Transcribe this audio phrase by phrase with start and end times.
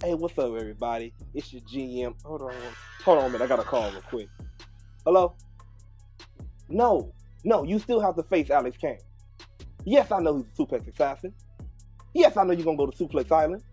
[0.00, 1.12] Hey, what's up, everybody?
[1.34, 2.14] It's your GM.
[2.24, 2.54] Hold on,
[3.04, 3.42] hold on a minute.
[3.42, 4.28] I got a call real quick.
[5.04, 5.34] Hello?
[6.68, 9.00] No, no, you still have to face Alex Kane.
[9.84, 11.34] Yes, I know he's a suplex assassin.
[12.14, 13.64] Yes, I know you're gonna go to Suplex Island.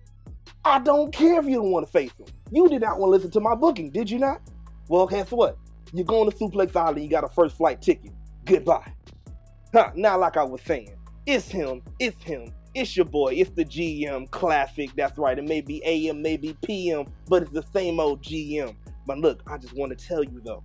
[0.63, 2.25] I don't care if you don't want to face him.
[2.51, 4.41] You did not want to listen to my booking, did you not?
[4.87, 5.59] Well, guess what?
[5.93, 7.03] You're going to Suplex Island.
[7.03, 8.13] You got a first flight ticket.
[8.45, 8.91] Goodbye.
[9.71, 10.95] Huh, now, like I was saying,
[11.27, 11.83] it's him.
[11.99, 12.51] It's him.
[12.75, 13.35] It's your boy.
[13.35, 14.89] It's the GM Classic.
[14.97, 15.39] That's right.
[15.39, 18.75] It may be AM, maybe PM, but it's the same old GM.
[19.07, 20.61] But look, I just want to tell you though.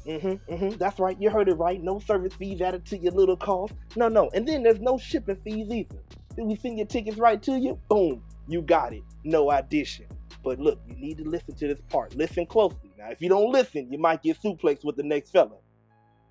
[0.09, 0.77] Mm-hmm, mm-hmm.
[0.77, 1.15] That's right.
[1.21, 1.81] You heard it right.
[1.81, 3.73] No service fees added to your little cost.
[3.95, 4.29] No, no.
[4.33, 5.99] And then there's no shipping fees either.
[6.35, 7.79] Then we send your tickets right to you.
[7.89, 8.23] Boom.
[8.47, 9.03] You got it.
[9.23, 10.07] No addition.
[10.43, 12.15] But look, you need to listen to this part.
[12.15, 12.91] Listen closely.
[12.97, 15.57] Now, if you don't listen, you might get suplexed with the next fella.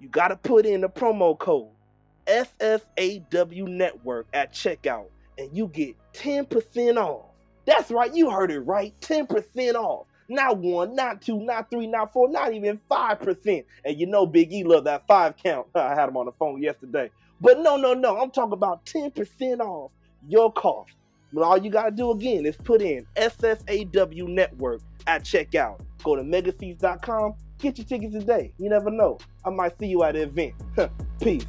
[0.01, 1.71] You got to put in the promo code
[2.27, 5.06] SSAW Network at checkout,
[5.39, 7.27] and you get 10% off.
[7.65, 8.12] That's right.
[8.15, 8.95] You heard it right.
[9.01, 10.06] 10% off.
[10.29, 13.65] Not one, not two, not three, not four, not even 5%.
[13.84, 15.67] And you know Big E loved that five count.
[15.75, 17.11] I had him on the phone yesterday.
[17.41, 18.19] But no, no, no.
[18.19, 19.91] I'm talking about 10% off
[20.29, 20.93] your cost.
[21.33, 25.81] But all you got to do again is put in SSAW Network at checkout.
[26.03, 27.34] Go to megaseats.com.
[27.59, 28.53] Get your tickets today.
[28.59, 29.19] You never know.
[29.45, 30.55] I might see you at the event.
[31.21, 31.47] Peace.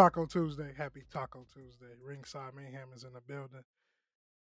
[0.00, 0.72] Taco Tuesday.
[0.78, 1.92] Happy Taco Tuesday.
[2.02, 3.60] Ringside Mayhem is in the building.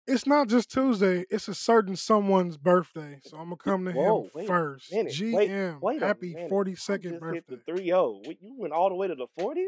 [0.06, 3.18] It's not just Tuesday, it's a certain someone's birthday.
[3.24, 4.94] So I'm gonna come to Whoa, him first.
[4.94, 5.12] minute.
[5.12, 7.36] GM, Wait, wait happy 42nd birthday.
[7.36, 8.22] hit the 3 0.
[8.40, 9.66] You went all the way to the 40s?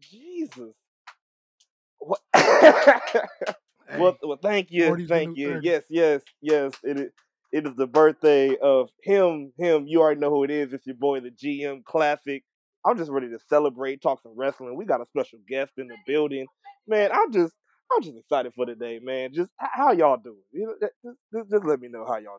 [0.00, 0.72] Jesus.
[1.98, 2.20] What?
[3.86, 5.52] Hey, well, well, thank you, thank you.
[5.56, 5.66] 30.
[5.66, 6.72] Yes, yes, yes.
[6.82, 7.10] It is.
[7.52, 9.52] It is the birthday of him.
[9.58, 9.86] Him.
[9.86, 10.72] You already know who it is.
[10.72, 12.42] It's your boy, the GM Classic.
[12.84, 14.76] I'm just ready to celebrate, talk some wrestling.
[14.76, 16.46] We got a special guest in the building,
[16.86, 17.10] man.
[17.12, 17.54] I'm just,
[17.92, 19.32] I'm just excited for the day, man.
[19.32, 20.42] Just how y'all doing?
[20.52, 22.38] You know, just, just, just let me know how y'all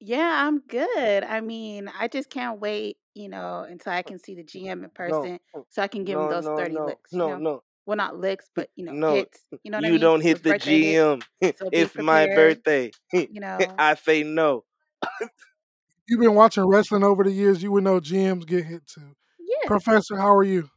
[0.00, 1.22] Yeah, I'm good.
[1.24, 4.90] I mean, I just can't wait, you know, until I can see the GM in
[4.90, 7.42] person No, so I can give him those no, 30 no, licks, you no, know?
[7.44, 9.06] no, Well, not licks, but, you know, no.
[9.06, 9.44] hits.
[9.62, 10.06] You know what I You mean?
[10.06, 11.00] don't hit the birthday hits.
[11.00, 11.24] GM.
[11.54, 12.92] So be It's my birthday.
[13.28, 13.78] you know.
[13.78, 14.64] I say no.
[16.08, 19.14] You've been watching wrestling over the years, you would know GMs get hit too.
[19.62, 19.68] Yeah.
[19.68, 20.68] Professor, how are you?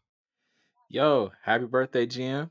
[0.89, 2.49] Yo, happy birthday, GM.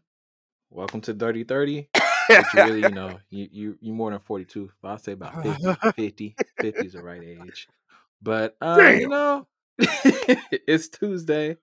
[0.71, 1.89] Welcome to Dirty 30.
[1.95, 4.71] But you really, you know, you you you're more than 42.
[4.83, 5.75] But I'll say about 50.
[5.97, 6.37] 50.
[6.61, 7.69] 50 is the right age.
[8.23, 9.47] But uh, you know,
[9.79, 11.57] it's Tuesday.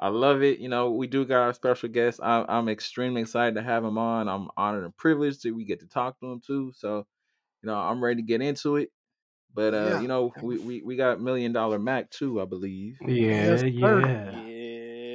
[0.00, 0.58] I love it.
[0.58, 2.20] You know, we do got our special guest.
[2.22, 4.28] I'm I'm extremely excited to have him on.
[4.28, 6.72] I'm honored and privileged that we get to talk to him too.
[6.76, 7.06] So,
[7.62, 8.90] you know, I'm ready to get into it.
[9.58, 9.98] But uh, Yeah.
[9.98, 13.00] you know, we, bef- we we got Million Dollar Mac too, I believe.
[13.00, 14.48] yes, Yeah, yeah.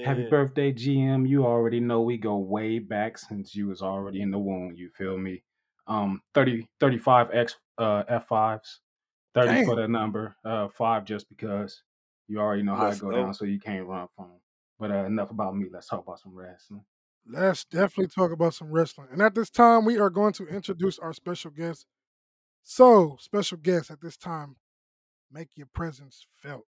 [0.01, 1.25] Happy birthday, GM.
[1.25, 4.90] You already know we go way back since you was already in the womb, you
[4.98, 5.44] feel me?
[5.88, 8.81] Um 30 35 X uh F5s.
[9.34, 9.78] 30 for Damn.
[9.78, 11.84] the number, uh 5 just because
[12.28, 13.13] you already know how Let's it go go.
[13.13, 14.42] down so you can't run from 'em.
[14.80, 15.69] But uh enough about me.
[15.72, 16.86] Let's talk about some wrestling.
[17.25, 19.07] Let's definitely talk about some wrestling.
[19.12, 21.86] And at this time, we are going to introduce our special guest.
[22.63, 24.56] So, special guest at this time,
[25.30, 26.65] make your presence felt.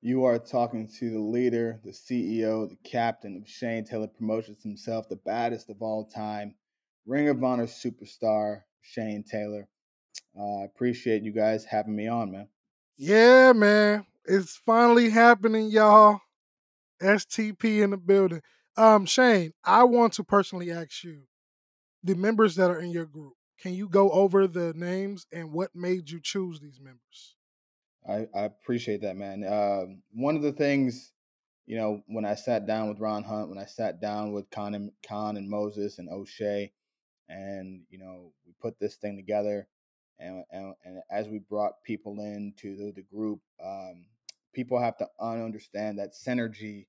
[0.00, 5.08] You are talking to the leader, the CEO, the captain of Shane Taylor Promotions himself,
[5.08, 6.54] the baddest of all time,
[7.06, 9.66] Ring of Honor superstar, Shane Taylor.
[10.36, 12.48] I uh, appreciate you guys having me on, man.
[12.96, 14.06] Yeah, man.
[14.26, 16.20] It's finally happening, y'all.
[17.02, 18.42] STP in the building.
[18.76, 21.22] Um, Shane, I want to personally ask you
[22.04, 23.32] the members that are in your group.
[23.60, 27.36] Can you go over the names and what made you choose these members?
[28.08, 29.42] I, I appreciate that, man.
[29.42, 31.12] Uh, one of the things,
[31.66, 34.74] you know, when I sat down with Ron Hunt, when I sat down with Kaun
[34.74, 36.72] and, Kaun and Moses and O'Shay,
[37.28, 39.68] and you know, we put this thing together,
[40.18, 44.06] and and, and as we brought people into the, the group, um,
[44.54, 46.86] people have to understand that synergy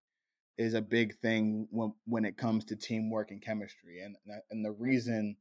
[0.58, 4.16] is a big thing when when it comes to teamwork and chemistry, and
[4.50, 5.36] and the reason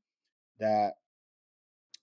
[0.58, 0.94] that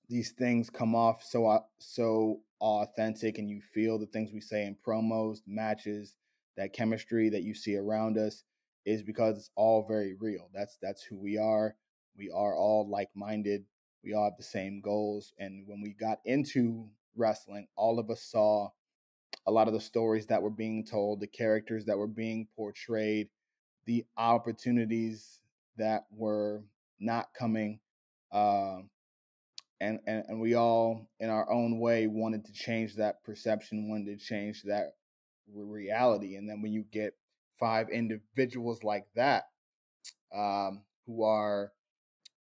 [0.09, 4.75] these things come off so so authentic and you feel the things we say in
[4.85, 6.15] promos, matches,
[6.57, 8.43] that chemistry that you see around us
[8.85, 10.49] is because it's all very real.
[10.53, 11.75] That's that's who we are.
[12.17, 13.65] We are all like-minded.
[14.03, 18.21] We all have the same goals and when we got into wrestling, all of us
[18.21, 18.69] saw
[19.47, 23.29] a lot of the stories that were being told, the characters that were being portrayed,
[23.85, 25.39] the opportunities
[25.77, 26.63] that were
[26.99, 27.79] not coming
[28.31, 28.79] uh,
[29.79, 34.19] and, and and we all in our own way wanted to change that perception wanted
[34.19, 34.93] to change that
[35.53, 37.13] reality and then when you get
[37.59, 39.45] five individuals like that
[40.33, 41.71] um, who are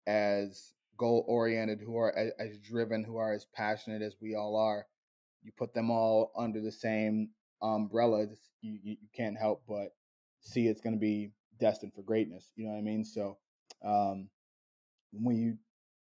[0.08, 4.56] as goal oriented who are as, as driven who are as passionate as we all
[4.56, 4.86] are
[5.44, 7.30] you put them all under the same
[7.62, 8.26] umbrella
[8.62, 9.90] you, you, you can't help but
[10.42, 13.04] see it's going to be destined for greatness you know what i mean?
[13.04, 13.38] So
[13.84, 14.30] um,
[15.12, 15.58] when you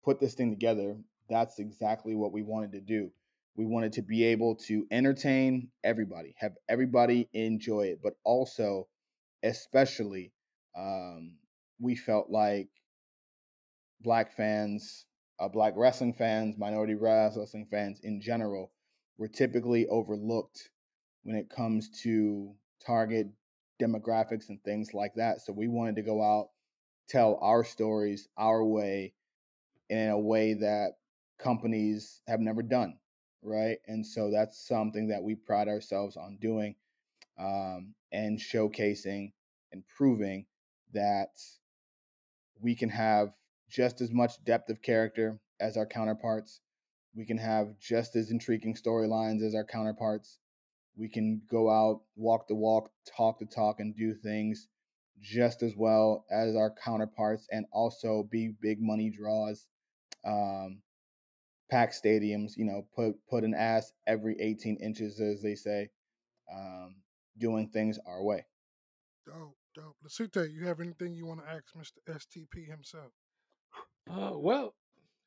[0.04, 0.98] put this thing together
[1.32, 3.10] that's exactly what we wanted to do.
[3.56, 8.88] We wanted to be able to entertain everybody, have everybody enjoy it, but also,
[9.44, 10.34] especially,
[10.78, 11.38] um,
[11.80, 12.70] we felt like
[14.02, 15.06] black fans,
[15.40, 18.72] uh, black wrestling fans, minority wrestling fans in general,
[19.18, 20.70] were typically overlooked
[21.24, 22.54] when it comes to
[22.86, 23.28] target
[23.82, 25.42] demographics and things like that.
[25.42, 26.50] So we wanted to go out,
[27.10, 29.14] tell our stories our way,
[29.90, 30.94] in a way that
[31.42, 32.98] companies have never done,
[33.42, 33.78] right?
[33.88, 36.76] And so that's something that we pride ourselves on doing
[37.40, 39.34] um, and showcasing
[39.72, 40.46] and proving
[40.94, 41.32] that
[42.62, 43.34] we can have
[43.70, 46.60] just as much depth of character as our counterparts.
[47.16, 50.40] We can have just as intriguing storylines as our counterparts.
[50.96, 54.68] We can go out, walk the walk, talk the talk, and do things
[55.22, 59.66] just as well as our counterparts and also be big money draws
[60.26, 60.82] um,
[61.72, 65.90] pack stadiums, you know, put put an ass every 18 inches, as they say,
[66.54, 66.98] um,
[67.38, 68.46] doing things our way.
[69.26, 69.96] Dope, dope.
[70.06, 72.18] Lasute, you have anything you want to ask Mr.
[72.18, 73.12] STP himself?
[74.10, 74.74] Uh, well,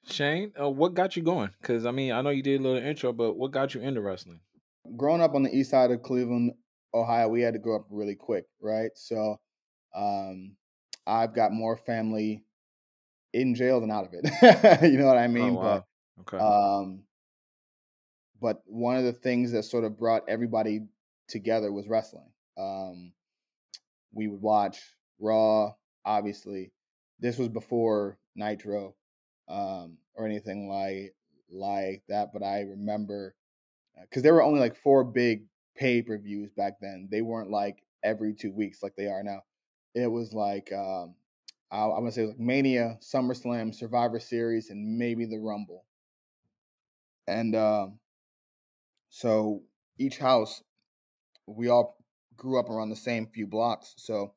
[0.06, 1.50] Shane, uh, what got you going?
[1.60, 4.02] Because I mean, I know you did a little intro, but what got you into
[4.02, 4.40] wrestling?
[4.96, 6.52] Growing up on the east side of Cleveland,
[6.92, 8.90] Ohio, we had to grow up really quick, right?
[8.94, 9.40] So,
[9.96, 10.56] um,
[11.06, 12.44] I've got more family
[13.32, 14.82] in jail than out of it.
[14.92, 15.56] you know what I oh, mean?
[15.56, 15.84] Oh, wow.
[16.20, 16.38] Okay.
[16.38, 17.02] Um,
[18.40, 20.82] but one of the things that sort of brought everybody
[21.28, 22.30] together was wrestling.
[22.58, 23.12] Um,
[24.12, 24.80] we would watch
[25.18, 25.72] Raw,
[26.04, 26.72] obviously.
[27.20, 28.94] This was before Nitro
[29.48, 31.14] um, or anything like
[31.50, 32.32] like that.
[32.32, 33.34] But I remember
[34.00, 35.44] because uh, there were only like four big
[35.76, 37.08] pay per views back then.
[37.10, 39.42] They weren't like every two weeks like they are now.
[39.94, 41.14] It was like um,
[41.70, 45.84] I, I'm gonna say like Mania, SummerSlam, Survivor Series, and maybe the Rumble.
[47.26, 47.98] And um,
[49.08, 49.62] so
[49.98, 50.62] each house,
[51.46, 51.96] we all
[52.36, 53.94] grew up around the same few blocks.
[53.96, 54.34] So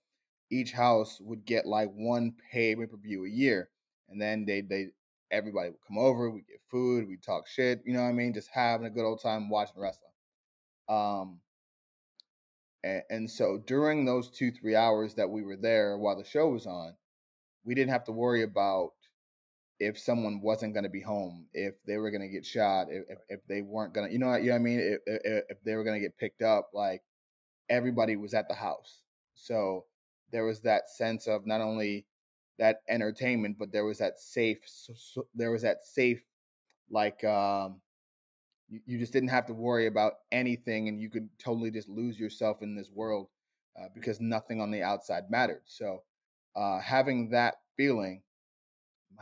[0.50, 3.70] each house would get like one pay per view a year.
[4.10, 4.88] And then they they
[5.30, 8.34] everybody would come over, we get food, we talk shit, you know what I mean?
[8.34, 10.12] Just having a good old time watching wrestling.
[10.88, 11.40] Um
[13.10, 16.66] and so during those two, three hours that we were there while the show was
[16.66, 16.96] on,
[17.66, 18.92] we didn't have to worry about
[19.80, 23.04] if someone wasn't going to be home, if they were going to get shot, if,
[23.10, 24.80] if, if they weren't going to, you know, you know what I mean?
[24.80, 27.04] If, if, if they were going to get picked up, like
[27.70, 29.02] everybody was at the house.
[29.36, 29.86] So
[30.32, 32.06] there was that sense of not only
[32.58, 36.24] that entertainment, but there was that safe, so, so there was that safe,
[36.90, 37.80] like, um,
[38.68, 42.20] you, you just didn't have to worry about anything and you could totally just lose
[42.20, 43.28] yourself in this world
[43.80, 45.62] uh, because nothing on the outside mattered.
[45.66, 46.02] So
[46.56, 48.24] uh, having that feeling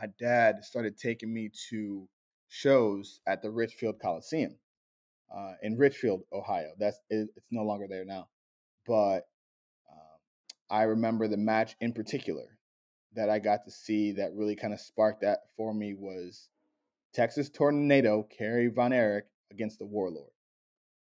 [0.00, 2.08] my dad started taking me to
[2.48, 4.56] shows at the Richfield Coliseum.
[5.34, 6.70] uh, in Richfield, Ohio.
[6.78, 8.28] That's it, it's no longer there now,
[8.86, 9.28] but
[9.90, 10.18] um,
[10.70, 12.58] I remember the match in particular
[13.14, 16.48] that I got to see that really kind of sparked that for me was
[17.14, 20.30] Texas Tornado Kerry Von Erich against the Warlord.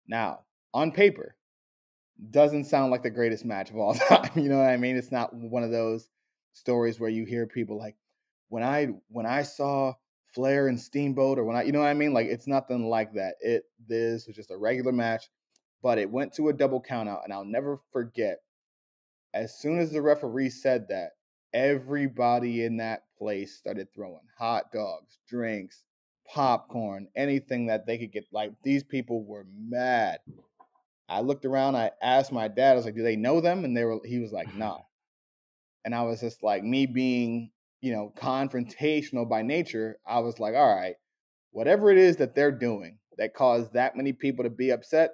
[0.09, 0.41] Now,
[0.75, 1.37] on paper,
[2.31, 4.31] doesn't sound like the greatest match of all time.
[4.37, 4.97] You know what I mean?
[4.97, 6.09] It's not one of those
[6.55, 7.97] stories where you hear people like
[8.53, 9.95] when I when I saw
[10.35, 12.13] Flair and Steamboat or when I you know what I mean?
[12.13, 13.37] Like it's nothing like that.
[13.41, 15.31] It this was just a regular match,
[15.83, 18.41] but it went to a double count out and I'll never forget
[19.33, 21.13] as soon as the referee said that,
[21.55, 25.85] everybody in that place started throwing hot dogs, drinks,
[26.29, 28.27] popcorn, anything that they could get.
[28.33, 30.19] Like these people were mad.
[31.09, 31.77] I looked around.
[31.77, 32.73] I asked my dad.
[32.73, 34.01] I was like, "Do they know them?" And they were.
[34.05, 34.85] He was like, "No."
[35.87, 37.51] And I was just like, me being,
[37.83, 39.99] you know, confrontational by nature.
[40.07, 40.95] I was like, "All right,
[41.51, 45.11] whatever it is that they're doing that caused that many people to be upset,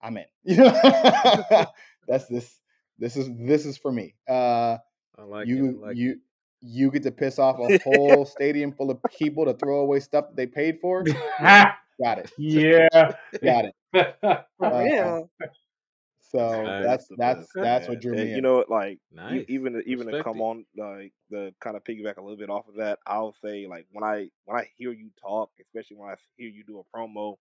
[0.00, 1.66] I'm in." You know,
[2.08, 2.60] that's this.
[2.98, 4.14] This is this is for me.
[4.28, 4.76] Uh,
[5.18, 5.80] I like you it.
[5.80, 6.20] Like you
[6.60, 10.26] you get to piss off a whole stadium full of people to throw away stuff
[10.28, 11.04] that they paid for.
[12.02, 12.30] Got it.
[12.38, 12.88] yeah.
[13.42, 13.74] Got it.
[14.22, 15.30] Uh, real.
[16.34, 16.84] So Nice.
[16.84, 19.44] that's that's that's what drew And me You know, like Nice.
[19.48, 22.76] even even to come on like the kind of piggyback a little bit off of
[22.76, 26.48] that, I'll say like when I when I hear you talk, especially when I hear
[26.48, 27.36] you do a promo,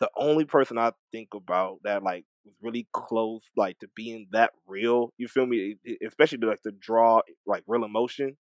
[0.00, 4.50] the only person I think about that like was really close, like to being that
[4.66, 5.12] real.
[5.18, 5.76] You feel me?
[6.04, 8.36] Especially to, like to draw like real emotion.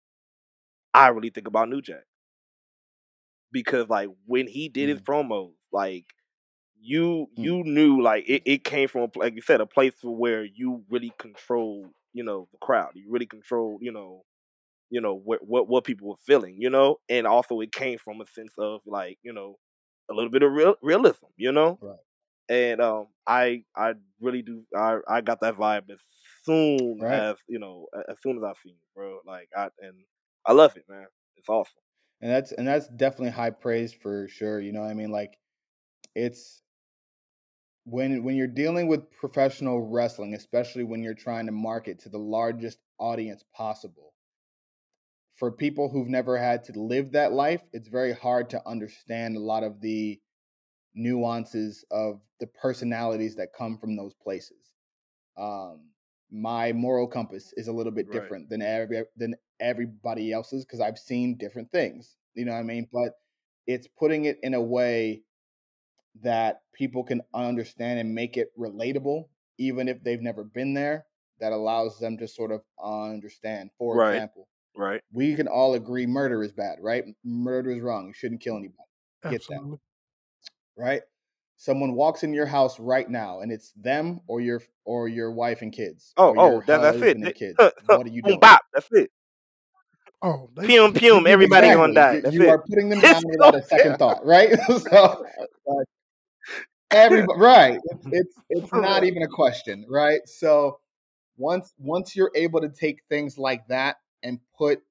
[0.94, 2.04] I really think about New Jack
[3.52, 5.04] because like when he did his mm.
[5.04, 6.06] promos, like
[6.86, 7.52] you Mm.
[7.52, 10.84] you knew like it, it came from a like you said a place where you
[10.90, 14.24] really controlled you know the crowd you really controlled you know
[14.90, 18.20] you know what what what people were feeling you know and also it came from
[18.20, 19.58] a sense of like you know
[20.10, 21.98] a little bit of real realism you know Right.
[22.48, 26.00] and um i i really do i i got that vibe as
[26.44, 27.24] soon Right.
[27.24, 30.04] as you know as soon as i seen it bro like i and
[30.46, 31.82] i love it man it's awesome
[32.20, 34.60] and that's and that's definitely high praise for sure.
[34.60, 35.10] You know what I mean?
[35.10, 35.38] Like
[36.14, 36.62] it's
[37.86, 42.18] when when you're dealing with professional wrestling, especially when you're trying to market to the
[42.18, 44.14] largest audience possible.
[45.36, 49.40] For people who've never had to live that life, it's very hard to understand a
[49.40, 50.20] lot of the
[50.94, 54.74] nuances of the personalities that come from those places.
[55.36, 55.92] Um,
[56.30, 58.12] my moral compass is a little bit Right.
[58.12, 62.16] different than every than everybody else's because I've seen different things.
[62.34, 62.88] You know what I mean?
[62.92, 63.14] But
[63.66, 65.24] it's putting it in a way
[66.22, 71.04] that people can understand and make it relatable, even if they've never been there.
[71.38, 73.70] That allows them to sort of understand.
[73.78, 74.14] For Right.
[74.14, 77.04] example, right we can all agree murder is bad, right?
[77.24, 78.06] Murder is wrong.
[78.06, 78.78] You shouldn't kill anybody,
[79.22, 79.54] Get that.
[79.56, 79.78] Absolutely.
[80.76, 81.02] right?
[81.58, 85.60] Someone walks in your house right now, and it's them or your or your wife
[85.62, 86.12] and kids.
[86.16, 87.56] oh oh that, that's it They- kids.
[87.58, 88.40] huh, huh, What are you doing?
[88.40, 89.10] bop that's it
[90.22, 91.74] Oh, they, Pum pum, everybody Exactly.
[91.74, 92.12] gonna die.
[92.14, 94.58] You- That's you are putting them down without a second thought, right?
[94.66, 95.26] so,
[95.66, 95.86] like,
[96.90, 97.80] everybody, right?
[97.84, 100.20] It's, it's it's not even a question, right?
[100.26, 100.80] So
[101.36, 104.82] once once you're able to take things like that and put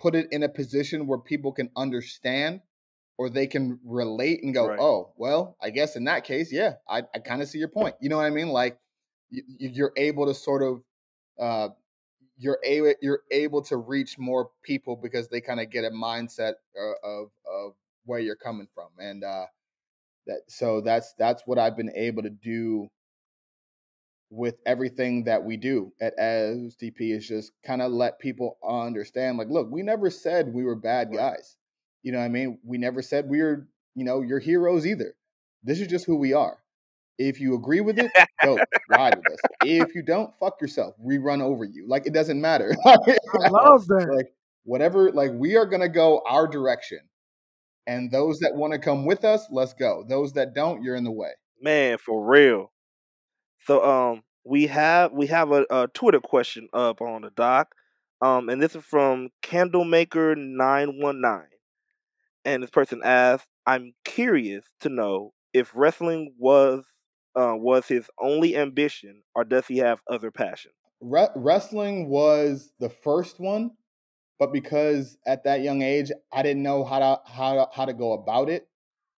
[0.00, 2.60] put it in a position where people can understand
[3.16, 4.78] or they can relate and go, Right.
[4.80, 7.94] oh, well, I guess in that case, yeah, I, I kind of see your point.
[8.00, 8.48] You know what I mean?
[8.48, 8.78] Like
[9.30, 10.82] you, you're able to sort of
[11.38, 11.68] uh,
[12.36, 16.54] you're able you're able to reach more people because they kind of get a mindset
[16.78, 17.74] uh, of of
[18.04, 19.46] where you're coming from and uh
[20.26, 22.88] that so that's that's what I've been able to do
[24.30, 29.48] with everything that we do at STP is just kind of let people understand like
[29.48, 31.56] look we never said we were bad guys.
[32.02, 32.58] You know what I mean?
[32.64, 35.14] We never said we were you know your heroes either.
[35.62, 36.58] This is just who we are.
[37.16, 38.10] If you agree with it
[38.42, 38.58] go
[38.90, 39.38] ride with us.
[39.62, 40.94] If you don't fuck yourself.
[40.98, 41.86] We run over you.
[41.86, 42.74] Like it doesn't matter.
[42.86, 44.12] I love that.
[44.12, 44.32] like
[44.64, 46.98] whatever like we are going to go our direction
[47.86, 51.04] and those that want to come with us let's go those that don't you're in
[51.04, 51.30] the way
[51.64, 52.70] Man, for real.
[53.66, 57.74] So um we have we have a, a Twitter question up on the doc.
[58.20, 61.44] Um and this is from Candlemaker919.
[62.44, 66.84] And this person asks, I'm curious to know if wrestling was
[67.34, 70.74] uh, was his only ambition or does he have other passions?
[71.00, 73.72] Re- wrestling was the first one
[74.38, 77.94] but because at that young age i didn't know how to how to, how to
[77.94, 78.68] go about it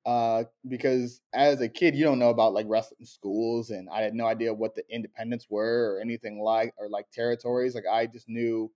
[0.06, 4.14] uh because as a kid you don't know about like wrestling schools and i had
[4.14, 8.30] no idea what the independents were or anything like or like territories like i just
[8.30, 8.72] knew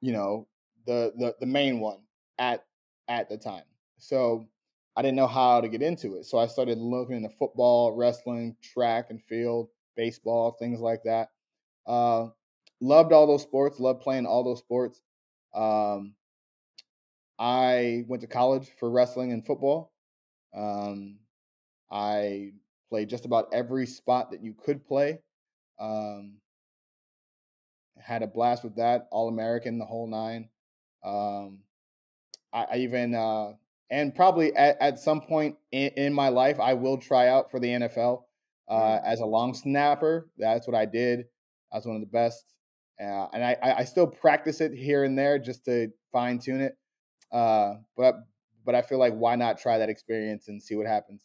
[0.00, 0.46] you know
[0.86, 1.98] the the, the main one
[2.38, 2.64] at
[3.08, 3.64] at the time
[3.98, 4.46] so
[4.98, 6.24] I didn't know how to get into it.
[6.24, 11.32] So I started looking into football, wrestling, track and field, baseball, things like that.
[11.86, 12.28] Uh,
[12.80, 15.02] loved all those sports, loved playing all those sports.
[15.56, 16.14] Um,
[17.38, 19.92] I went to college for wrestling and football.
[20.54, 21.18] Um,
[21.90, 22.52] I
[22.88, 25.20] played just about every spot that you could play.
[25.78, 26.34] Um,
[27.98, 30.48] had a blast with that, All American, the whole nine.
[31.04, 31.60] Um,
[32.52, 33.52] I, I even uh,
[33.90, 37.60] and probably at, at some point in, in, my life, I will try out for
[37.60, 38.22] the NFL
[38.68, 39.04] uh, mm.
[39.04, 40.28] as a long snapper.
[40.38, 41.26] That's what I did.
[41.72, 42.44] I was one of the best,
[43.00, 46.76] uh, and I, I still practice it here and there just to fine tune it.
[47.32, 48.16] Uh, but
[48.64, 51.22] but I feel like why not try that experience and see what happens.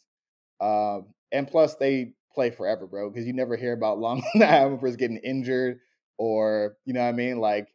[0.60, 5.18] Um, and plus, they play forever, bro, because you never hear about long snappers getting
[5.18, 5.80] injured
[6.18, 7.68] or you know what I mean, like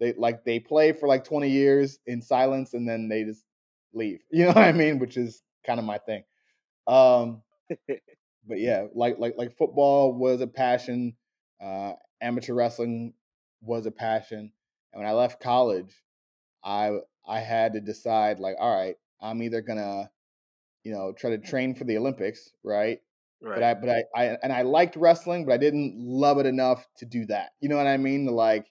[0.00, 3.44] they like they play for like 20 years in silence and then they just
[3.94, 4.20] leave.
[4.30, 4.98] You know what I mean?
[4.98, 6.24] Which is kind of my thing.
[6.86, 7.42] Um,
[7.88, 11.14] but yeah, like like like football was a passion.
[11.62, 13.14] Uh, amateur wrestling
[13.62, 14.52] was a passion.
[14.92, 15.94] And when I left college,
[16.64, 20.10] I I had to decide like, all right, I'm either gonna,
[20.84, 23.00] you know, try to train for the Olympics, right?
[23.40, 23.54] Right.
[23.54, 26.86] But I but I, I and I liked wrestling, but I didn't love it enough
[26.98, 27.52] to do that.
[27.60, 28.26] You know what I mean?
[28.26, 28.66] To like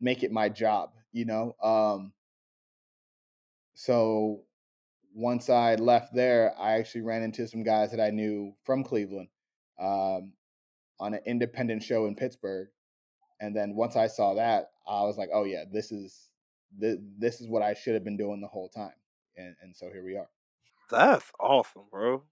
[0.00, 1.54] make it my job, you know?
[1.62, 2.12] Um
[3.74, 4.42] so
[5.14, 9.28] once I left there, I actually ran into some guys that I knew from Cleveland
[9.80, 10.32] um,
[11.00, 12.68] on an independent show in Pittsburgh.
[13.40, 16.28] And then once I saw that, I was like, oh yeah, this is
[16.78, 18.94] this, this is what I should have been doing the whole time.
[19.36, 20.28] And and so here we are.
[20.90, 22.22] That's awesome, bro.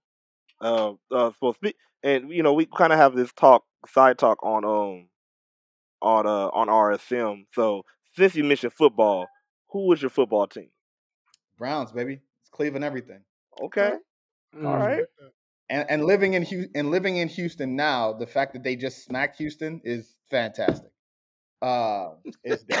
[0.61, 4.41] Uh, uh, so speak, and you know, we kind of have this talk, side talk
[4.43, 5.07] on um,
[6.01, 7.45] on uh, on RSM.
[7.53, 7.83] So
[8.15, 9.27] since you mentioned football,
[9.69, 10.69] who was your football team?
[11.57, 12.21] Browns, baby.
[12.41, 13.21] It's Cleveland everything.
[13.61, 13.93] Okay.
[14.55, 14.67] Mm.
[14.67, 15.03] All right.
[15.69, 19.03] And and living in Houston, and living in Houston now, the fact that they just
[19.03, 20.91] smacked Houston is fantastic.
[21.65, 22.63] Uh, it's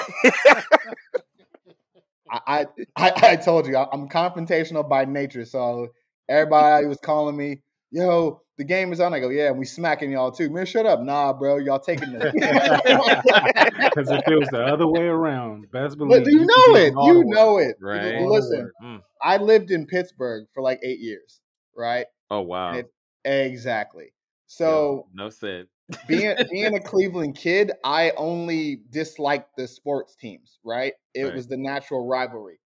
[2.29, 5.87] I, I I told you I'm confrontational by nature, so
[6.29, 10.11] everybody was calling me, "Yo, the game is on." I go, "Yeah, and we smacking
[10.11, 12.51] y'all too." Man, shut up, nah, bro, y'all taking this because
[14.11, 15.71] it feels the other way around.
[15.71, 16.23] Best believe.
[16.23, 16.93] But you know it.
[17.07, 17.77] You know it.
[17.81, 18.21] Right.
[18.21, 19.01] Listen, mm.
[19.19, 21.41] I lived in Pittsburgh for like eight years,
[21.75, 22.05] right?
[22.29, 22.73] Oh wow.
[22.73, 22.85] It,
[23.23, 24.13] exactly.
[24.45, 25.65] So no said.
[26.07, 30.93] Being being a Cleveland kid, I only disliked the sports teams, right?
[31.13, 31.35] It right.
[31.35, 32.59] was the natural rivalry.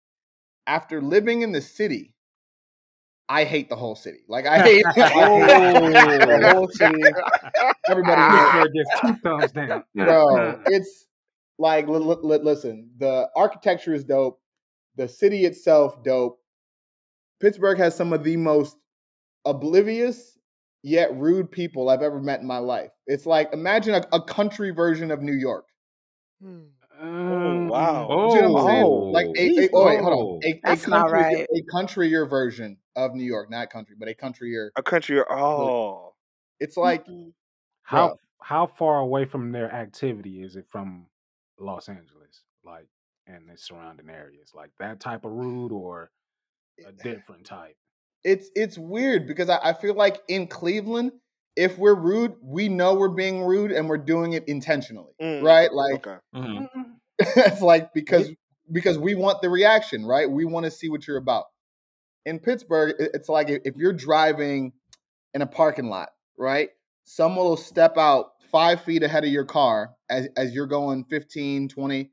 [0.66, 2.14] After living in the city,
[3.28, 4.20] I hate the whole city.
[4.28, 6.52] Like I hate, I hate the oh.
[6.52, 7.02] whole city.
[7.88, 9.84] Everybody gets two thumbs down.
[9.94, 11.06] Bro, it's
[11.58, 14.40] like l- l- listen, the architecture is dope.
[14.96, 16.40] The city itself dope.
[17.40, 18.76] Pittsburgh has some of the most
[19.44, 20.38] oblivious
[20.82, 22.90] yet rude people I've ever met in my life.
[23.06, 25.66] It's like imagine a, a country version of New York.
[26.42, 26.60] Hmm.
[27.02, 28.06] Oh wow!
[28.10, 28.86] Oh, you know what I'm saying?
[28.86, 30.50] Like a, a, oh wait, hold on.
[30.50, 31.46] A, That's a country, right.
[31.54, 34.70] a countryer version of New York, not country, but a countryer.
[34.76, 35.24] A countryer.
[35.30, 36.12] Oh,
[36.58, 37.06] it's like
[37.82, 38.16] how bro.
[38.42, 41.06] how far away from their activity is it from
[41.58, 42.88] Los Angeles, like
[43.26, 46.10] and the surrounding areas, like that type of rude or
[46.86, 47.76] a different type?
[48.24, 51.12] It's it's weird because I, I feel like in Cleveland,
[51.56, 55.42] if we're rude, we know we're being rude and we're doing it intentionally, mm.
[55.42, 55.72] right?
[55.72, 56.16] Like okay.
[56.34, 56.82] mm-hmm.
[57.18, 58.30] it's like because
[58.70, 60.30] because we want the reaction, right?
[60.30, 61.44] We want to see what you're about.
[62.26, 64.72] In Pittsburgh, it's like if you're driving
[65.34, 66.70] in a parking lot, right?
[67.04, 71.68] Someone will step out five feet ahead of your car as, as you're going 15,
[71.68, 72.10] 20.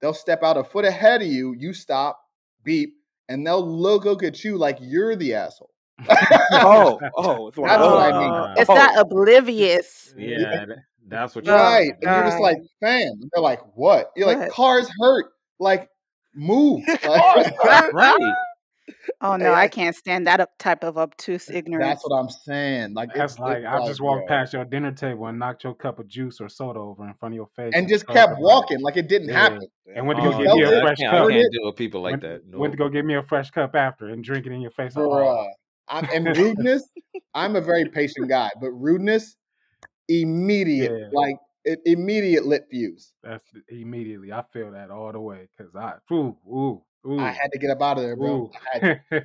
[0.00, 1.54] They'll step out a foot ahead of you.
[1.58, 2.20] You stop,
[2.62, 2.94] beep,
[3.28, 5.70] and they'll look, look at you like you're the asshole.
[6.52, 8.54] oh, oh, that's what I mean.
[8.56, 8.74] It's oh.
[8.74, 10.14] not oblivious.
[10.16, 10.66] Yeah,
[11.08, 11.90] that's what you're right.
[11.90, 13.12] And you're just like, fam.
[13.32, 14.12] They're like, what?
[14.16, 14.38] You're what?
[14.38, 15.32] like, cars hurt.
[15.58, 15.88] Like,
[16.34, 16.82] move.
[17.04, 18.34] right.
[19.20, 21.86] Oh no, I can't stand that type of obtuse ignorance.
[21.86, 22.94] That's what I'm saying.
[22.94, 25.74] Like that's it's, like it's I just walked past your dinner table and knocked your
[25.74, 28.80] cup of juice or soda over in front of your face, and just kept walking
[28.80, 29.40] like it didn't yeah.
[29.40, 29.66] happen.
[29.94, 31.14] And went to go uh, get me a fresh cup.
[31.14, 32.46] I can't deal with people like went, that.
[32.46, 32.58] No.
[32.58, 34.94] Went to go get me a fresh cup after and drink it in your face.
[34.94, 35.46] Bruh.
[35.90, 36.88] I'm, and rudeness,
[37.34, 39.36] I'm a very patient guy, but rudeness,
[40.08, 41.06] immediate, yeah.
[41.12, 43.12] like it, immediate lit fuse.
[43.22, 44.32] That's immediately.
[44.32, 47.18] I feel that all the way because I, ooh, ooh, ooh.
[47.18, 48.50] I had to get up out of there, bro.
[48.74, 49.24] it's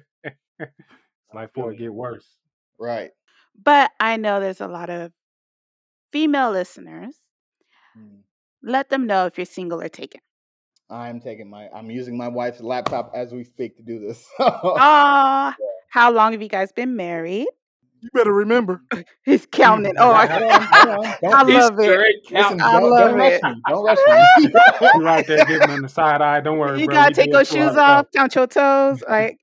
[1.34, 2.26] like for it get worse.
[2.80, 3.12] Right.
[3.62, 5.12] But I know there's a lot of
[6.12, 7.15] female listeners.
[7.98, 8.19] Mm.
[8.62, 10.22] Let them know if you're single or taken.
[10.89, 11.69] I'm taking my.
[11.74, 14.26] I'm using my wife's laptop as we speak to do this.
[14.39, 15.56] Ah,
[15.89, 17.48] How long have you guys been married?
[18.04, 18.84] You better remember.
[19.26, 19.96] He's counting.
[20.00, 21.16] Oh, I, Hold on, hold on.
[21.22, 22.02] Don't- I love it.
[22.32, 22.62] Listen.
[22.62, 23.44] I don't, love don't rush it.
[23.44, 23.63] me.
[23.68, 24.30] Don't rush me.
[24.94, 26.42] You right there giving them the side eye.
[26.42, 26.96] Don't worry, You bro.
[26.96, 29.04] gotta we take do those shoes off, count your toes.
[29.10, 29.39] Like,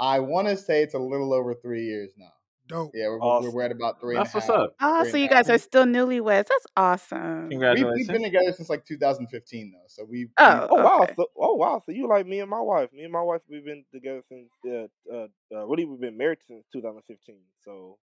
[0.00, 2.32] I want to say it's a little over three years now.
[2.70, 2.92] Dope.
[2.94, 4.56] Yeah, we're, we're, we're at about three and a That's what's half.
[4.56, 4.76] up.
[4.80, 5.46] oh, Three so you a half.
[5.46, 6.46] guys are still newlyweds.
[6.48, 7.42] That's awesome.
[7.48, 7.96] We've, Congratulations.
[7.96, 10.28] we've been together since like 2015 though, so we've.
[10.38, 10.98] Oh, Oh wow!
[11.02, 11.14] okay.
[11.16, 11.82] So, oh wow!
[11.84, 12.92] So you like me and my wife?
[12.92, 16.38] Me and my wife, we've been together since uh, uh, uh really we've been married
[16.46, 17.36] since 2015.
[17.64, 17.98] So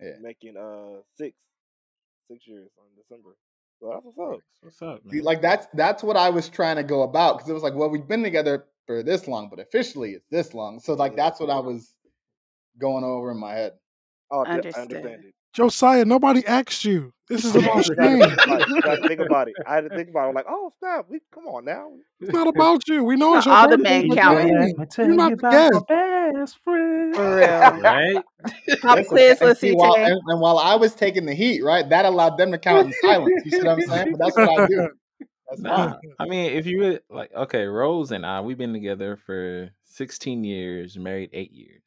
[0.00, 0.12] Yeah.
[0.22, 1.36] making uh six
[2.30, 3.36] six years on December.
[3.80, 4.40] So that's what's up.
[4.62, 5.24] What's up, See, man?
[5.24, 7.90] like that's that's what I was trying to go about because it was like, well,
[7.90, 10.80] we've been together for this long, but officially it's this long.
[10.80, 11.24] So like Yeah.
[11.24, 11.94] that's what I was
[12.78, 13.72] going over in my head.
[14.30, 15.34] Oh, I understand it.
[15.54, 17.12] Josiah, nobody asked you.
[17.28, 18.20] This is about You gotta Shane.
[18.20, 19.08] think about it.
[19.08, 19.54] Think about it.
[19.66, 20.28] I had to think about it.
[20.28, 21.06] I'm like, oh snap!
[21.08, 21.90] We come on now.
[22.20, 23.04] It's not about you.
[23.04, 24.48] We know Not it's your all the birthday, men but counting.
[24.48, 25.72] dang, Let me tell You're you not the guest.
[25.90, 27.14] my best friend.
[27.14, 27.82] For real.
[27.82, 28.22] right?
[28.82, 29.38] Pop Listen, quiz.
[29.40, 30.04] Let's see, see while, today.
[30.06, 32.92] and, and while I was taking the heat, right, that allowed them to count in
[32.92, 33.32] silence.
[33.44, 34.12] You see what I'm saying?
[34.12, 34.88] But that's what I do.
[35.48, 35.98] That's Nah, fine.
[36.18, 40.44] I mean, if you really like, okay, Rose and I, we've been together for 16
[40.44, 41.82] years, married eight years.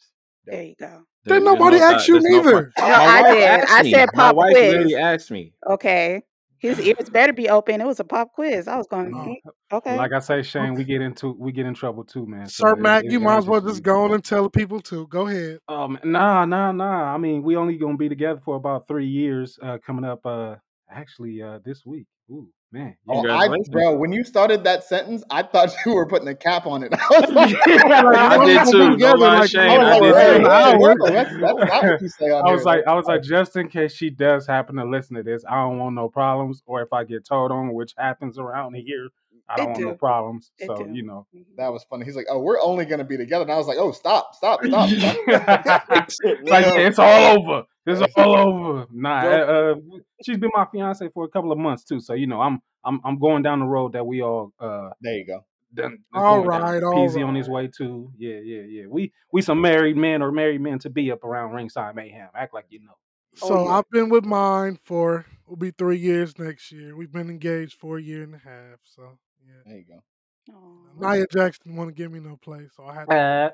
[0.45, 1.03] There you go.
[1.25, 2.73] Didn't There's nobody no- ask you there's no- neither.
[2.79, 3.69] No, I did.
[3.69, 3.91] I me.
[3.91, 4.15] said pop quiz.
[4.15, 4.71] My wife quiz.
[4.73, 5.53] literally asked me.
[5.69, 6.23] Okay.
[6.57, 7.81] His ears better be open.
[7.81, 8.67] It was a pop quiz.
[8.67, 9.11] I was going.
[9.11, 9.35] "Mm,
[9.73, 9.97] okay.
[9.97, 12.47] Like I say, Shane, we get into we get in trouble too, man.
[12.47, 14.49] So Sir it- Mac, it you might as well just go on and tell the
[14.51, 15.07] people too.
[15.07, 15.57] Go ahead.
[15.67, 17.13] Um, nah, nah, nah.
[17.13, 19.57] I mean, we only gonna be together for about three years.
[19.61, 20.55] Uh, coming up, uh,
[20.91, 22.05] actually, uh, this week.
[22.29, 22.95] Ooh, man.
[23.07, 26.65] Oh, I, bro, when you started that sentence, I thought you were putting a cap
[26.65, 26.93] on it.
[27.11, 28.97] I was like, I did too.
[28.97, 29.69] No like Shane.
[29.69, 30.35] I was I like, did hey, too.
[30.35, 30.77] an hey, hour.
[30.77, 33.55] whoa, that's, that's not what you say on I was like, I was like, just
[33.55, 36.63] in case she does happen to listen to this, I don't want no problems.
[36.65, 39.09] Or if I get told on, which happens around here,
[39.53, 40.51] I don't want no problems.
[40.57, 40.91] It So do.
[40.93, 42.05] you know, that was funny.
[42.05, 44.63] He's like, oh, we're only gonna be together, and I was like, oh, stop, stop,
[44.65, 44.89] stop.
[44.89, 45.87] stop.
[45.99, 47.63] it's like it's all over.
[47.85, 48.87] It's all over.
[48.91, 49.75] Nah, uh, uh,
[50.23, 51.99] she's been my fiance for a couple of months too.
[51.99, 55.15] So you know, I'm I'm I'm going down the road that we all uh There
[55.15, 55.45] you go.
[55.73, 55.99] done.
[56.13, 56.61] All going down.
[56.61, 58.11] right, on his way too.
[58.17, 58.83] Yeah, yeah, yeah.
[58.87, 62.29] We we some married men or married men to be up around ringside mayhem.
[62.35, 62.93] Act like you know.
[63.41, 63.77] Oh, So yeah.
[63.77, 66.95] I've been with mine for will be three years next year.
[66.95, 68.79] We've been engaged for a year and a half.
[68.83, 69.53] So yeah.
[69.65, 70.53] There you go.
[70.53, 71.13] Aw.
[71.15, 73.53] Nia Jackson want to give me no play, so I had to.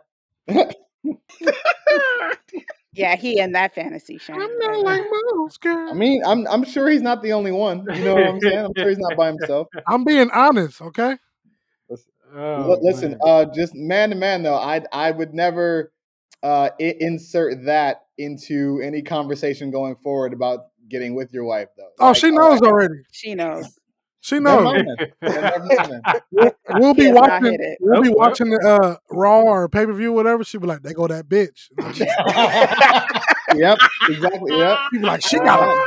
[0.49, 0.71] Uh,
[2.97, 4.41] Yeah, he in that fantasy, Shane.
[4.41, 5.01] I'm not like
[5.35, 5.89] most girl.
[5.91, 7.85] I mean, I'm I'm sure he's not the only one.
[7.93, 8.57] You know what I'm saying?
[8.57, 9.67] I'm sure he's not by himself.
[9.87, 11.15] I'm being honest, okay?
[12.35, 13.19] oh, Listen, man.
[13.23, 15.91] uh, just man to man though, I I would never
[16.41, 21.89] uh I- insert that into any conversation going forward about getting with your wife though.
[21.99, 22.95] Oh, Like, she uh, knows already.
[23.11, 23.77] She knows.
[24.21, 24.63] She knows.
[24.63, 25.07] mind then.
[25.21, 26.01] Then never.
[26.31, 27.53] We'll, we'll be has watching.
[27.53, 27.77] it.
[27.79, 30.43] We'll be watching the uh, Raw or pay per view, whatever.
[30.43, 33.77] She'll be like, "They go that bitch." And I'll be- yep,
[34.09, 34.57] exactly.
[34.57, 34.77] Yep.
[34.91, 35.85] She'll be like, "She got Uh, a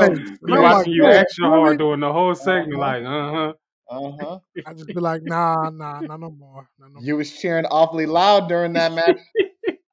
[0.00, 2.34] there she face." Be I'm like, watching you "Yeah, extra really?" hard during the whole
[2.34, 2.80] segment, Uh-huh.
[2.80, 3.52] like, uh huh.
[3.88, 4.38] Uh huh.
[4.66, 7.66] I just be like, "Nah, nah, nah, no more, nah, no more." You was cheering
[7.66, 9.18] awfully loud during that match.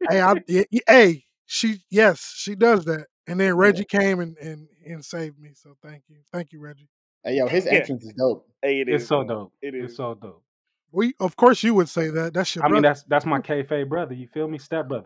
[0.09, 3.05] Hey, I, y- y- hey, she, yes, she does that.
[3.25, 5.51] And then Reggie came and, and and saved me.
[5.53, 6.89] So thank you, thank you, Reggie.
[7.23, 7.71] Hey, yo, his Yeah.
[7.73, 8.47] entrance is dope.
[8.61, 9.07] Hey, it It's is.
[9.09, 9.53] so dope.
[9.61, 10.43] It is It's so dope.
[10.91, 12.33] We, of course, you would say that.
[12.33, 14.13] That's your I mean, that's that's my kayfabe brother.
[14.13, 15.05] You feel me, step brother.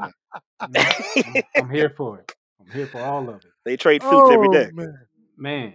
[0.62, 2.32] I'm, I'm here for it.
[2.60, 4.70] I'm here for all of it, they trade suits every oh day.
[4.74, 4.98] man,
[5.38, 5.74] man.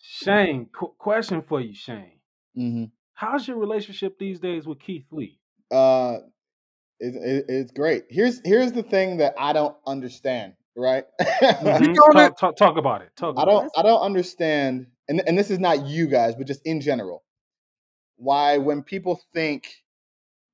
[0.00, 2.18] Shane, qu- question for you, Shane.
[2.54, 5.38] hmm How's your relationship these days with Keith Lee?
[5.70, 6.18] Uh,
[7.00, 8.04] it, it, it's great.
[8.10, 10.54] Here's here's the thing that I don't understand.
[10.76, 11.04] Right.
[11.62, 11.94] Mhm.
[12.12, 13.10] Talk, talk, talk about it.
[13.16, 13.70] Talk I don't it.
[13.76, 17.22] I don't understand, and and this is not you guys, but just in general,
[18.16, 19.68] why when people think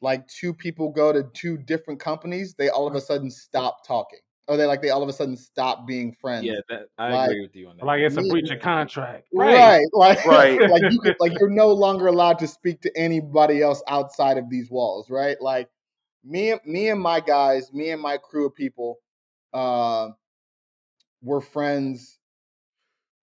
[0.00, 4.20] like two people go to two different companies, they all of a sudden stop talking,
[4.46, 6.44] or they like they all of a sudden stop being friends.
[6.46, 7.84] Yeah, that I Like- agree with you on that.
[7.84, 9.26] Like it's a Me- breach of contract.
[9.34, 10.60] Right, like Right.
[10.70, 14.48] like you could, like you're no longer allowed to speak to anybody else outside of
[14.48, 15.36] these walls, right?
[15.40, 15.68] Like
[16.24, 18.98] me, and me and my guys, me and my crew of people,
[19.52, 20.10] uh,
[21.22, 22.17] were friends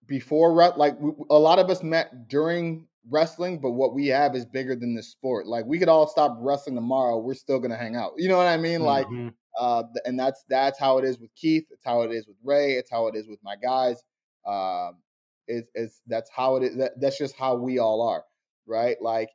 [0.07, 0.53] before.
[0.77, 0.97] Like
[1.29, 5.09] a lot of us met during wrestling, but what we have is bigger than this
[5.11, 5.47] sport.
[5.47, 8.13] Like we could all stop wrestling tomorrow, we're still gonna hang out.
[8.17, 8.81] You know what I mean?
[8.81, 9.33] Like Mhm.
[9.59, 11.65] uh, and that's that's how it is with Keith.
[11.71, 12.73] It's how it is with Ray.
[12.73, 14.03] It's how it is with my guys.
[14.45, 15.01] Um,
[15.47, 16.77] it's, it's that's how it is.
[16.77, 18.23] That, that's just how we all are,
[18.65, 18.97] right?
[19.01, 19.29] Like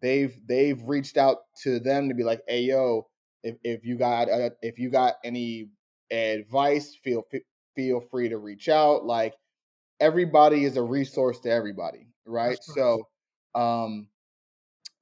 [0.00, 3.08] they've they've reached out to them to be like, hey yo,
[3.42, 5.68] if if you got uh, if you got any
[6.10, 7.22] advice, feel
[7.76, 9.04] feel free to reach out.
[9.04, 9.34] Like
[10.02, 12.58] everybody is a resource to everybody, right?
[12.60, 13.08] So,
[13.54, 14.08] um,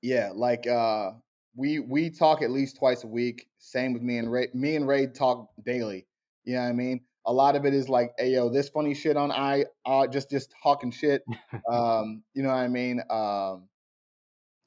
[0.03, 1.13] yeah, like uh,
[1.57, 3.49] we we talk at least twice a week.
[3.59, 4.49] Same with me and Ray.
[4.55, 6.07] Me and Ray talk daily.
[6.45, 7.01] You know what I mean?
[7.27, 10.31] A lot of it is like, hey yo, this funny shit on I uh just
[10.31, 11.23] just talking shit.
[11.71, 13.01] Um, you know what I mean?
[13.11, 13.69] Um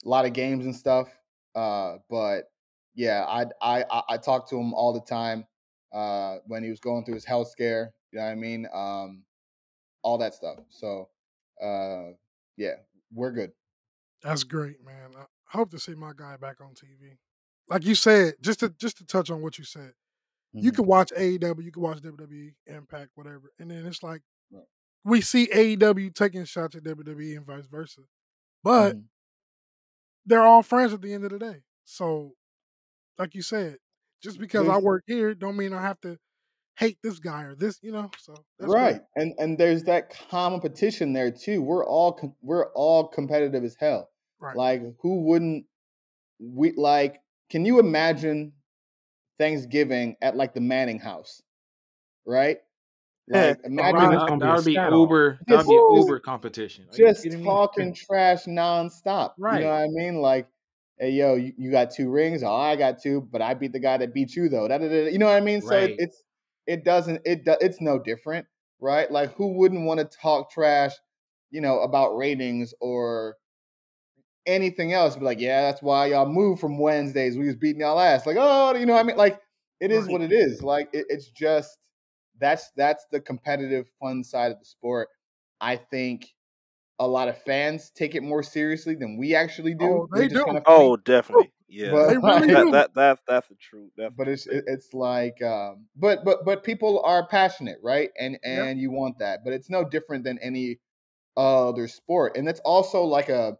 [0.04, 1.08] a lot of games and stuff.
[1.54, 2.44] Uh, but
[2.94, 5.46] yeah, I I I talk to him all the time.
[5.92, 8.66] Uh, when he was going through his health scare, you know what I mean?
[8.74, 9.22] Um,
[10.04, 10.60] all that stuff.
[10.70, 11.10] So,
[11.62, 12.12] uh,
[12.56, 12.76] yeah,
[13.12, 13.52] we're good.
[14.22, 15.14] That's great, man.
[15.16, 17.18] I hope to see my guy back on TV.
[17.68, 19.94] Like you said, just to just to touch on what you said,
[20.60, 20.76] you Mhm.
[20.76, 24.66] can watch AEW, you can watch WWE, Impact, whatever, and then it's like Right.
[25.04, 28.02] we see AEW taking shots at WWE and vice versa,
[28.62, 29.08] but Mhm.
[30.26, 31.62] they're all friends at the end of the day.
[31.84, 32.32] So,
[33.18, 33.78] like you said,
[34.22, 36.18] just because I work here, don't mean I have to
[36.76, 38.10] hate this guy or this, you know.
[38.18, 38.82] So that's great.
[38.82, 44.10] right and and there's that competition there too we're all we're all competitive as hell
[44.40, 44.56] Right.
[44.56, 45.64] like who wouldn't
[46.40, 48.52] we like can you imagine
[49.38, 51.42] thanksgiving at like the manning house
[52.26, 52.58] right
[53.28, 53.56] like Right.
[53.64, 54.72] imagine That, that would be.
[54.72, 55.38] Uber.
[55.46, 56.86] That would be Just- Uber competition.
[56.92, 57.44] Are just kidding me?
[57.46, 59.58] talking trash nonstop Right.
[59.60, 60.46] you know what i mean like
[60.98, 63.78] hey yo you, you got two rings oh i got two but i beat the
[63.80, 65.10] guy that beat you though Da-da-da-da.
[65.10, 66.22] you know what i mean so it, it's
[66.66, 68.46] it doesn't it do, it's no different
[68.80, 69.10] right?
[69.10, 70.92] Like who wouldn't want to talk trash
[71.50, 73.36] you know about ratings or
[74.46, 75.16] anything else?
[75.16, 78.26] Be like yeah that's why y'all moved from wednesdays we was beating y'all ass.
[78.26, 79.16] Like oh you know what i mean?
[79.16, 79.40] Like
[79.80, 80.62] it is what it is.
[80.62, 81.78] Like it, it's just
[82.40, 85.08] that's that's the competitive fun side of the sport.
[85.60, 86.28] I think
[86.98, 90.44] a lot of fans take it more seriously than we actually do Oh, they do.
[90.44, 91.52] kinda Oh, definitely.
[91.76, 91.90] Yeah.
[91.90, 92.70] But- They really that, do.
[92.72, 93.90] that that's that's the truth.
[93.96, 98.34] That's but it's it- it's like um but but but people are passionate right and
[98.44, 98.66] Yep.
[98.66, 100.78] and you want that but it's no different than any
[101.36, 103.58] other sport and it's also like a,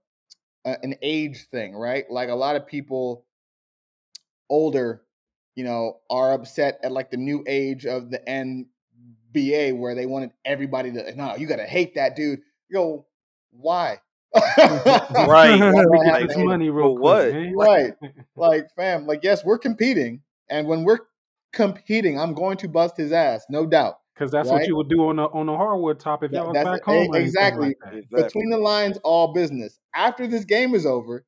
[0.65, 3.27] a an age thing right like a lot of people
[4.49, 5.03] older
[5.57, 8.21] you know are upset at like the new age of the
[9.35, 13.07] nba where they wanted everybody to no you gotta hate that dude Yo,
[13.51, 13.99] why
[14.35, 15.57] Right.
[15.61, 17.33] Let Like, this money real for quick, what?
[17.33, 17.55] man.
[17.57, 17.93] right
[18.37, 20.99] like fam like yes we're competing and when we're
[21.53, 25.09] competing i'm going to bust his ass no doubt Because that's what you would do
[25.09, 26.85] on the on the hardwood top if That- y'all was back it.
[26.85, 27.15] home.
[27.15, 27.77] Exactly.
[27.85, 27.95] Like.
[27.95, 28.23] Exactly.
[28.25, 31.25] between the lines all business after this game is over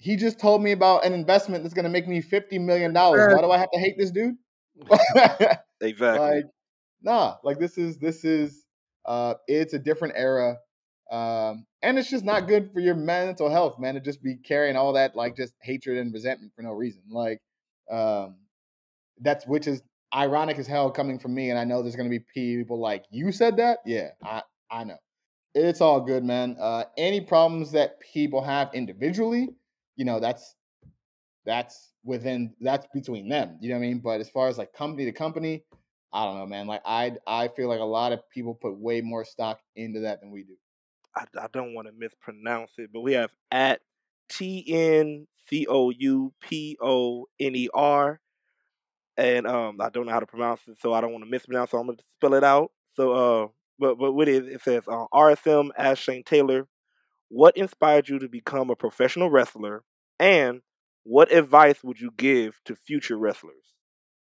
[0.00, 3.34] he just told me about an investment that's going to make me 50 million dollars
[3.34, 4.36] why do i have to hate this dude
[5.80, 6.18] Exactly.
[6.20, 6.44] like
[7.02, 8.64] nah like this is this is
[9.06, 10.56] uh it's a different era
[11.10, 14.76] um and it's just not good for your mental health man to just be carrying
[14.76, 17.40] all that like just hatred and resentment for no reason like
[17.90, 18.36] um
[19.20, 19.82] that's which is
[20.14, 23.32] ironic as hell coming from me and i know there's to be people like you
[23.32, 23.78] said that?
[23.86, 24.96] Yeah i i know.
[25.54, 26.56] It's all good man.
[26.60, 29.48] Uh any problems that people have individually
[29.96, 30.56] you know that's
[31.46, 34.00] that's within that's between them you know what i mean?
[34.00, 35.64] But as far as like company to company
[36.12, 39.00] i don't know man like i i feel like a lot of people put way
[39.02, 40.54] more stock into that than we do
[41.16, 43.80] I, I don't want to mispronounce it, but we have at
[44.28, 48.20] T N C O U P O N E R,
[49.16, 51.70] and um, I don't know how to pronounce it, so I don't want to mispronounce.
[51.70, 52.70] So I'm gonna spell it out.
[52.94, 56.66] So, uh, but but what it is, it says uh, RSM as Shane Taylor.
[57.30, 59.82] What inspired you to become a professional wrestler,
[60.18, 60.62] and
[61.04, 63.68] what advice would you give to future wrestlers?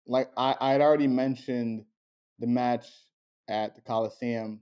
[0.06, 1.84] like I I had already mentioned
[2.38, 2.86] the match
[3.48, 4.60] at the Coliseum,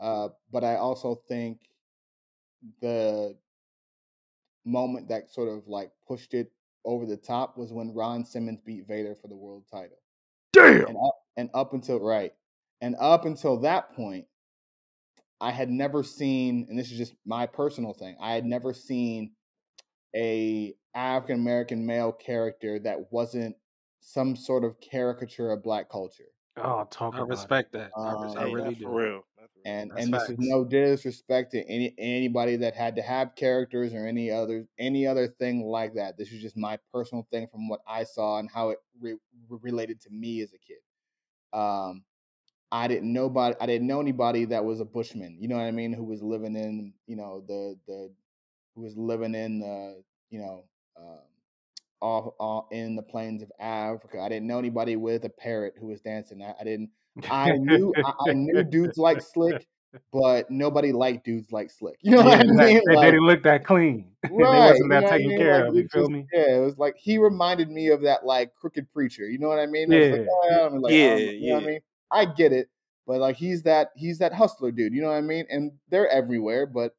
[0.00, 1.60] uh, but I also think
[2.80, 3.36] the
[4.64, 6.52] moment that sort of like pushed it
[6.84, 9.98] over the top was when Ron Simmons beat Vader for the world title.
[10.52, 10.86] Damn.
[10.86, 12.32] And up and up until right,
[12.80, 14.26] and up until that point,
[15.40, 19.32] I had never seen, and this is just my personal thing, I had never seen
[20.14, 23.56] a African American male character that wasn't
[24.00, 26.24] some sort of caricature of black culture.
[26.56, 27.90] Oh, talk I about respect that.
[27.96, 28.84] I, Um, res- I Hey, really that's do.
[28.84, 29.24] for real.
[29.64, 33.94] And That's and this is no disrespect to any anybody that had to have characters
[33.94, 36.18] or any other any other thing like that.
[36.18, 39.12] This is just my personal thing from what I saw and how it re-
[39.48, 40.78] re- related to me as a kid.
[41.52, 42.02] Um,
[42.72, 45.36] I didn't know about I didn't know anybody that was a bushman.
[45.38, 45.92] You know what I mean?
[45.92, 48.10] Who was living in you know the the
[48.74, 50.64] who was living in the you know
[50.98, 51.18] um,
[52.00, 54.20] off, off in the plains of Africa.
[54.20, 56.42] I didn't know anybody with a parrot who was dancing.
[56.42, 56.90] I, I didn't.
[57.30, 59.66] I knew I, I knew dudes like Slick,
[60.12, 61.98] but nobody liked dudes like Slick.
[62.02, 62.80] You know yeah, what I that- mean?
[62.86, 64.10] they, didn't look that clean.
[64.30, 64.30] Right.
[64.30, 65.38] they wasn't you know that what I taken mean?
[65.38, 65.74] care Like, of.
[65.76, 66.26] You feel just- me?
[66.32, 69.28] Yeah, it was like he reminded me of that like crooked preacher.
[69.28, 69.92] You know what I mean?
[69.92, 70.26] I like, Yeah.
[70.30, 71.62] oh, yeah, I'm like, Yeah, um, you know what.
[71.62, 71.80] I mean?
[72.10, 72.68] I get it,
[73.06, 74.94] but like he's that he's that hustler dude.
[74.94, 75.44] You know what I mean?
[75.50, 76.94] And they're everywhere, but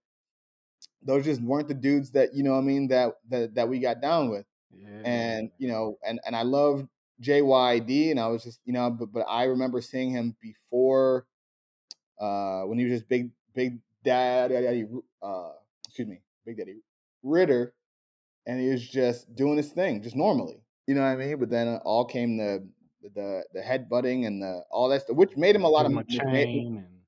[1.01, 3.79] those just weren't the dudes that you know what I mean that that that we
[3.79, 4.45] got down with.
[4.75, 5.01] Yeah.
[5.05, 6.87] and you know, and and I love
[7.23, 11.27] JYD, and I was just you know, but but I remember seeing him before,
[12.19, 14.85] uh, when he was just big big daddy,
[15.21, 15.51] uh,
[15.87, 16.81] excuse me, big daddy
[17.23, 17.73] Ritter,
[18.45, 21.39] and he was just doing his thing, just normally, you know what I mean?
[21.39, 22.67] But then all came the
[23.15, 26.03] the the headbutting and the all that stuff, which made him a lot of a
[26.31, 26.47] made-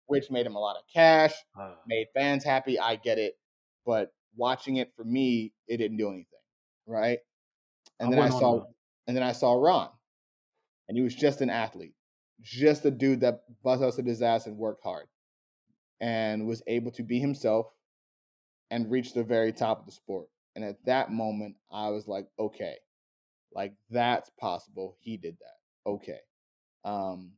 [0.08, 2.80] which made him a lot of cash, uh, made fans happy.
[2.80, 3.38] I get it,
[3.86, 6.39] but watching it for me, it didn't do anything,
[6.86, 7.19] right?
[7.99, 8.65] And I then I saw,
[9.08, 9.89] and then I saw Ron,
[10.87, 11.93] and he was just an athlete,
[12.41, 15.07] just a dude that busted his ass and worked hard,
[15.99, 17.67] and was able to be himself,
[18.71, 20.27] and reach the very top of the sport.
[20.55, 22.75] And at that moment, I was like, okay,
[23.53, 24.97] like that's possible.
[24.99, 25.89] He did that.
[25.89, 26.19] Okay.
[26.83, 27.31] Um,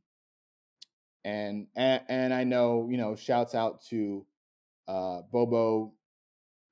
[1.24, 4.26] and and, and I know, you know, shouts out to
[4.86, 5.92] uh, Bobo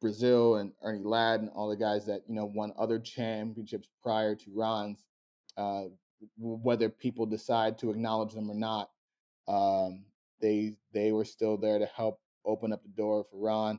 [0.00, 4.34] Brazil and Ernie Ladd and all the guys that you know won other championships prior
[4.34, 5.04] to Ron's.
[5.56, 5.84] Uh,
[6.38, 8.90] whether people decide to acknowledge them or not,
[9.48, 10.04] um,
[10.40, 13.78] they they were still there to help open up the door for Ron.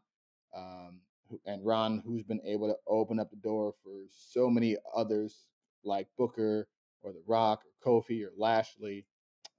[0.56, 1.02] Um,
[1.46, 5.48] and Ron, who's been able to open up the door for so many others
[5.84, 6.68] like Booker
[7.02, 9.06] or The Rock or Kofi or Lashley,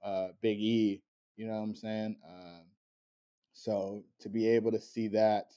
[0.03, 1.03] uh, Big E.
[1.37, 2.17] You know what I'm saying?
[2.27, 2.63] Um,
[3.53, 5.51] so to be able to see that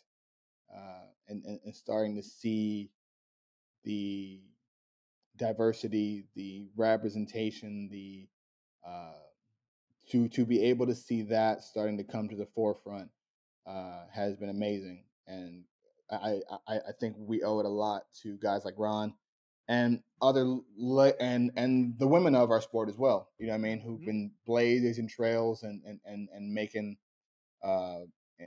[0.75, 2.91] uh, and, and, and starting to see
[3.85, 4.41] the
[5.37, 8.29] diversity, the representation, the
[8.87, 9.13] uh,
[10.11, 13.11] to to be able to see that starting to come to the forefront
[13.67, 15.65] uh, has been amazing, and
[16.11, 19.15] I, I I think we owe it a lot to guys like Ron
[19.69, 20.45] and other
[20.77, 23.31] le- and and the women of our sport as well.
[23.39, 23.81] You know what I mean?
[23.81, 26.97] Who've been blazing trails and and and, and making
[27.63, 28.01] uh,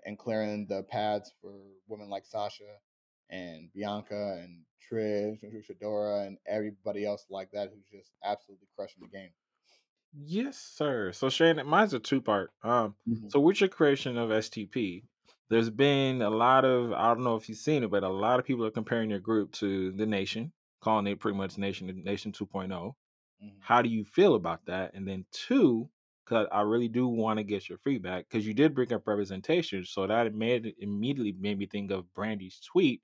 [0.06, 1.54] and clearing the paths for
[1.88, 2.64] women like Sasha
[3.30, 9.04] and Bianca and Trish and Shadora and everybody else like that who's just absolutely crushing
[9.04, 9.32] the game.
[10.14, 11.12] Yes, sir.
[11.12, 12.54] So Shane, mine's a two part.
[12.64, 13.30] Um, Mhm.
[13.30, 15.04] so with your creation of STP,
[15.50, 18.40] there's been a lot of I don't know if you've seen it, but a lot
[18.40, 22.32] of people are comparing your group to the Nation, calling it pretty much Nation Nation
[22.32, 22.96] 2.0.
[23.40, 23.60] Mhm.
[23.60, 24.94] How do you feel about that?
[24.94, 25.90] And then two,
[26.26, 29.84] because I really do want to get your feedback, because you did bring up representation,
[29.86, 33.02] so that made immediately made me think of Brandi's tweet.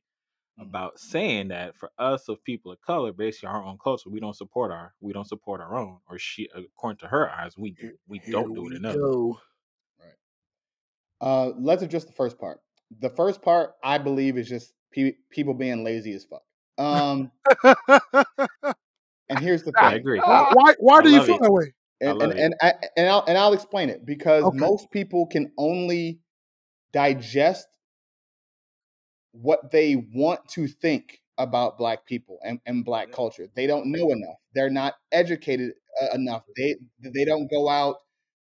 [0.59, 4.35] About saying that for us of people of color, basically our own culture, we don't
[4.35, 7.91] support our we don't support our own, or she according to her eyes, we do
[8.07, 8.97] we don't do it enough.
[11.21, 12.59] Uh, let's address the first part.
[12.99, 16.41] The first part, I believe, is just pe- people being lazy as fuck.
[16.77, 17.31] Um,
[19.29, 19.83] and here's the thing.
[19.83, 19.99] I thing.
[19.99, 20.19] agree.
[20.25, 21.41] why why I do you feel it.
[21.43, 21.73] that way?
[22.01, 24.57] And love and and, I, and I'll and I'll explain it because Okay.
[24.57, 26.19] most people can only
[26.91, 27.67] digest
[29.31, 33.47] what they want to think about black people and, and black culture.
[33.55, 34.37] They don't know enough.
[34.53, 36.43] They're not educated uh, enough.
[36.57, 37.97] They they don't go out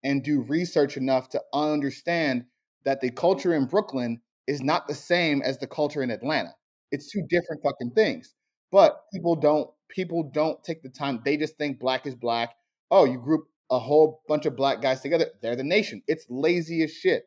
[0.03, 2.45] and do research enough to understand
[2.83, 6.53] that the culture in Brooklyn is not the same as the culture in Atlanta.
[6.91, 8.33] It's two different fucking things.
[8.71, 11.21] But people don't people don't take the time.
[11.23, 12.53] They just think black is black.
[12.91, 15.27] Oh, you group a whole bunch of black guys together.
[15.41, 16.03] They're the nation.
[16.07, 17.23] It's lazy as shit.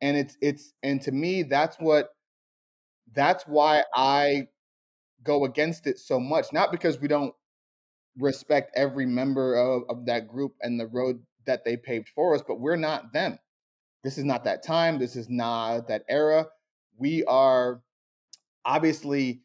[0.00, 2.10] And it's it's and to me that's what
[3.14, 4.48] that's why I
[5.22, 6.46] go against it so much.
[6.52, 7.34] Not because we don't
[8.18, 12.42] respect every member of, of that group and the road that they paved for us,
[12.46, 13.38] but we're not them.
[14.02, 14.98] This is not that time.
[14.98, 16.46] This is not that era.
[16.96, 17.82] We are
[18.64, 19.42] obviously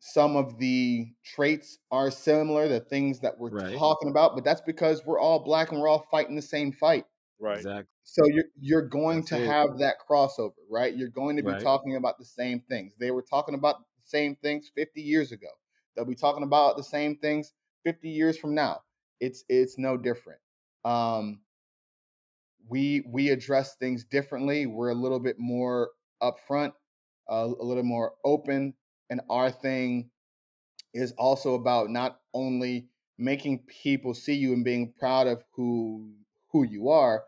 [0.00, 3.76] some of the traits are similar, the things that we're Right.
[3.76, 7.04] talking about, but that's because we're all black and we're all fighting the same fight.
[7.40, 7.56] Right.
[7.56, 7.92] Exactly.
[8.10, 9.58] So you're you're going That's to it.
[9.58, 10.96] have that crossover, right?
[10.96, 11.62] You're going to be Right.
[11.62, 12.94] talking about the same things.
[12.98, 15.48] They were talking about the same things 50 years ago.
[15.94, 17.52] They'll be talking about the same things
[17.84, 18.82] 50 years from now.
[19.20, 20.40] It's it's no different.
[20.84, 21.42] Um,
[22.68, 24.66] we we address things differently.
[24.66, 25.90] We're a little bit more
[26.22, 26.72] upfront,
[27.28, 28.74] uh, a little more open,
[29.10, 30.10] and our thing
[30.94, 36.14] is also about not only making people see you and being proud of who
[36.50, 37.24] who you are,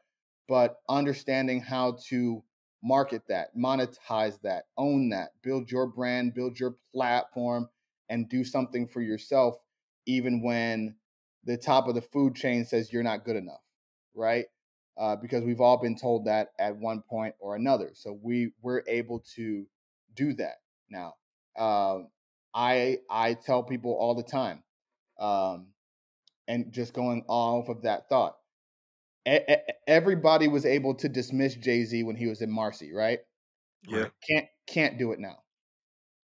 [0.50, 2.42] but understanding how to
[2.82, 7.68] market that, monetize that, own that, build your brand, build your platform,
[8.08, 9.54] and do something for yourself,
[10.06, 10.96] even when
[11.44, 13.60] the top of the food chain says you're not good enough,
[14.12, 14.46] right?
[14.98, 17.92] Uh, because we've all been told that at one point or another.
[17.94, 19.64] So we we're able to
[20.14, 20.56] do that
[20.90, 21.14] now.
[21.56, 22.08] Um,
[22.52, 24.64] I I tell people all the time,
[25.20, 25.68] um,
[26.48, 28.34] and just going off of that thought,
[29.26, 33.20] everybody was able to dismiss Jay Z when he was in Marcy, right?
[33.86, 34.06] Yeah.
[34.28, 35.38] Can't can't do it now.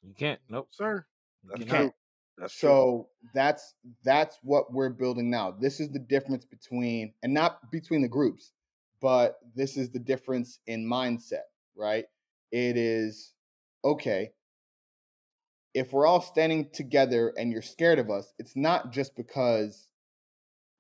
[0.03, 0.41] You can't.
[0.49, 0.69] Nope.
[0.71, 1.05] Sir.
[1.43, 1.95] You That's You can't.
[2.39, 2.69] That's true.
[2.69, 3.75] so that's
[4.05, 5.53] that's what we're building now.
[5.53, 8.53] This is the difference between and not between the groups,
[9.01, 12.05] but this is the difference in mindset, right?
[12.53, 13.33] It is
[13.85, 14.33] okay.
[15.73, 19.89] If we're all standing together and you're scared of us, it's not just because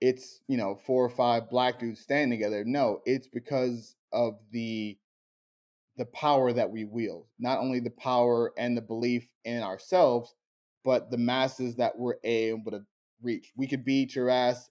[0.01, 2.65] it's, you know, four or five black dudes standing together.
[2.65, 4.99] No, it's because of the
[5.97, 7.27] the power that we wield.
[7.39, 10.35] Not only the power and the belief in ourselves,
[10.85, 12.85] but the masses that we're able to
[13.23, 13.53] reach.
[13.57, 14.69] We could beat your ass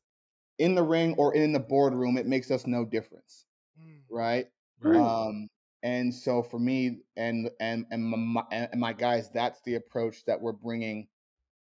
[0.60, 2.18] in the ring or in the boardroom.
[2.18, 3.46] It makes us no difference,
[3.80, 4.02] Mm.
[4.10, 4.48] right?
[4.80, 4.98] Right.
[4.98, 5.50] Um,
[5.84, 10.42] and so for me and and and my, and my guys, that's the approach that
[10.42, 11.08] we're bringing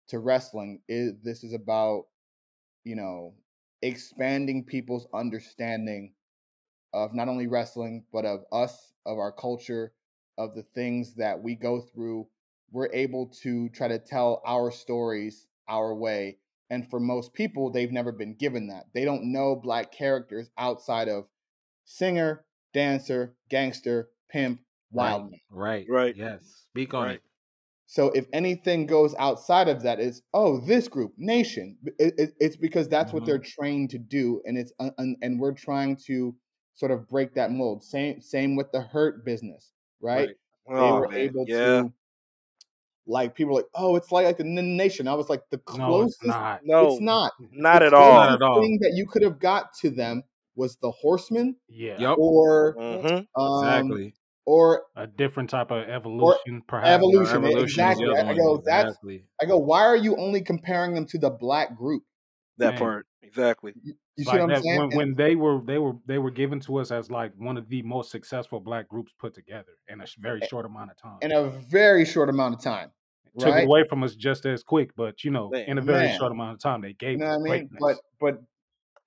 [0.08, 0.82] to wrestling.
[0.88, 2.06] Is this is about
[2.84, 3.34] you know
[3.84, 6.14] expanding people's understanding
[6.92, 9.92] of not only wrestling but of us, of our culture,
[10.38, 12.26] of the things that we go through.
[12.72, 16.38] We're able to try to tell our stories our way.
[16.70, 18.86] And for most people, they've never been given that.
[18.94, 21.26] They don't know black characters outside of
[21.84, 24.60] singer, dancer, gangster, pimp,
[24.90, 25.40] wild man.
[25.50, 25.86] Right.
[25.88, 26.16] Right.
[26.16, 26.40] Yes.
[26.70, 27.14] Speak on Right.
[27.16, 27.22] it.
[27.94, 31.78] So if anything goes outside of that, it's oh this group nation.
[32.00, 35.38] It- it- it's because that's what they're trained to do, and it's un- un- and
[35.38, 36.34] we're trying to
[36.74, 37.84] sort of break that mold.
[37.84, 40.28] Same same with the hurt business, right?
[40.28, 40.36] Right.
[40.76, 41.14] They Oh, were man.
[41.14, 41.84] able yeah.
[41.84, 41.92] to
[43.06, 45.08] like people are like oh it's like like the nation.
[45.08, 46.22] I was like the No, closest.
[46.22, 46.60] it's not.
[46.64, 47.32] No, It's not.
[47.38, 48.12] not The at all.
[48.12, 48.60] Not at all.
[48.60, 50.22] Thing that you could have got to them
[50.56, 52.08] was the horseman Yeah.
[52.10, 52.16] Yep.
[52.16, 54.14] or hmm um Exactly.
[54.46, 56.88] Or A different type of evolution, perhaps.
[56.88, 57.36] evolution.
[57.44, 58.06] Evolution exactly.
[58.06, 59.24] the I go that's Exactly.
[59.40, 62.02] I go why are you only comparing them to the black group?
[62.58, 62.78] That Man.
[62.78, 63.06] part.
[63.22, 63.72] Exactly.
[63.82, 64.78] You, you It's see like what I'm saying?
[64.78, 67.68] when, when they were they were they were given to us as like one of
[67.68, 71.18] the most successful black groups put together in a very short amount of time.
[71.22, 72.90] in a very short amount of time.
[73.36, 73.62] Took right?
[73.62, 75.64] it away from us just as quick, but you know, Man.
[75.66, 76.18] in a very Man.
[76.18, 77.68] short amount of time, they gave You know us what I mean?
[77.70, 77.80] greatness.
[77.80, 78.42] But but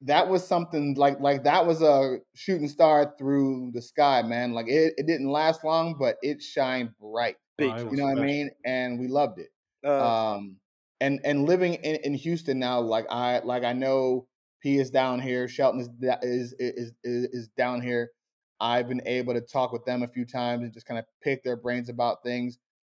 [0.01, 4.53] that was something like like that was a shooting star through the sky, man.
[4.53, 7.37] Like it, it didn't last long, but it shined bright.
[7.57, 7.71] Big.
[7.71, 8.51] Oh, You was know what I mean?
[8.65, 9.49] And we loved it.
[9.83, 10.59] Uh, Um
[10.99, 14.27] and and living in, in Houston now, like I like I know
[14.61, 18.11] P is down here, Shelton is da- is is is, is down here.
[18.59, 21.43] I've been able to talk with them a few times and just kind of pick
[21.43, 22.57] their brains about things.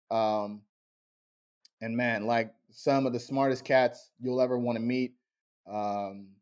[0.09, 0.63] Um,
[1.81, 5.13] and man, like some of the smartest cats you'll ever want to meet.
[5.67, 6.35] Um,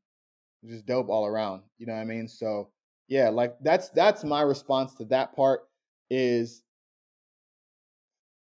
[0.66, 1.64] just dope all around.
[1.78, 2.28] You know what I mean?
[2.28, 2.70] So
[3.08, 5.62] yeah, like that's that's my response to that part
[6.10, 6.64] is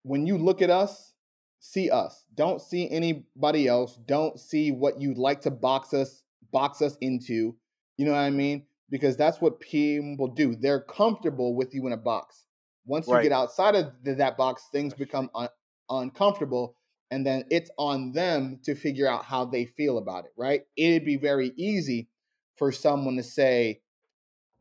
[0.02, 1.14] when you look at us,
[1.60, 2.24] see us.
[2.34, 3.98] Don't see anybody else.
[4.06, 7.56] Don't see what you'd like to box us box us into.
[7.96, 8.64] You know what I mean?
[8.90, 10.54] Because that's what people do.
[10.54, 12.44] They're comfortable with you in a box.
[12.86, 13.22] Once you Right.
[13.22, 15.48] get outside of that box, things become un-
[15.88, 16.76] uncomfortable,
[17.14, 20.32] and then it's on them to figure out how they feel about it.
[20.36, 20.62] Right?
[20.76, 22.08] It'd be very easy
[22.56, 23.80] for someone to say,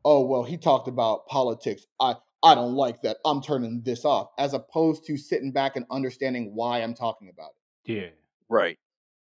[0.04, 1.86] "Oh, well, he talked about politics.
[2.00, 3.18] I I don't like that.
[3.24, 7.50] I'm turning this off," as opposed to sitting back and understanding why I'm talking about
[7.86, 7.92] it.
[7.92, 8.10] yeah,
[8.48, 8.78] right.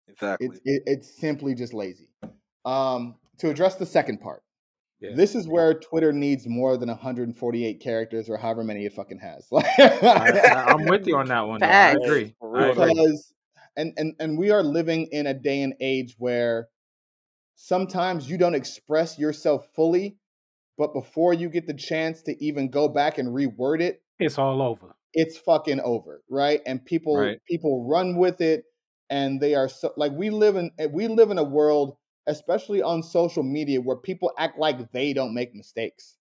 [0.07, 0.47] Exactly.
[0.47, 2.09] It's it, it's simply just lazy.
[2.65, 4.43] Um, to address the second part,
[5.05, 5.15] Yeah.
[5.15, 9.47] this is where Twitter needs more than 148 characters or however many it fucking has.
[9.53, 9.63] I,
[10.09, 11.61] I, I'm with you on that one.
[11.63, 12.35] I agree.
[12.39, 12.71] For I real.
[12.71, 12.89] agree.
[12.89, 13.33] because
[13.77, 16.67] and, and and we are living in a day and age where
[17.55, 20.17] sometimes you don't express yourself fully,
[20.77, 24.61] but before you get the chance to even go back and reword it, it's all
[24.61, 24.95] over.
[25.13, 26.61] it's fucking over, right?
[26.65, 27.37] And people Right.
[27.49, 28.63] people run with it,
[29.09, 31.97] and they are so like we live in eh, we live in a world,
[32.27, 36.17] especially on social media, where people act like they don't make mistakes,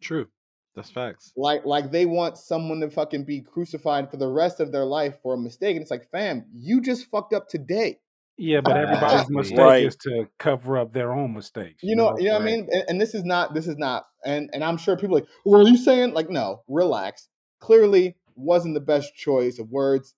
[0.00, 0.26] True.
[0.74, 1.32] That's facts.
[1.36, 5.14] like like they want someone to fucking be crucified for the rest of their life
[5.22, 8.00] for a mistake, and it's like, fam, you just fucked up today.
[8.36, 9.84] Yeah, but everybody's mistake Right.
[9.84, 11.84] is to cover up their own mistakes.
[11.84, 12.68] You know, you know what I mean?
[12.72, 15.28] And, and this is not, this is not, and and I'm sure people are like,
[15.44, 17.28] well, are you saying like, no, relax.
[17.60, 20.14] Clearly, wasn't the best choice of words.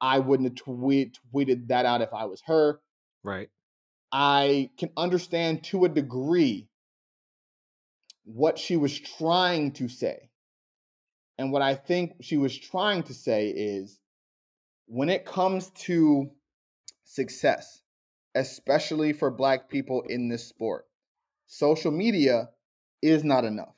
[0.00, 2.80] I wouldn't have tweet, tweeted that out if I was her.
[3.24, 3.48] Right.
[4.18, 6.70] I can understand to a degree
[8.24, 10.30] what she was trying to say.
[11.36, 14.00] And what I think she was trying to say is
[14.86, 16.30] when it comes to
[17.04, 17.82] success,
[18.34, 20.86] especially for Black people in this sport,
[21.46, 22.48] social media
[23.02, 23.76] is not enough.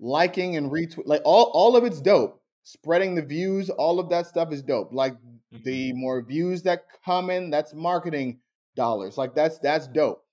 [0.00, 2.40] Liking and retweet, like all, all of it's dope.
[2.62, 4.94] Spreading the views, all of that stuff is dope.
[4.94, 5.16] Like
[5.52, 6.00] the mm-hmm.
[6.00, 8.40] more views that come in, that's marketing
[8.78, 9.18] dollars.
[9.18, 10.24] Like that's that's dope.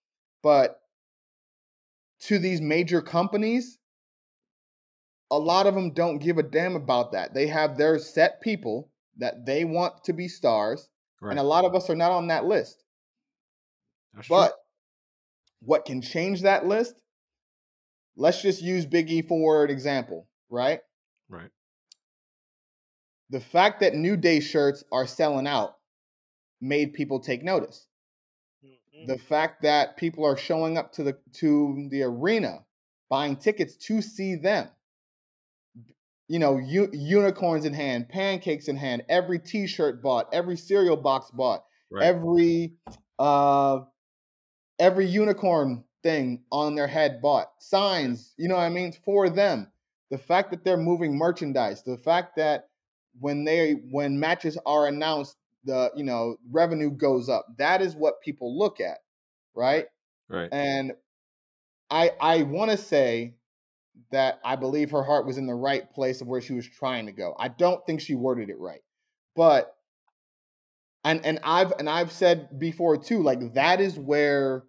[0.42, 0.80] But
[2.28, 3.78] to these major companies,
[5.30, 7.34] a lot of them don't give a damn about that.
[7.34, 10.88] They have their set people that they want to be stars,
[11.22, 12.82] and a lot of us are not on that list.
[14.14, 14.38] That's true.
[14.38, 14.54] But
[15.62, 16.96] what can change that list?
[18.16, 20.80] Let's just use Big E for an example, right?
[21.28, 21.50] Right.
[23.32, 25.76] The fact that New Day shirts are selling out
[26.62, 27.88] made people take notice.
[28.96, 29.08] Mhm.
[29.08, 32.66] The fact that people are showing up to the to the arena
[33.10, 34.70] buying tickets to see them.
[36.28, 41.30] You know, u- unicorns in hand, pancakes in hand, every t-shirt bought, every cereal box
[41.32, 42.04] bought, Right.
[42.06, 42.74] every
[43.20, 43.82] uh
[44.80, 49.72] every unicorn thing on their head bought signs you know what i mean for them
[50.12, 52.70] the fact that they're moving merchandise the fact that
[53.20, 58.22] when they when matches are announced the you know revenue goes up that is what
[58.22, 58.98] people look at
[59.56, 59.86] right
[60.30, 60.50] right.
[60.52, 60.94] and
[61.90, 63.34] i i want to say
[64.12, 67.06] that i believe her heart was in the right place of where she was trying
[67.06, 68.82] to go i don't think she worded it right
[69.36, 69.76] but
[71.06, 74.64] and and I've and I've said before too, like that is where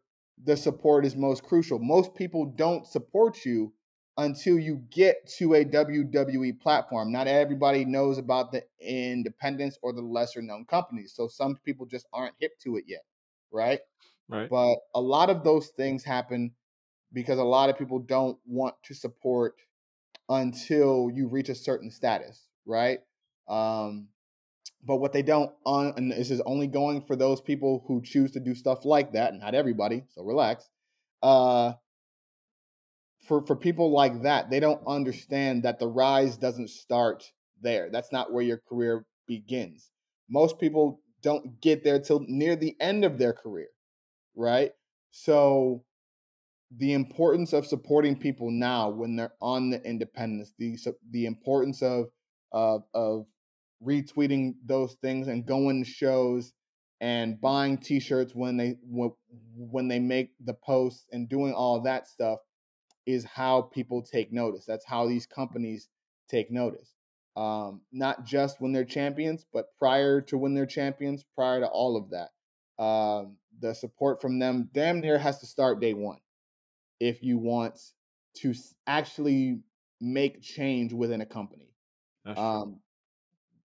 [0.44, 1.78] the support is most crucial.
[1.78, 3.72] Most people don't support you
[4.18, 7.12] until you get to a WWE platform.
[7.12, 11.12] Not everybody knows about the independents or the lesser known companies.
[11.14, 13.04] So some people just aren't hip to it yet,
[13.52, 13.80] right?
[14.28, 14.48] Right.
[14.48, 16.52] But a lot of those things happen
[17.12, 19.54] because a lot of people don't want to support
[20.28, 22.98] until you reach a certain status, right?
[23.48, 24.08] Um,
[24.84, 28.32] but what they don't on and this is only going for those people who choose
[28.32, 30.68] to do stuff like that, not everybody, so relax.
[31.22, 31.74] Uh
[33.26, 37.24] for for people like that, they don't understand that the rise doesn't start
[37.60, 37.90] there.
[37.90, 39.90] That's not where your career begins.
[40.28, 43.68] Most people don't get there till near the end of their career,
[44.36, 44.72] right?
[45.10, 45.84] So
[46.76, 50.76] the importance of supporting people now when they're on the independence, the
[51.10, 52.06] the importance of
[52.52, 53.26] of of
[53.84, 56.52] retweeting those things and going to shows
[57.00, 59.12] and buying t-shirts when they when,
[59.56, 62.38] when they make the posts and doing all that stuff
[63.06, 64.64] is how people take notice.
[64.66, 65.88] That's how these companies
[66.28, 66.92] take notice.
[67.36, 71.96] Um, not just when they're champions, but prior to when they're champions, prior to all
[71.96, 72.82] of that.
[72.82, 76.18] Um, the support from them damn near has to start day one
[77.00, 77.78] if you want
[78.38, 78.54] to
[78.86, 79.60] actually
[80.00, 81.70] make change within a company.
[82.36, 82.80] Um,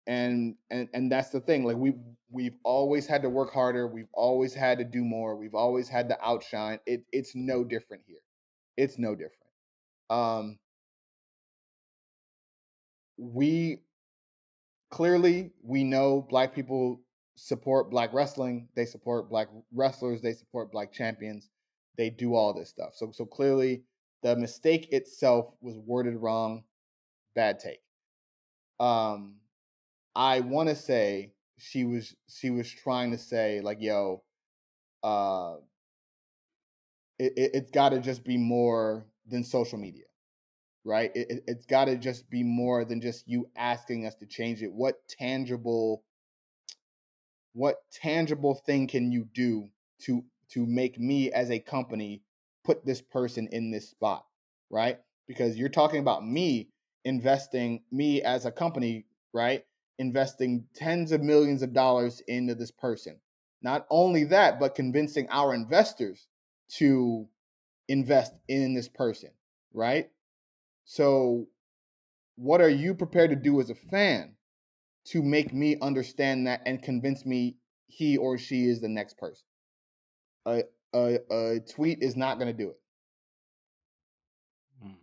[0.07, 1.63] and and and that's the thing.
[1.65, 1.99] Like we've,
[2.31, 3.87] we've always had to work harder.
[3.87, 5.35] We've always had to do more.
[5.35, 6.79] We've always had to outshine.
[6.87, 8.17] It it's no different here.
[8.79, 9.35] It's no different.
[10.09, 10.57] Um,
[13.17, 13.81] we
[14.89, 17.01] clearly we know black people
[17.35, 18.69] support black wrestling.
[18.77, 20.21] They support black wrestlers.
[20.21, 21.49] They support black champions.
[21.97, 22.91] They do all this stuff.
[22.95, 23.83] So so clearly
[24.23, 26.63] the mistake itself was worded wrong.
[27.35, 27.81] Bad take.
[28.79, 29.35] Um,
[30.15, 34.23] I want to say she was she was trying to say like, yo,
[35.03, 35.55] uh,
[37.19, 40.05] it, it it's got to just be more than social media,
[40.83, 41.11] right?
[41.15, 44.71] It it's got to just be more than just you asking us to change it.
[44.73, 46.03] What tangible,
[47.53, 49.69] what tangible thing can you do
[50.03, 52.23] to to make me as a company
[52.63, 54.25] put this person in this spot,
[54.69, 54.99] right?
[55.27, 56.69] Because you're talking about me
[57.05, 59.63] investing, me as a company, right?
[59.99, 63.19] investing tens of millions of dollars into this person.
[63.61, 66.27] Not only that, but convincing our investors
[66.77, 67.27] to
[67.87, 69.31] invest in this person,
[69.73, 70.09] right?
[70.85, 71.47] So,
[72.35, 74.35] what are you prepared to do as a fan
[75.05, 77.57] to make me understand that and convince me
[77.87, 79.45] he or she is the next person?
[80.45, 80.63] A,
[80.93, 82.79] a, a tweet is not going to do it.
[84.85, 84.95] Mm.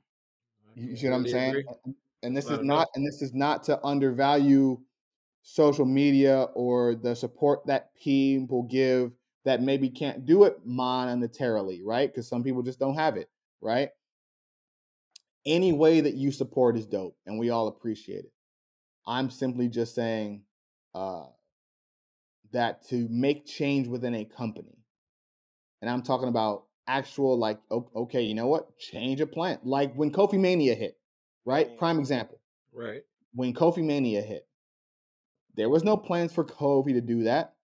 [0.75, 1.51] You, you see what I'm saying?
[1.51, 1.95] agree.
[2.23, 4.81] And this is not and this is not to undervalue
[5.43, 9.13] social media or the support that people give
[9.47, 12.13] that maybe can't do it monetarily, right?
[12.13, 13.31] Because some people just don't have it,
[13.61, 13.91] right?
[15.47, 18.33] Any way that you support is dope, and we all appreciate it.
[19.07, 20.43] I'm simply just saying
[20.97, 21.27] uh,
[22.53, 24.77] that to make change within a company,
[25.81, 28.77] and I'm talking about actual like, okay, you know what?
[28.79, 29.61] Change a plan.
[29.63, 30.99] Like when Kofi Mania hit,
[31.45, 31.71] right?
[31.71, 31.79] Mm.
[31.79, 32.41] Prime example.
[32.73, 33.03] Right.
[33.33, 34.45] When Kofi Mania hit,
[35.55, 37.56] there was no plans for Kofi to do that.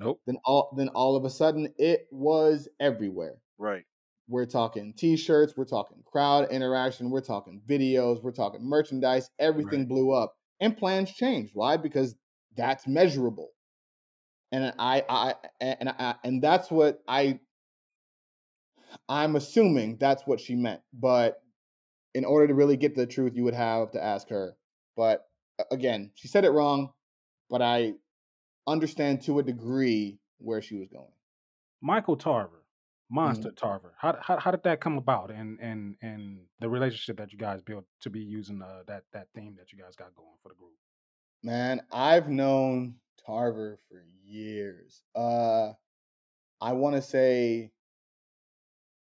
[0.00, 0.20] Nope.
[0.26, 3.36] Then all then all of a sudden it was everywhere.
[3.58, 3.84] Right.
[4.28, 9.88] We're talking t-shirts, we're talking crowd interaction, we're talking videos, we're talking merchandise, everything Right.
[9.88, 10.34] blew up.
[10.60, 11.52] And plans changed.
[11.54, 11.76] Why?
[11.76, 12.14] Because
[12.56, 13.50] that's measurable.
[14.52, 17.38] And I I and I and that's what I
[19.08, 20.80] I'm assuming that's what she meant.
[20.92, 21.42] But
[22.14, 24.56] in order to really get the truth, you would have to ask her.
[24.96, 25.26] But
[25.70, 26.90] again, she said it wrong,
[27.48, 27.94] but I
[28.70, 31.12] understand to a degree where she was going.
[31.82, 32.60] Michael Tarver,
[33.10, 33.24] Mm-hmm.
[33.24, 33.92] Monster Tarver.
[33.98, 37.60] How, how how did that come about, and and and the relationship that you guys
[37.60, 40.54] built to be using uh, that that theme that you guys got going for the
[40.54, 40.74] group?
[41.42, 42.94] Man, I've known
[43.26, 45.02] Tarver for years.
[45.14, 45.72] Uh
[46.60, 47.72] I want to say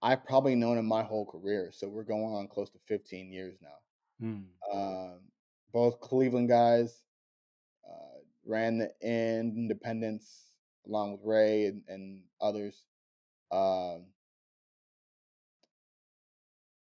[0.01, 3.57] I've probably known him my whole career, so we're going on close to 15 years
[3.61, 4.27] now.
[4.27, 4.45] Mm.
[4.73, 5.19] Um,
[5.73, 7.10] both Cleveland guys uh,
[8.51, 10.51] ran the Independence
[10.87, 12.75] along with Ray and, and others.
[13.51, 14.07] Um,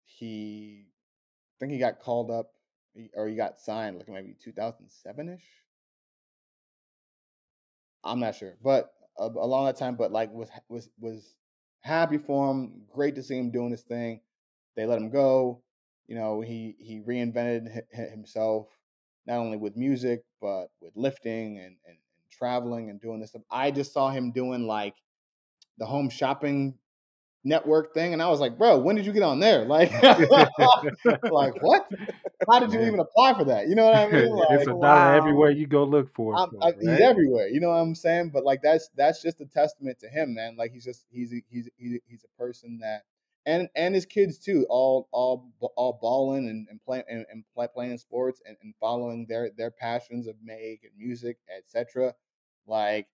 [0.05, 2.51] he, I think he got called up
[3.15, 5.43] or he got signed like maybe 2007 ish.
[8.03, 11.35] I'm not sure, but uh, along that time, but like was was was
[11.81, 12.83] happy for him.
[12.93, 14.21] Great to see him doing his thing.
[14.75, 15.61] They let him go.
[16.07, 18.67] You know, he he reinvented hi- hi- himself
[19.25, 23.43] not only with music but with lifting and, and, and traveling and doing this stuff.
[23.49, 24.95] I just saw him doing like
[25.77, 26.75] the home shopping
[27.43, 29.65] network thing, and I was like, bro, when did you get on there?
[29.69, 29.91] Like,
[31.31, 31.87] like what?
[32.49, 33.67] How did you even apply for that?
[33.67, 34.25] You know what I mean?
[34.49, 35.15] it's Like, a dollar wow.
[35.15, 36.37] everywhere you go look for it.
[36.37, 37.47] I'm, he's everywhere.
[37.47, 38.31] You know what I'm saying?
[38.31, 40.55] But like that's that's just a testament to him, man.
[40.57, 43.03] Like he's just he's a, he's he's he's a person that
[43.45, 47.67] and and his kids too, all all all balling and and playing and, and play,
[47.73, 52.13] playing sports and, and following their their passions of make and music, etc.
[52.67, 53.07] Like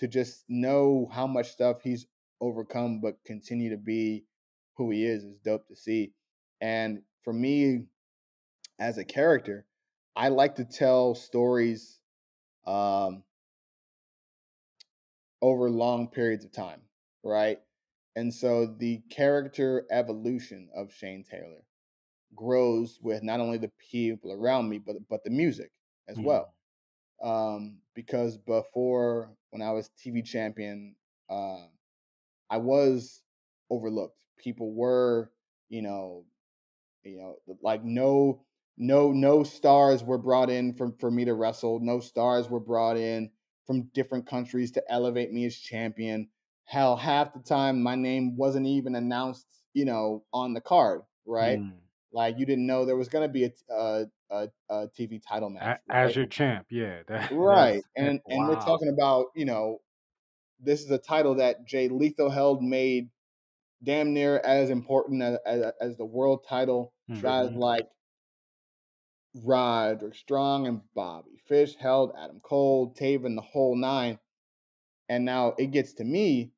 [0.00, 2.06] to just know how much stuff he's
[2.40, 4.24] overcome, but continue to be
[4.76, 6.12] who he is is dope to see.
[6.60, 7.84] And for me,
[8.78, 9.66] as a character,
[10.16, 11.98] I like to tell stories
[12.66, 13.22] um,
[15.42, 16.80] over long periods of time,
[17.22, 17.60] right?
[18.16, 21.64] And so the character evolution of Shane Taylor
[22.34, 25.72] grows with not only the people around me, but but the music
[26.08, 26.22] as Mm.
[26.22, 26.54] well.
[27.22, 30.96] Um, because before, when I was TV champion,
[31.30, 31.68] uh,
[32.50, 33.22] I was
[33.70, 34.24] overlooked.
[34.38, 35.32] People were,
[35.68, 36.26] you know,
[37.04, 38.44] you know, like no,
[38.76, 41.80] no, no stars were brought in for for me to wrestle.
[41.80, 43.30] No stars were brought in
[43.66, 46.30] from different countries to elevate me as champion.
[46.64, 51.60] Hell, half the time my name wasn't even announced, you know, on the card, right?
[51.60, 51.80] Mm.
[52.12, 55.50] Like you didn't know there was gonna be a a, a, a TV title A-
[55.50, 57.02] match, as your champ, yeah.
[57.08, 59.80] That, Right, and and we're talking about you know,
[60.60, 63.10] this is a title that Jay Lethal held made
[63.82, 66.94] damn near as important as as, as the world title.
[67.22, 67.58] Guys Mhm.
[67.58, 67.86] like
[69.44, 74.18] Roderick Strong and Bobby Fish held Adam Cole, Taven, the whole nine,
[75.08, 76.53] and now it gets to me.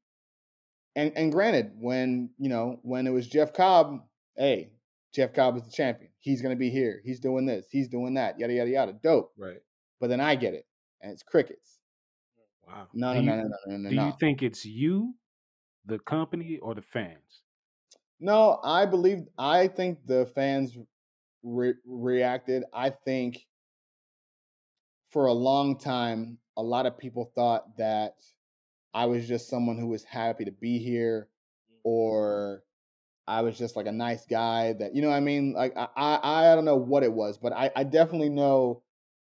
[0.97, 4.01] And and granted, when you know when it was Jeff Cobb,
[4.37, 4.71] hey,
[5.15, 6.11] Jeff Cobb is the champion.
[6.19, 7.01] He's gonna be here.
[7.05, 7.67] He's doing this.
[7.71, 8.41] He's doing that.
[8.41, 8.93] Yada yada yada.
[9.03, 9.33] Dope.
[9.39, 9.59] Right.
[10.01, 10.67] But then I get it,
[11.03, 11.79] and it's crickets.
[12.67, 12.89] Wow.
[12.95, 14.07] No, no, you- no, no, no, no, Do no.
[14.07, 15.15] you think it's you,
[15.85, 17.43] the company, or the fans?
[18.19, 19.27] No, I believe.
[19.39, 20.77] I think the fans
[21.43, 22.65] re- reacted.
[22.73, 23.47] I think
[25.11, 28.15] for a long time, a lot of people thought that
[28.97, 31.29] I was just someone who was happy to be here,
[31.85, 32.63] or
[33.27, 35.53] I was just like a nice guy that you know what I mean.
[35.53, 38.83] Like I, I, I don't know what it was, but I, I definitely know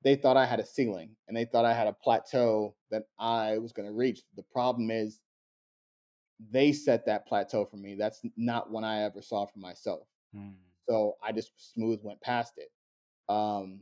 [0.05, 3.59] they thought I had a ceiling and they thought I had a plateau that I
[3.59, 4.23] was going to reach.
[4.37, 5.21] The problem is
[6.51, 7.95] they set that plateau for me.
[7.95, 10.07] That's not one I ever saw for myself.
[10.35, 10.55] Mm.
[10.89, 12.71] So I just smooth went past it.
[13.31, 13.81] Um,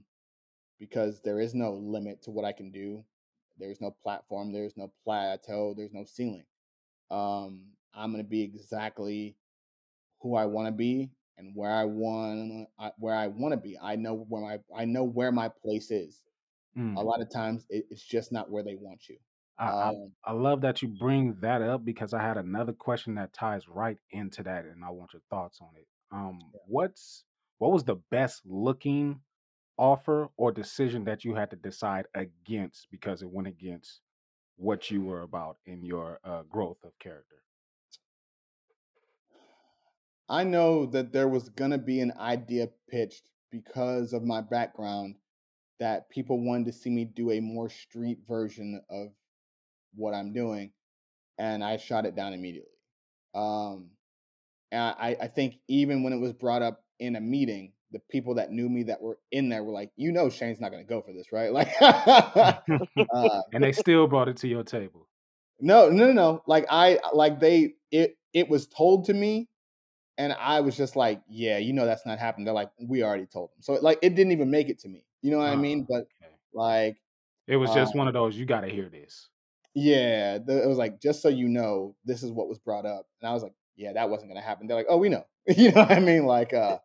[0.81, 3.05] because there is no limit to what I can do.
[3.59, 6.45] There's no platform, there's no plateau, there's no ceiling.
[7.11, 7.63] Um,
[7.95, 9.37] I'm gonna be exactly
[10.21, 13.79] who I want to be and where I want where I want to be.
[13.81, 16.23] I know where my I know where my place is.
[16.77, 16.97] Mm.
[16.97, 19.17] A lot of times it, it's just not where they want you.
[19.59, 23.15] I, I, Um, I love that you bring that up because I had another question
[23.15, 25.87] that ties right into that, and I want your thoughts on it.
[26.13, 27.25] Um, what's
[27.59, 29.21] what was the best looking
[29.79, 34.01] offer or decision that you had to decide against because it went against
[34.57, 37.43] what you were about in your uh, growth of character?
[40.29, 45.17] I know that there was gonna be an idea pitched because of my background
[45.79, 49.09] that people wanted to see me do a more street version of
[49.95, 50.73] what I'm doing,
[51.39, 52.71] and I shot it down immediately.
[53.35, 53.91] Um,
[54.73, 58.51] I, I think even when it was brought up in a meeting, the people that
[58.51, 61.13] knew me that were in there were like, "You know, Shane's not gonna go for
[61.13, 61.69] this, right?" Like,
[63.15, 65.09] uh, and they still brought it to your table.
[65.61, 66.43] no, no, no, no.
[66.47, 69.49] Like I like they it it was told to me,
[70.19, 72.47] and I was just like, yeah, you know that's not happening.
[72.47, 73.63] They're like, we already told them.
[73.63, 75.05] So like it didn't even make it to me.
[75.23, 75.87] You know what I mean?
[75.87, 76.37] Ah, But okay.
[76.55, 76.99] like
[77.49, 78.37] It was just Um, one of those.
[78.37, 79.31] You got to hear this.
[79.75, 83.07] yeah, the, it was like just so you know, this is what was brought up,
[83.21, 84.67] and I was like, yeah, that wasn't gonna happen.
[84.67, 86.25] They're like, oh, we know, you know what I mean?
[86.27, 86.79] Like, uh,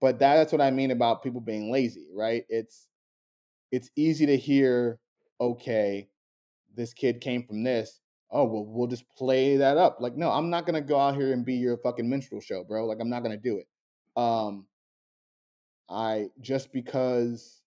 [0.00, 2.44] but that's what I mean about people being lazy, right?
[2.48, 2.88] It's
[3.72, 4.98] it's easy to hear,
[5.40, 6.08] okay,
[6.74, 8.00] this kid came from this.
[8.30, 9.98] Oh, well, we'll just play that up.
[10.00, 12.86] Like, no, I'm not gonna go out here and be your fucking minstrel show, bro.
[12.86, 13.68] Like, I'm not gonna do it.
[14.16, 14.66] Um,
[15.88, 17.62] I just because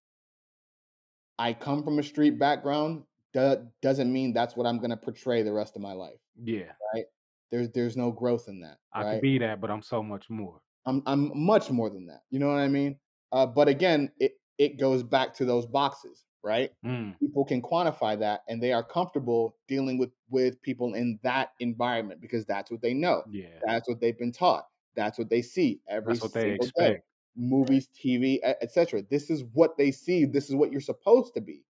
[1.39, 3.03] I come from a street background
[3.33, 7.05] do, doesn't mean that's what I'm gonna portray the rest of my life, Yeah, right?
[7.51, 9.13] There's there's no growth in that, I right?
[9.13, 10.61] could be that, but I'm so much more.
[10.85, 12.23] I'm I'm much more than that.
[12.29, 12.97] You know what I mean?
[13.31, 16.71] Uh, but again, it it goes back to those boxes, right?
[16.85, 21.53] Mm, People can quantify that, and they are comfortable dealing with with people in that
[21.59, 23.23] environment because that's what they know.
[23.31, 24.67] yeah, That's what they've been taught.
[24.95, 27.01] That's what they see every that's what they single day.
[27.35, 29.03] Movies, TV, etc.
[29.03, 30.25] This is what they see.
[30.25, 31.63] This is what you're supposed to be.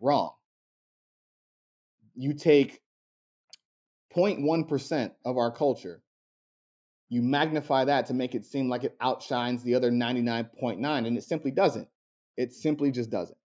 [0.00, 0.32] Wrong.
[2.14, 2.82] You take
[4.14, 6.02] 0.1% of our culture
[7.08, 11.24] you magnify that to make it seem like it outshines the other 99.9 and it
[11.24, 11.88] simply doesn't.
[12.36, 13.38] It simply just doesn't.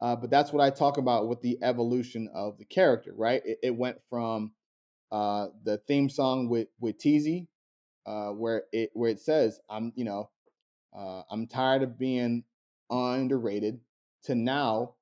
[0.00, 3.42] Uh, but that's what i talk about with the evolution of the character right?
[3.44, 4.52] It, it went from
[5.10, 7.46] uh, the theme song with with teasy
[8.06, 10.30] uh, where it where it says i'm you know
[10.96, 12.44] uh, i'm tired of being
[12.90, 13.80] underrated
[14.24, 14.94] to now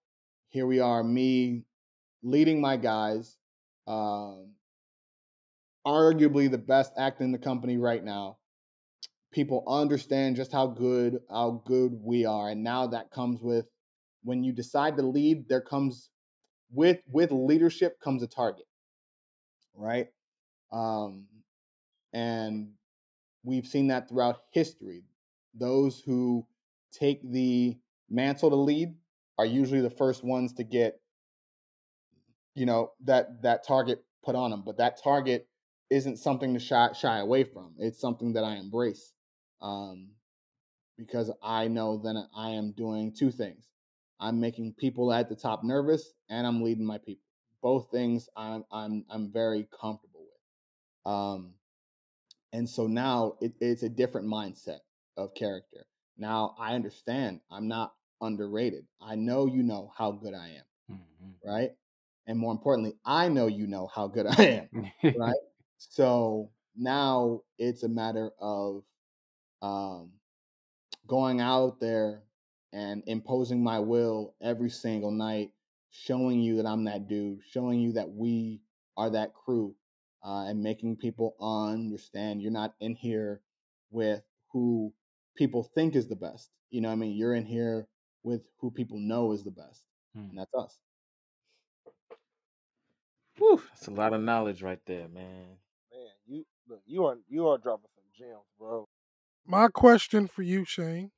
[0.49, 1.65] here we are me
[2.23, 3.37] leading my guys
[3.87, 4.53] um,
[5.87, 8.39] arguably the best act in the company right now.
[9.33, 13.67] People understand just how good how good we are, and now that comes with
[14.23, 15.49] when you decide to lead.
[15.49, 16.11] There comes
[16.71, 18.67] with with leadership comes a target,
[19.75, 20.07] right?
[20.73, 21.27] Um,
[22.13, 22.71] and
[23.45, 25.03] we've seen that throughout history.
[25.55, 26.47] Those who
[26.93, 27.77] take the
[28.09, 28.95] mantle to lead
[29.39, 31.01] are usually the first ones to get,
[32.55, 34.63] you know, that that target put on them.
[34.65, 35.49] But that target
[35.95, 37.75] isn't something to shy, shy away from.
[37.79, 39.13] It's something that I embrace
[39.63, 40.11] um,
[40.99, 43.69] because I know that I am doing two things.
[44.21, 47.25] I'm making people at the top nervous, and I'm leading my people.
[47.63, 51.13] Both things I'm I'm I'm very comfortable with.
[51.13, 51.55] Um,
[52.53, 54.81] and so now it, it's a different mindset
[55.17, 55.87] of character.
[56.19, 58.87] Now I understand I'm not underrated.
[59.01, 61.41] I know you know how good I am, Mhm.
[61.45, 61.73] right?
[62.27, 64.69] And more importantly, I know you know how good I am,
[65.15, 65.37] right?
[65.79, 68.85] So now it's a matter of
[69.63, 70.13] um,
[71.07, 72.23] going out there
[72.73, 75.51] and imposing my will every single night,
[75.91, 78.61] showing you that I'm that dude, showing you that we
[78.97, 79.75] are that crew,
[80.25, 83.41] uh, and making people understand you're not in here
[83.91, 84.23] with
[84.53, 84.93] who
[85.37, 86.51] people think is the best.
[86.71, 87.17] You know what I mean?
[87.17, 87.87] You're in here
[88.23, 89.85] with who people know is the best,
[90.17, 90.31] Mm.
[90.31, 90.79] and that's us.
[93.39, 95.59] Whew, that's a lot of knowledge right there, man.
[96.69, 98.87] Man, you look, you are you are dropping some gems, bro.
[99.47, 101.11] My question for you, Shane,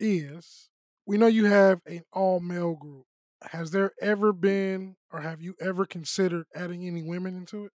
[0.00, 0.68] is
[1.06, 3.04] we know you have an all male group.
[3.52, 7.72] Has there ever been or have you ever considered adding any women into it?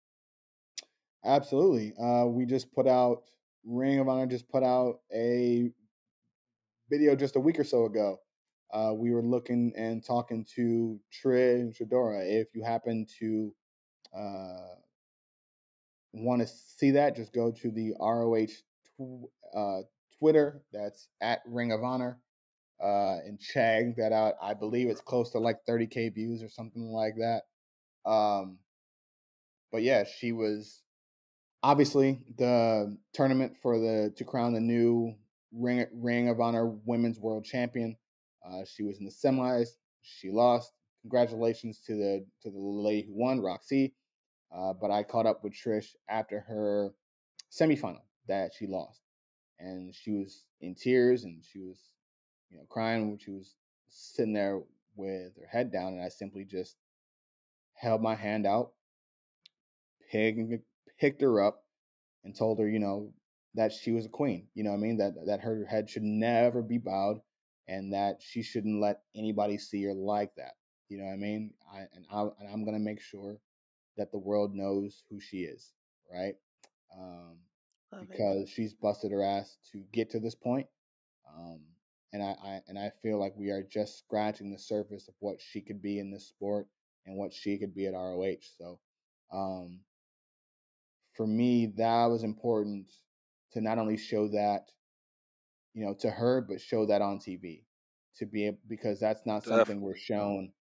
[1.24, 1.92] Absolutely.
[2.02, 3.22] Uh, we just put out
[3.64, 5.70] Ring of Honor just put out a
[6.90, 8.18] video just a week or so ago.
[8.72, 12.22] Uh, we were looking and talking to Trish and Shadora.
[12.24, 13.54] If you happen to
[14.16, 14.74] uh,
[16.12, 19.80] want to see that, just go to the ROH tw- uh,
[20.18, 20.62] Twitter.
[20.72, 22.18] That's at Ring of Honor.
[22.82, 24.34] Uh, and check that out.
[24.40, 27.42] I believe it's close to like 30k views or something like that.
[28.10, 28.58] Um,
[29.70, 30.82] but yeah, she was
[31.62, 35.14] obviously the tournament for the to crown the new
[35.52, 37.96] Ring Ring of Honor Women's World Champion.
[38.46, 39.68] Uh, she was in the semis.
[40.02, 40.72] She lost.
[41.02, 43.92] Congratulations to the to the lady who won, Rok-C.
[44.52, 46.92] Uh, but I caught up with Trish after her
[47.50, 49.00] semifinal that she lost,
[49.58, 51.78] and she was in tears and she was,
[52.50, 53.54] you know, crying when she was
[53.88, 54.60] sitting there
[54.96, 56.76] with her head down, and I simply just
[57.74, 58.72] held my hand out,
[60.10, 60.64] picked
[60.98, 61.64] picked her up,
[62.24, 63.12] and told her, you know,
[63.54, 64.48] that she was a queen.
[64.54, 64.98] You know what I mean?
[64.98, 67.20] That that her head should never be bowed,
[67.68, 70.54] and that she shouldn't let anybody see her like that.
[70.88, 71.52] You know what I mean?
[71.72, 73.38] I and I and I'm gonna make sure
[74.00, 75.72] that the world knows who she is,
[76.10, 76.34] right?
[76.98, 77.36] Um,
[77.92, 78.08] Love it.
[78.10, 80.66] because she's busted her ass to get to this point.
[81.28, 81.60] Um,
[82.12, 85.36] and I, I and I feel like we are just scratching the surface of what
[85.38, 86.66] she could be in this sport
[87.06, 88.40] and what she could be at ROH.
[88.58, 88.80] So
[89.32, 89.80] um,
[91.14, 92.90] for me, that was important
[93.52, 94.70] to not only show that,
[95.74, 97.64] you know, to her, but show that on TV
[98.16, 100.52] to be able, because that's not something we're shown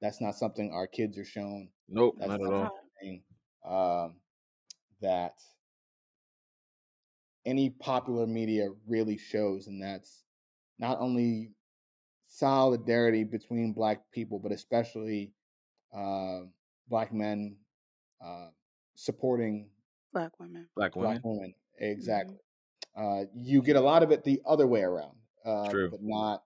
[0.00, 1.70] That's not something our kids are shown.
[1.88, 2.78] Nope, That's not at not all.
[2.98, 3.22] Something
[3.68, 4.14] um,
[5.00, 5.34] that
[7.46, 10.24] any popular media really shows, and that's
[10.78, 11.52] not only
[12.28, 15.32] solidarity between black people, but especially
[15.96, 16.40] uh,
[16.88, 17.56] black men
[18.24, 18.48] uh,
[18.94, 19.68] supporting
[20.12, 20.66] Black women.
[20.74, 21.12] Black women.
[21.12, 21.54] black women.
[21.78, 22.36] hmm Exactly.
[22.96, 25.90] Uh, you get a lot of it the other way around, uh, True.
[25.90, 26.42] but not.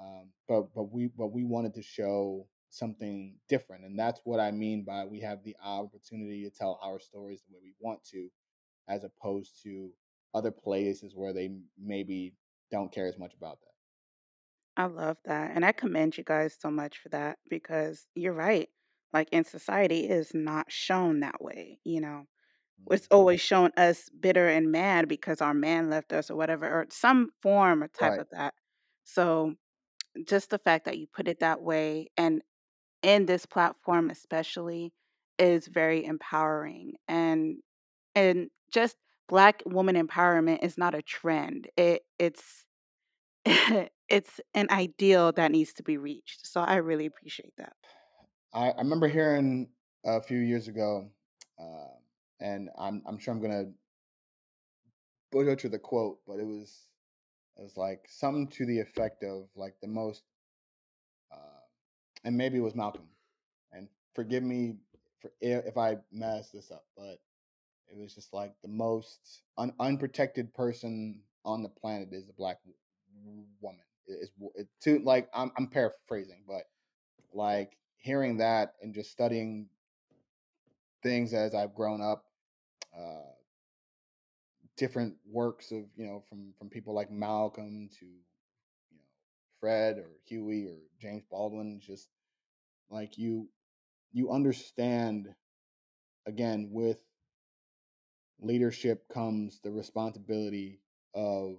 [0.00, 4.50] Um, but but we but we wanted to show something different, and that's what I
[4.52, 8.30] mean by we have the opportunity to tell our stories the way we want to,
[8.88, 9.92] as opposed to
[10.34, 12.36] other places where they maybe
[12.70, 13.74] don't care as much about that.
[14.76, 15.52] I love that.
[15.54, 18.68] And I commend you guys so much for that because you're right.
[19.12, 21.80] Like in society, it is not shown that way.
[21.84, 22.26] You know,
[22.90, 23.12] it's Mhm.
[23.12, 27.30] always shown us bitter and mad because our man left us or whatever, or some
[27.42, 28.20] form or type Right.
[28.20, 28.54] of that.
[29.04, 29.56] So
[30.26, 32.42] just the fact that you put it that way and
[33.02, 34.92] in this platform especially
[35.38, 37.56] is very empowering and
[38.14, 38.96] and just
[39.28, 42.64] black woman empowerment is not a trend it it's
[44.08, 47.72] it's an ideal that needs to be reached so i really appreciate that.
[48.52, 49.68] I, I remember hearing
[50.04, 51.08] a few years ago,
[51.58, 51.94] uh,
[52.40, 53.70] and I'm I'm sure I'm gonna
[55.30, 56.86] butcher the quote, but it was
[57.58, 60.22] it was like something to the effect of like the most,
[62.24, 63.08] and maybe it was Malcolm,
[63.72, 64.76] and forgive me
[65.20, 67.18] for if I mess this up, but
[67.88, 72.58] it was just like the most un- unprotected person on the planet is a black
[73.60, 73.82] woman.
[74.06, 76.64] It- It's it, to like I'm I'm paraphrasing, but
[77.32, 79.68] like hearing that and just studying
[81.02, 82.24] things as I've grown up,
[82.96, 83.32] uh,
[84.76, 88.06] different works of you know from from people like Malcolm to
[89.62, 92.10] Fred or Huey or James Baldwin, just
[92.90, 93.48] like you
[94.12, 95.34] you understand
[96.26, 96.98] again with
[98.40, 100.80] leadership comes the responsibility
[101.14, 101.58] of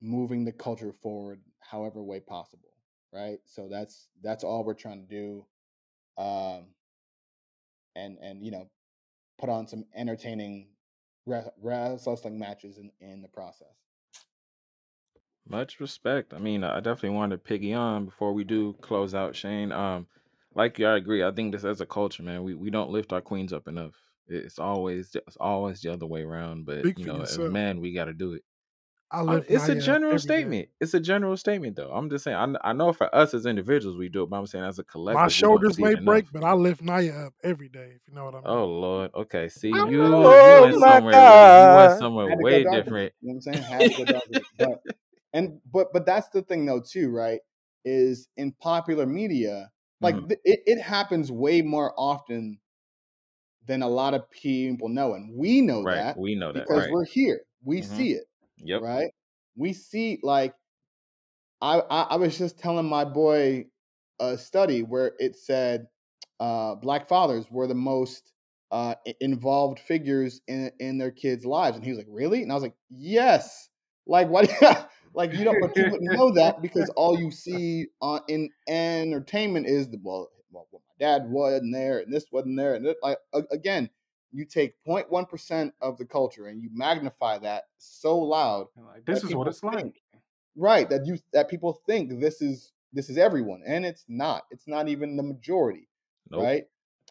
[0.00, 2.70] moving the culture forward however way possible
[3.12, 3.38] right?
[3.46, 5.46] So that's that's all we're trying to do
[6.22, 6.66] um
[7.96, 8.68] and and you know
[9.38, 10.68] put on some entertaining
[11.26, 13.85] wrestling matches in in the process
[15.48, 16.34] Much respect.
[16.34, 19.72] I mean, I definitely wanted to piggy on before we do close out, Shane.
[19.72, 20.06] Um,
[20.54, 21.24] like you, I agree.
[21.24, 23.94] I think this as a culture, man, we, we don't lift our queens up enough.
[24.28, 26.66] It's always it's always the other way around.
[26.66, 27.52] But Speak you for know, as yourself.
[27.52, 28.42] men, we got to do it.
[29.10, 30.32] I I- lift It's a Naya up general every day.
[30.32, 30.68] statement.
[30.80, 31.92] It's a general statement, though.
[31.92, 32.36] I'm just saying.
[32.36, 34.78] I, kn- I know for us as individuals, we do it, but I'm saying as
[34.80, 36.32] a collective, My we don't shoulders see may it break, enough.
[36.32, 37.92] but I lift Naya up every day.
[37.96, 38.46] If you know what I mean.
[38.46, 39.12] Oh Lord.
[39.14, 39.48] Okay.
[39.48, 41.14] See, you you Oh went my somewhere.
[41.54, 41.98] You went God.
[41.98, 43.12] somewhere had to go way dark it different.
[43.22, 44.24] you know what i'm saying had to go dark
[44.58, 44.78] but
[45.32, 47.40] and but but that's the thing though too right
[47.84, 49.70] is in popular media
[50.00, 50.28] like Mhm.
[50.28, 52.58] th- it, it happens way more often
[53.66, 55.86] than a lot of people know and we know Right.
[55.86, 56.68] that We know that.
[56.68, 56.90] because Right.
[56.90, 57.82] we're here we Mhm.
[57.82, 58.24] see it
[58.58, 58.82] Yep.
[58.82, 59.10] right
[59.56, 60.54] we see like
[61.60, 63.66] I, I i was just telling my boy
[64.20, 65.86] a study where it said
[66.40, 68.32] uh black fathers were the most
[68.70, 72.54] uh involved figures in in their kids lives and he was like really and i
[72.54, 73.68] was like yes
[74.06, 74.48] like what
[75.16, 79.66] like you don't but you wouldn't know that because all you see on in entertainment
[79.66, 83.18] is the well, well my dad wasn't there and this wasn't there and it, like
[83.50, 83.90] again
[84.32, 89.34] you take 0.1% of the culture and you magnify that so loud Like this is
[89.34, 90.00] what it's like.
[90.56, 94.68] right that you that people think this is this is everyone and it's not it's
[94.68, 95.88] not even the majority
[96.30, 96.42] Nope.
[96.42, 96.64] right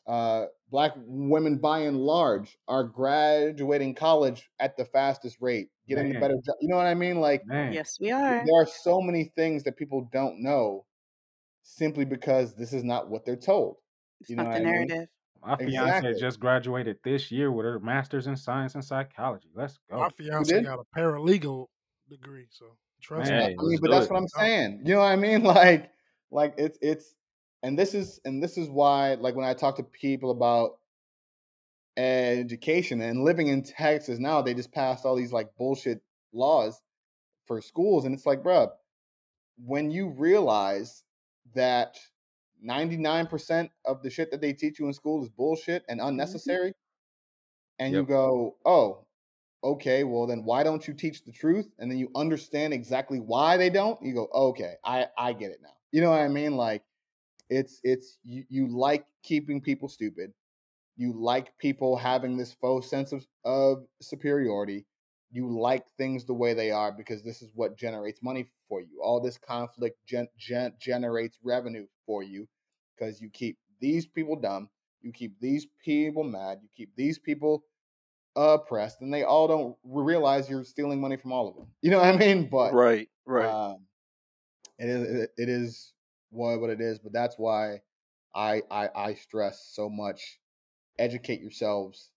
[0.08, 6.14] uh black women by and large are graduating college at the fastest rate getting the
[6.14, 7.74] Man, better job you know what i mean like man.
[7.74, 10.86] yes we are there are so many things that people don't know
[11.64, 13.78] simply because this is not what they're told
[14.20, 15.08] it's you know not what the i mean narrative
[15.43, 19.49] My fiance exactly just graduated this year with her master's in science and psychology.
[19.53, 20.03] Let's My go.
[20.20, 21.68] you fiance did got a paralegal
[22.10, 22.66] degree, so
[23.01, 23.56] trust Man, me.
[23.60, 24.12] I mean, but do that's it.
[24.12, 24.82] what I'm saying.
[24.86, 25.43] You know what I mean?
[25.43, 25.91] Like,
[26.32, 27.14] like it's it's,
[27.66, 30.78] and this is and this is why, like, when I talk to people about
[31.97, 36.01] education and living in Texas now, they just passed all these like bullshit
[36.32, 36.80] laws
[37.47, 38.70] for schools, and it's like, bruh,
[39.57, 41.03] when you realize
[41.55, 41.97] that
[42.63, 46.74] 99% of the shit that they teach you in school is bullshit and hmm unnecessary,
[47.80, 49.05] and you go, oh,
[49.63, 51.68] okay, well then why don't you teach the truth?
[51.80, 54.01] And then you understand exactly why they don't.
[54.03, 55.74] You go, okay, I I get it now.
[55.91, 56.57] You know what I mean?
[56.57, 56.84] Like
[57.49, 60.31] it's it's you, you like keeping people stupid.
[60.97, 64.85] You like people having this faux sense of, of superiority.
[65.31, 69.01] You like things the way they are because this is what generates money for you.
[69.03, 72.47] All this conflict gen, gen, generates revenue for you
[72.95, 74.69] because you keep these people dumb,
[75.01, 77.65] you keep these people mad, you keep these people
[78.35, 81.67] oppressed, and they all don't realize you're stealing money from all of them.
[81.81, 82.49] You know what I mean?
[82.49, 83.55] But Right, right.
[83.55, 83.87] um,
[84.79, 85.93] it is it, it is
[86.36, 86.99] what what it is.
[86.99, 87.81] But that's why
[88.36, 90.39] I I, I stress so much:
[90.99, 92.11] educate yourselves,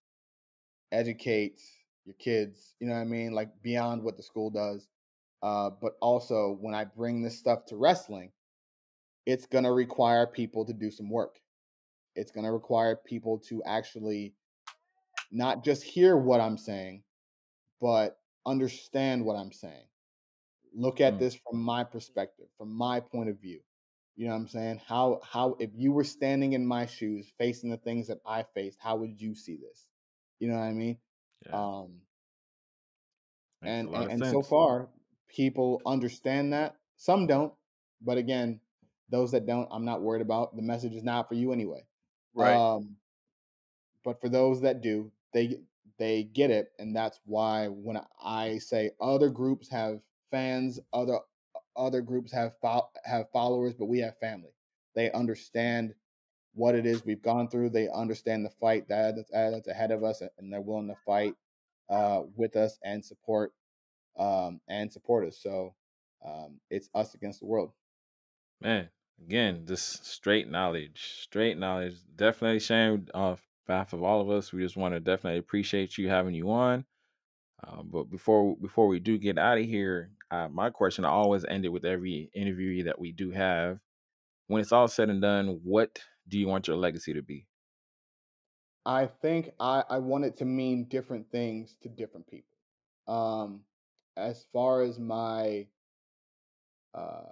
[0.91, 1.61] educate
[2.05, 2.75] your kids.
[2.79, 3.33] You know what I mean?
[3.33, 4.87] Like beyond what the school does.
[5.41, 8.31] Uh, but also when I bring this stuff to wrestling,
[9.25, 11.39] it's gonna require people to do some work.
[12.15, 14.35] It's gonna require people to actually
[15.31, 17.03] not just hear what I'm saying,
[17.81, 19.87] but understand what I'm saying.
[20.73, 21.19] Look at Mm.
[21.19, 23.61] this from my perspective, from my point of view.
[24.19, 24.81] You know what I'm saying?
[24.85, 28.77] How how if you were standing in my shoes, facing the things that I faced,
[28.81, 29.87] how would you see this?
[30.39, 30.97] You know what I mean?
[31.45, 32.01] Yeah, Um,
[33.61, 34.89] and and, and so far,
[35.29, 36.75] people understand that.
[36.97, 37.53] Some don't,
[38.01, 38.59] but again,
[39.09, 40.53] those that don't, I'm not worried about.
[40.53, 41.85] The message is not for you anyway.
[42.33, 42.57] right.
[42.57, 42.97] Um,
[44.03, 45.61] but for those that do, they
[45.97, 51.19] they get it, and that's why when I say other groups have fans, other
[51.79, 54.51] other groups have fo- have followers, but we have family.
[54.95, 55.95] They understand
[56.53, 57.69] what it is we've gone through.
[57.69, 61.35] They understand the fight that that's, that's ahead of us, and they're willing to fight
[61.89, 63.53] uh, with us and support
[64.19, 65.39] um, and support us.
[65.41, 65.73] So
[66.25, 67.71] um, it's us against the world.
[68.61, 68.89] Man,
[69.25, 71.95] again, just straight knowledge, straight knowledge.
[72.15, 76.09] Definitely, Shane, off behalf of all of us, we just want to definitely appreciate you
[76.09, 76.83] having you on.
[77.65, 81.71] Uh, but before before we do get out of here, my question I always ended
[81.71, 83.79] with every interviewee that we do have.
[84.47, 87.45] When it's all said and done, what do you want your legacy to be?
[88.85, 92.57] I think I, I want it to mean different things to different people.
[93.07, 93.61] Um,
[94.17, 95.67] as far as my
[96.93, 97.23] uh,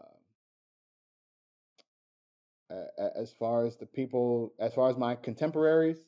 [3.15, 5.99] as far as the people, as far as my contemporaries,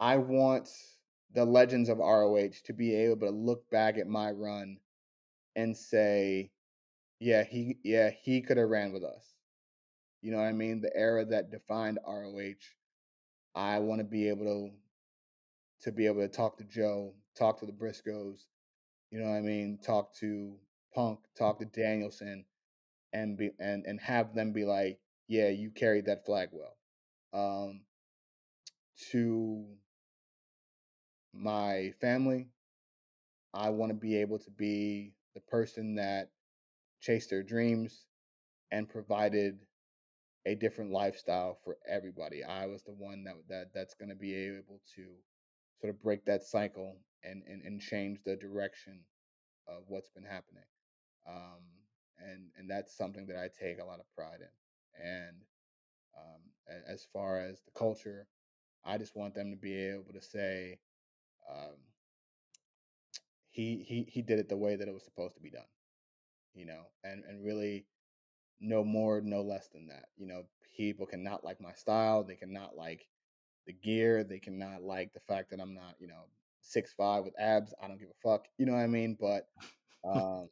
[0.00, 0.70] I want
[1.34, 4.78] the legends of ROH to be able to look back at my run
[5.56, 6.50] and say,
[7.20, 9.34] yeah, he yeah, he could have ran with us.
[10.22, 10.80] You know what I mean?
[10.80, 12.54] The era that defined ROH.
[13.54, 14.70] I want to be able to
[15.82, 18.44] to be able to talk to Joe, talk to the Briscoes,
[19.10, 19.78] you know what I mean?
[19.84, 20.56] Talk to
[20.94, 22.44] Punk, talk to Danielson,
[23.12, 26.76] and be and and have them be like, yeah, you carried that flag well.
[27.34, 27.82] Um,
[29.10, 29.66] to
[31.34, 32.48] my family,
[33.54, 36.30] I want to be able to be the person that
[37.00, 38.06] chased their dreams
[38.70, 39.58] and provided
[40.46, 42.42] a different lifestyle for everybody.
[42.42, 45.04] I was the one that that that's going to be able to
[45.80, 49.00] sort of break that cycle and and, and change the direction
[49.68, 50.64] of what's been happening.
[51.28, 51.62] Um,
[52.18, 55.06] and and that's something that I take a lot of pride in.
[55.06, 55.36] And
[56.16, 56.40] um,
[56.86, 58.26] as far as the culture,
[58.84, 60.78] I just want them to be able to say,
[61.50, 61.76] um,
[63.52, 65.62] he he he did it the way that it was supposed to be done,
[66.54, 67.86] you know, and and really
[68.60, 70.06] no more, no less than that.
[70.16, 70.44] You know,
[70.76, 73.06] people cannot like my style, they cannot like
[73.66, 76.24] the gear, they cannot like the fact that I'm not, you know,
[76.62, 77.74] six five with abs.
[77.82, 78.46] I don't give a fuck.
[78.58, 79.16] You know what I mean?
[79.20, 79.48] But
[80.04, 80.48] um,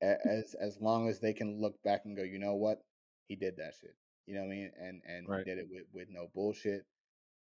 [0.02, 2.82] as as long as they can look back and go, you know what,
[3.28, 3.94] he did that shit.
[4.26, 4.70] You know what I mean?
[4.80, 6.84] And and he did it with with no bullshit.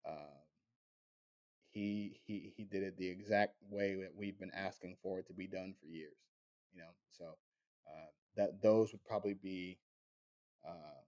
[0.08, 0.41] Um,
[1.72, 5.34] he he he did it the exact way that we've been asking for it to
[5.34, 6.18] be done for years.
[6.74, 7.26] You know, so
[7.88, 9.78] uh, that those would probably be
[10.68, 11.02] uh,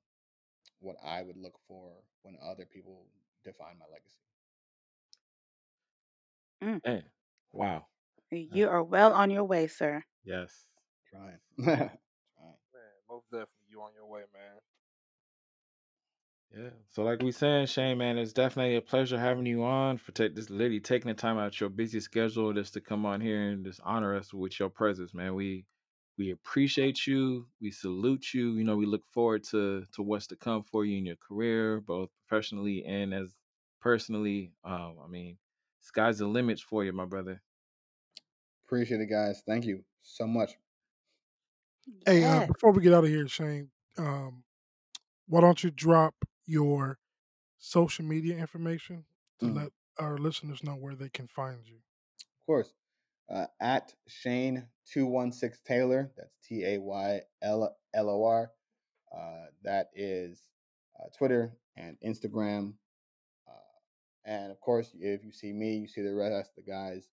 [0.79, 1.91] what I would look for
[2.23, 3.05] when other people
[3.43, 4.19] define my legacy.
[6.85, 7.03] Man,
[7.51, 7.85] wow.
[8.31, 10.03] You are well on your way, sir.
[10.23, 10.65] Yes.
[11.09, 11.77] Trying, trying.
[11.77, 14.57] Man, most definitely you on your way, man.
[16.57, 16.69] Yeah.
[16.91, 20.35] So like we saying, Shane, man, it's definitely a pleasure having you on for take
[20.35, 23.49] this literally taking the time out of your busy schedule just to come on here
[23.51, 25.35] and just honor us with your presence, man.
[25.35, 25.65] We
[26.17, 27.47] we appreciate you.
[27.61, 28.53] We salute you.
[28.53, 31.81] You know, we look forward to to what's to come for you in your career,
[31.81, 33.33] both professionally and as
[33.81, 34.53] personally.
[34.65, 35.37] Um, I mean,
[35.81, 37.41] sky's the limits for you, my brother.
[38.65, 39.41] Appreciate it, guys.
[39.47, 40.51] Thank you so much.
[42.05, 42.47] Hey, uh, Yes.
[42.47, 44.43] before we get out of here, Shane, um,
[45.27, 46.15] why don't you drop
[46.45, 46.99] your
[47.57, 49.05] social media information
[49.39, 49.55] to Mm.
[49.55, 51.77] let our listeners know where they can find you?
[51.77, 52.73] Of course.
[53.29, 56.11] Uh, at Shane two one six Taylor.
[56.17, 58.51] That's T A Y L L O R.
[59.15, 60.49] Uh, that is
[60.99, 62.73] uh, Twitter and Instagram.
[63.47, 63.51] Uh,
[64.25, 67.07] and of course, if you see me, you see the rest of the guys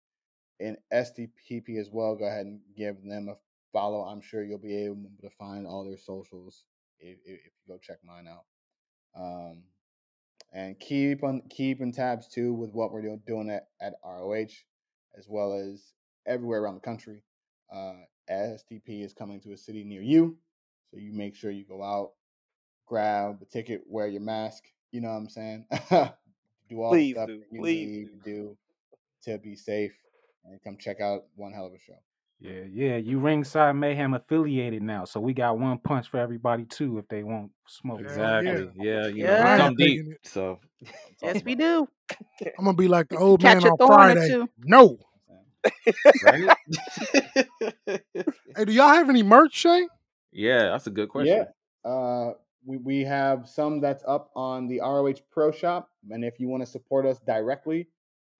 [0.59, 2.15] in STPP as well.
[2.15, 3.35] Go ahead and give them a
[3.73, 4.01] follow.
[4.05, 6.63] I'm sure you'll be able to find all their socials
[6.99, 8.45] if, if you go check mine out.
[9.19, 9.63] Um,
[10.53, 14.47] and keep on keeping tabs too with what we're doing, doing at, at ROH
[15.17, 15.93] as well as
[16.25, 17.23] everywhere around the country.
[17.73, 17.93] Uh,
[18.29, 20.37] STP is coming to a city near you,
[20.91, 22.11] so you make sure you go out,
[22.85, 24.63] grab a ticket, wear your mask.
[24.91, 25.65] You know what I'm saying?
[26.69, 27.41] do all Please the stuff do.
[27.51, 28.57] you Please need to do
[29.23, 29.93] to be safe
[30.45, 31.99] and come check out one hell of a show.
[32.39, 32.97] Yeah, yeah.
[32.97, 37.23] You ringside mayhem affiliated now, so we got one punch for everybody too if they
[37.23, 37.99] want smoke.
[38.01, 38.69] Exactly.
[38.75, 39.43] Yeah, you know, Yeah.
[39.43, 40.05] we I ain't come deep.
[40.23, 41.87] So That's what I'm Yes, we do.
[42.59, 44.45] I'm gonna be like the old man catch a on Friday.
[44.57, 44.97] No.
[48.55, 49.87] Hey, do y'all have any merch, Shane?
[50.31, 51.45] yeah, that's a good question.
[51.85, 51.89] Yeah.
[51.89, 52.33] Uh,
[52.65, 55.89] we, we have some that's up on the ROH Pro Shop.
[56.09, 57.87] And if you want to support us directly,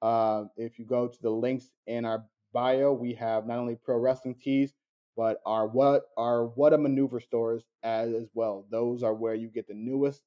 [0.02, 2.26] uh, if you go to the links in our
[2.58, 4.74] bio, we have not only pro wrestling tees,
[5.16, 8.66] but our what our what a maneuver stores as, as well.
[8.72, 10.24] Those are where you get the newest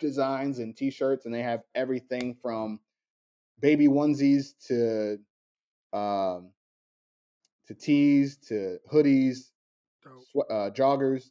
[0.00, 2.80] designs and t-shirts, and they have everything from
[3.60, 5.20] baby onesies to
[5.96, 6.50] um,
[7.68, 9.50] to tees to hoodies,
[10.02, 10.24] Dope.
[10.32, 11.30] swe- uh, joggers,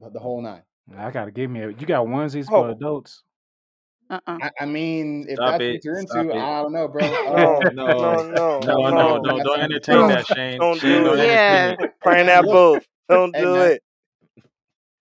[0.00, 0.64] the the whole nine.
[0.94, 1.68] I gotta give me a.
[1.68, 2.64] You got onesies Oh.
[2.64, 3.22] for adults?
[4.12, 4.38] Uh-uh.
[4.42, 5.72] I, I mean, if Stop that's it.
[5.72, 6.36] what you're into, it.
[6.36, 7.00] I don't know, bro.
[7.00, 9.22] No, Uh, No, no, no, no, no, no, no.
[9.22, 10.08] don't, That's don't entertain No.
[10.08, 10.60] that, Shane.
[10.60, 11.26] Don't Shane, do don't it.
[11.26, 11.74] Yeah.
[11.78, 11.94] entertain it.
[12.04, 12.84] hey man, look, Pineapples.
[13.08, 13.82] Don't do man, it.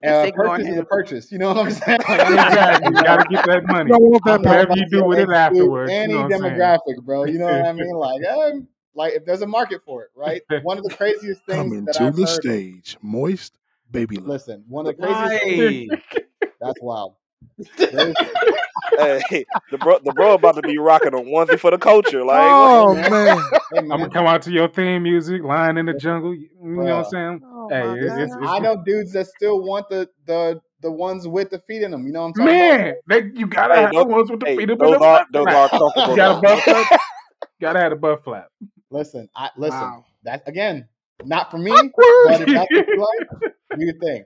[0.04, 1.32] Uh, ignore purchase is a purchase.
[1.32, 2.00] You know what I'm saying?
[2.10, 2.90] Like, I'm exactly.
[2.96, 3.90] You gotta get that money.
[3.92, 4.58] Don't want that I'm not money.
[4.70, 6.54] Whatever you do with it exclude afterwards, you any know what I'm saying?
[6.56, 7.26] demographic, bro.
[7.26, 7.96] You know what I mean?
[7.96, 10.42] Like, um, like if there's a market for it, right?
[10.64, 12.30] One of the craziest things Coming that to I've the heard.
[12.44, 13.58] stage, moist
[13.92, 14.18] baby.
[14.18, 15.92] Listen, one of the craziest things.
[16.60, 17.16] That's wild.
[17.78, 18.16] There's,
[18.98, 22.24] Hey, the bro, the bro about to be rocking a onesie for the culture.
[22.26, 22.52] Like.
[22.54, 23.52] Oh hey man, man,
[23.92, 26.34] I'm gonna come out to your theme music, Lion in the Jungle.
[26.36, 27.42] You know what I'm saying?
[27.46, 31.28] Oh Hey, my it's, it's, I know dudes that still want the the the ones
[31.28, 32.06] with the feet in them.
[32.06, 32.80] You know what I'm talking about?
[33.08, 33.34] man.
[33.36, 35.48] You gotta Hey, have the ones with the hey, feet up in those are those
[35.48, 36.42] are comfortable You got a though.
[36.42, 36.88] butt flap.
[37.62, 38.48] Gotta have the butt flap.
[38.92, 39.80] listen, I listen.
[39.80, 40.06] wow.
[40.24, 40.88] That again,
[41.24, 41.92] not for me,
[42.24, 43.28] but if that's what you like,
[43.78, 44.26] do your thing.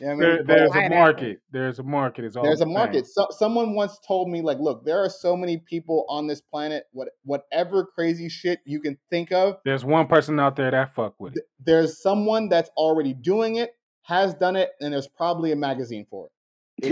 [0.00, 0.46] You know what I there, mean?
[0.46, 0.96] there's a Pineapple.
[0.96, 1.40] market.
[1.50, 2.24] There's a market.
[2.24, 3.06] Is all there's I'm a market.
[3.06, 6.84] So, someone once told me, like, look, there are so many people on this planet.
[6.92, 11.14] What whatever crazy shit you can think of, There's one person out there that fuck
[11.18, 11.36] with it.
[11.36, 13.70] th- there's someone that's already doing it,
[14.02, 16.32] has done it, and there's probably a magazine for it.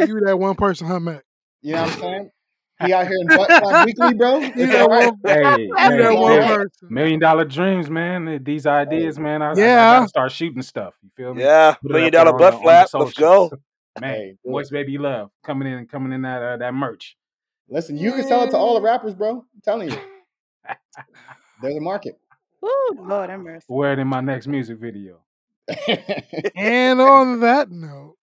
[0.01, 1.25] It- You that one person, huh, Mac?
[1.63, 2.31] you know what I'm saying?
[2.81, 3.51] He out here in butt
[3.83, 4.41] weekly, bro.
[4.57, 5.05] You It's that all right.
[5.05, 5.19] one.
[5.25, 6.89] Hey, You hey, that It's all one there's person.
[6.91, 8.43] million dollar dreams, man.
[8.45, 9.43] These ideas, man.
[9.43, 9.91] I, I, I Yeah.
[9.91, 10.95] gotta start shooting stuff.
[11.03, 11.43] You feel me?
[11.43, 12.91] Yeah, Put it million up there on butt the, on flap.
[12.95, 13.51] Let's go.
[14.01, 14.53] Man, hey, do it.
[14.53, 17.17] moist baby love coming in, and coming in that uh, that merch.
[17.69, 19.31] Listen, you can sell it to all the rappers, bro.
[19.39, 19.99] I'm telling you,
[21.63, 22.19] there's a market.
[22.61, 23.67] Woo, Lord have mercy.
[23.69, 25.19] Wear it in my next music video.
[26.57, 28.17] And on that note,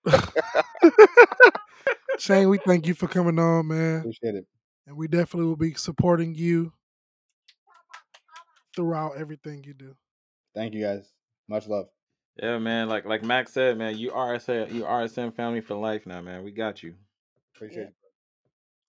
[2.19, 3.99] Shane, we thank you for coming on, man.
[3.99, 4.45] Appreciate it.
[4.87, 6.73] And we definitely will be supporting you
[8.75, 9.95] throughout everything you do.
[10.55, 11.11] Thank you guys.
[11.47, 11.87] Much love.
[12.41, 12.87] Yeah, man.
[12.89, 16.43] Like like Max said, man, you RSM, you RSM family for life now, man.
[16.43, 16.95] We got you.
[17.55, 17.93] Appreciate it.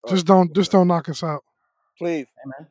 [0.08, 1.42] Just don't just don't knock us out.
[1.98, 2.26] Please.
[2.26, 2.68] Hey man,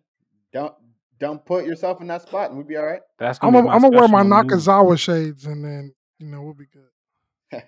[0.54, 0.74] don't
[1.20, 3.02] don't put yourself in that spot, and we'll be all right.
[3.20, 4.44] That's I'm gonna gonna be my I'm gonna wear my.
[4.44, 7.64] Nakazawa shades and then you know we'll be good.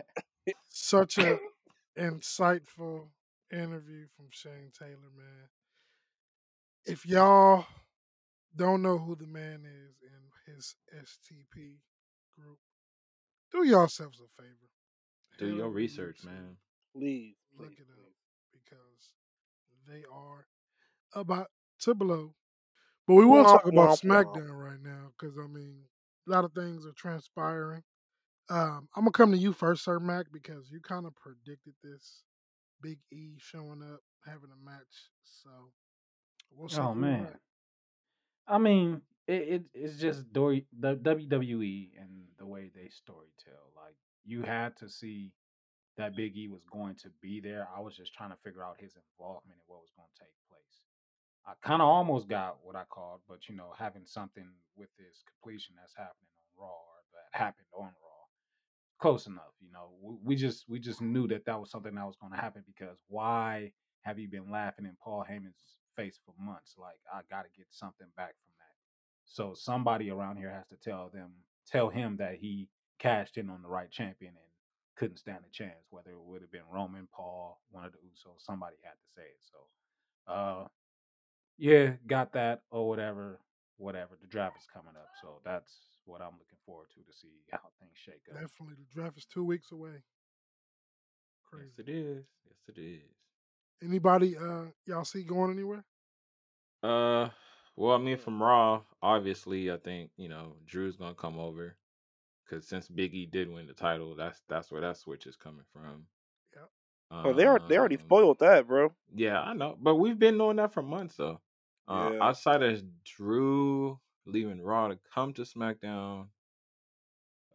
[0.69, 1.37] Such a
[1.97, 3.07] insightful
[3.51, 5.49] interview from Shane Taylor, man.
[6.85, 7.65] If y'all
[8.55, 11.77] don't know who the man is in his STP
[12.37, 12.57] group,
[13.51, 14.69] do yourselves a favor.
[15.39, 16.57] Do Head your research, YouTube, man.
[16.95, 17.35] Please.
[17.57, 17.79] Look Please.
[17.79, 18.63] it up please.
[18.63, 19.11] because
[19.87, 20.47] they are
[21.13, 21.47] about
[21.81, 22.33] to blow.
[23.07, 24.25] But we will talk about womp, womp.
[24.35, 25.83] SmackDown right now because I mean
[26.27, 27.83] a lot of things are transpiring.
[28.49, 32.23] Um, I'm gonna come to you first, Sir Mac, because you kind of predicted this.
[32.81, 35.09] Big E showing up, having a match.
[35.23, 35.49] So
[36.51, 36.69] we'll.
[36.79, 37.27] Oh man.
[38.45, 43.71] I mean, it, it it's just Dory, the WWE and the way they story tell.
[43.75, 43.95] Like
[44.25, 45.31] you had to see
[45.97, 47.67] that Big E was going to be there.
[47.75, 50.35] I was just trying to figure out his involvement and what was going to take
[50.49, 50.75] place.
[51.45, 55.23] I kind of almost got what I called, but you know, having something with this
[55.27, 58.12] completion that's happening on Raw or that happened on Raw,
[59.03, 59.51] close enough.
[59.59, 59.89] You know,
[60.23, 62.97] we, just we just knew that that was something that was going to happen because
[63.09, 63.73] why
[64.03, 66.75] have you been laughing in Paul Heyman's face for months?
[66.79, 68.75] Like I got to get something back from that.
[69.25, 71.31] So somebody around here has to tell them,
[71.69, 74.51] tell him that he cashed in on the right champion and
[74.95, 75.87] couldn't stand a chance.
[75.89, 79.23] Whether it would have been Roman, Paul, one of the Usos, somebody had to say
[79.23, 79.43] it.
[79.51, 80.67] So, uh,
[81.57, 83.41] yeah, got that or whatever,
[83.75, 84.17] whatever.
[84.21, 85.75] The draft is coming up, so that's
[86.05, 88.41] what I'm looking forward to to see how things shake up.
[88.41, 90.03] Definitely, the draft is two weeks away.
[91.43, 91.65] Crazy.
[91.77, 92.25] Yes, it is.
[92.45, 93.01] Yes, it is.
[93.83, 95.85] Anybody uh y'all see going anywhere?
[96.83, 97.29] Uh,
[97.75, 101.77] well, I mean, from Raw, obviously, I think you know Drew's gonna come over
[102.45, 105.65] because since Big E did win the title, that's that's where that switch is coming
[105.73, 106.07] from.
[106.55, 106.69] Yep.
[107.23, 108.93] Oh, they are they already Um, spoiled that, bro.
[109.15, 111.41] Yeah, I know, but we've been knowing that for months though.
[111.87, 112.19] Uh, Yeah.
[112.21, 116.27] outside of Drew leaving Raw to come to SmackDown,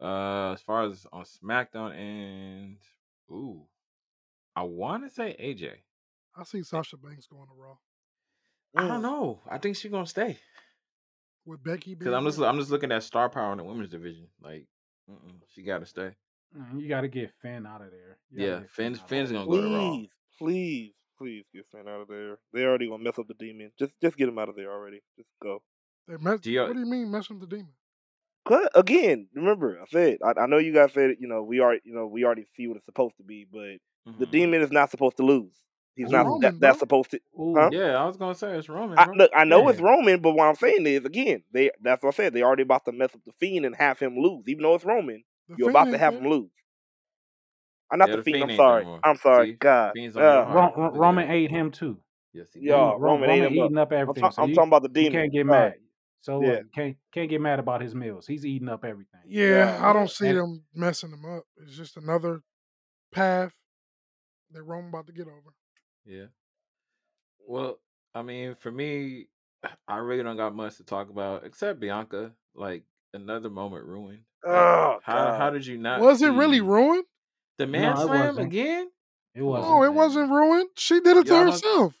[0.01, 2.77] uh, as far as on SmackDown and
[3.31, 3.63] ooh,
[4.55, 5.71] I want to say AJ.
[6.35, 7.75] I see Sasha Banks going to Raw
[8.75, 9.39] I don't know.
[9.49, 10.37] I think she's gonna stay
[11.45, 11.95] with Becky.
[11.95, 12.39] because I'm just.
[12.39, 14.27] I'm just looking at star power in the women's division.
[14.41, 14.67] Like,
[15.09, 16.11] mm-mm, she got to stay.
[16.55, 18.17] Mm, You got to get Finn out of there.
[18.31, 19.89] Yeah, get Finn's Finn's gonna go to Raw.
[19.91, 22.37] Please, please, please get Finn out of there.
[22.53, 23.71] They already gonna mess up the demon.
[23.79, 25.01] Just just get him out of there already.
[25.17, 25.63] Just go.
[26.09, 27.71] They mess, Do you- what do you mean messing with the demon?
[28.47, 29.27] Cut again.
[29.35, 32.07] Remember, I said I, I know you guys said you know we already you know
[32.07, 33.77] we already see what it's supposed to be, but
[34.17, 34.31] the Mhm.
[34.31, 35.51] demon is not supposed to lose.
[35.95, 37.19] He's It's not Roman, that, that's supposed to.
[37.39, 37.69] Ooh, Huh?
[37.71, 38.97] Yeah, I was gonna say it's Roman.
[38.97, 42.15] I, look, I know it's Roman, but what I'm saying is again, they that's what
[42.15, 42.33] I said.
[42.33, 44.85] They already about to mess up the fiend and have him lose, even though it's
[44.85, 45.23] Roman.
[45.47, 46.49] The You're about to have him lose.
[47.91, 48.37] I'm not Yeah, the the fiend.
[48.37, 48.85] Fiend I'm sorry.
[48.85, 48.99] no.
[49.03, 49.47] I'm sorry.
[49.51, 49.53] See?
[49.53, 49.93] God.
[49.95, 50.53] Fiend's on your Uh.
[50.53, 51.99] Ro- Ro- Roman ate him too.
[52.33, 52.79] Yes, he Yeah, did.
[52.79, 53.65] Ro- Roman ate Roman him up.
[53.65, 54.31] eating up I'm, everything.
[54.31, 55.13] So I'm you, talking about the demon.
[55.13, 55.75] you can't get mad.
[56.21, 56.49] So uh, Yeah.
[56.55, 56.73] what?
[56.73, 58.27] Can't can't get mad about his meals.
[58.27, 59.21] He's eating up everything.
[59.27, 59.89] Yeah, Yeah.
[59.89, 61.43] I don't see And them messing them up.
[61.57, 62.41] It's just another
[63.11, 63.53] path
[64.51, 65.53] that Roman about to get over.
[66.05, 66.25] Yeah.
[67.47, 67.79] Well,
[68.13, 69.27] I mean, for me,
[69.87, 72.31] I really don't got much to talk about except Bianca.
[72.55, 72.83] Like
[73.13, 74.23] another moment ruined.
[74.43, 77.05] Like, Oh how how did you not Was it really ruined?
[77.57, 78.89] the man No, slam again?
[79.35, 79.69] It wasn't.
[79.69, 79.95] No, it man.
[79.95, 80.69] wasn't ruined.
[80.75, 81.51] She did it to Y'all don't.
[81.51, 81.93] herself.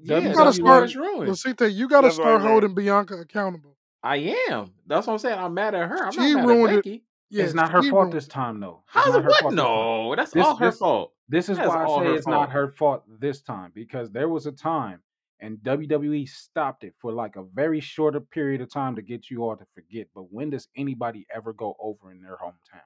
[0.00, 1.30] Yeah, You gotta that start, ruined.
[1.30, 3.76] Lucita, you gotta That's start holding Bianca accountable.
[4.02, 4.72] I am.
[4.86, 5.38] That's what I'm saying.
[5.38, 6.04] I'm mad at her.
[6.06, 7.02] I'm She not mad at ruined it.
[7.30, 8.82] Yeah, It's not her fault this time, though.
[8.86, 9.22] It's How's not it?
[9.22, 9.40] her What?
[9.40, 9.66] fault this time.
[9.66, 11.12] No, that's This all her this fault.
[11.28, 14.28] this is That's why I say her it's not her fault this time because there
[14.28, 15.00] was a time
[15.40, 19.42] and WWE stopped it for like a very shorter period of time to get you
[19.42, 20.06] all to forget.
[20.14, 22.82] But when does anybody ever go over in their hometown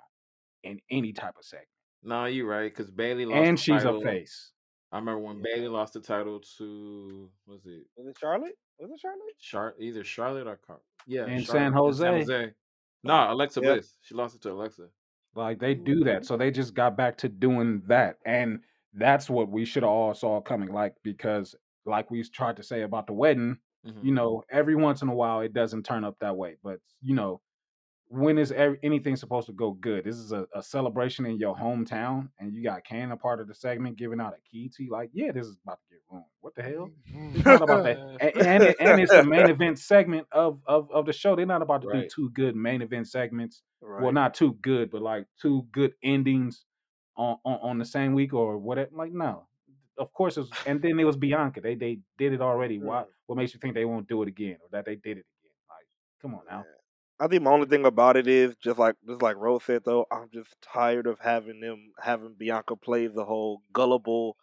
[0.62, 1.68] in any type of segment?
[2.04, 2.72] No, you're right.
[2.72, 4.52] Because Bayley lost And the she's a face.
[4.92, 5.42] I remember when Yeah.
[5.54, 8.56] Bayley lost the title to was it Was it Charlotte?
[8.78, 9.38] Was it Charlotte?
[9.38, 12.06] Char- either Charlotte or Car- yeah, In San in San Jose.
[12.06, 12.54] Jose.
[13.04, 13.74] No, Alexa Yep.
[13.74, 13.98] Bliss.
[14.02, 14.88] She lost it to Alexa.
[15.34, 16.24] Like they do that.
[16.24, 18.18] So they just got back to doing that.
[18.24, 18.60] And
[18.94, 20.72] that's what we should all saw coming.
[20.72, 21.54] Like, because
[21.84, 24.04] like we tried to say about the wedding, Mhm.
[24.04, 26.56] you know, every once in a while it doesn't turn up that way.
[26.62, 27.40] But you know,
[28.10, 30.04] when is every, anything supposed to go good?
[30.04, 33.48] This is a, a celebration in your hometown, and you got Kane a part of
[33.48, 34.90] the segment giving out a key to you.
[34.90, 36.26] Like, yeah, this is about to get ruined.
[36.40, 36.90] What the hell?
[37.34, 37.98] It's not about that.
[37.98, 41.36] Uh, And, and, it, and it's the main event segment of, of of the show.
[41.36, 42.08] They're not about to do Right.
[42.10, 43.62] two good main event segments.
[44.02, 46.64] Well, not too good, but like two good endings
[47.16, 48.90] on, on on the same week or whatever.
[48.92, 49.46] Like, no.
[49.98, 51.60] Of course, it was, and then it was Bianca.
[51.60, 52.78] They they did it already.
[52.78, 53.02] Why?
[53.02, 53.06] Mm.
[53.26, 55.56] What makes you think they won't do it again, or that they did it again?
[55.68, 55.86] Like,
[56.22, 56.64] come on now.
[56.66, 56.77] Yeah.
[57.20, 60.06] I think my only thing about it is just like just like Rose said though,
[60.10, 64.36] I'm just tired of having them having Bianca play the whole gullible,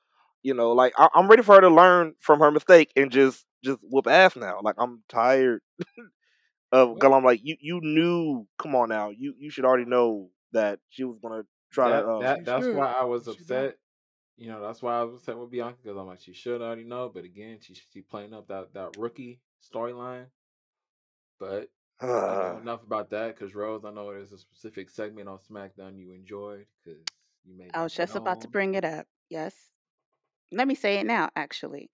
[0.43, 3.45] you know, like I, I'm ready for her to learn from her mistake and just
[3.64, 4.60] just whoop ass now.
[4.61, 5.61] Like I'm tired
[6.72, 7.14] of girl.
[7.14, 8.45] I'm like you you knew.
[8.60, 12.10] Come on now, you you should already know that she was gonna try that to.
[12.10, 13.57] Um, that that's should, why I was but she don't.
[13.60, 13.77] upset.
[14.38, 16.84] You know, that's why I was upset with Bianca because I'm like, she should already
[16.84, 17.10] know.
[17.14, 19.39] But again, she she playing up that that rookie
[19.73, 20.26] storyline.
[21.39, 21.69] But
[22.01, 23.35] know, uh, enough about that.
[23.35, 27.01] Because Rose, I know there's a specific segment on SmackDown you enjoyed because
[27.45, 29.07] you made I was just about to bring it up.
[29.30, 29.55] Yes.
[30.51, 31.89] Let me say it now, actually.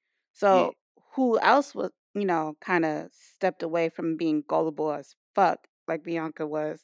[0.49, 0.73] yeah, So,
[1.15, 6.03] who else was, you know, kind of stepped away from being gullible as fuck, like
[6.03, 6.83] Bianca was?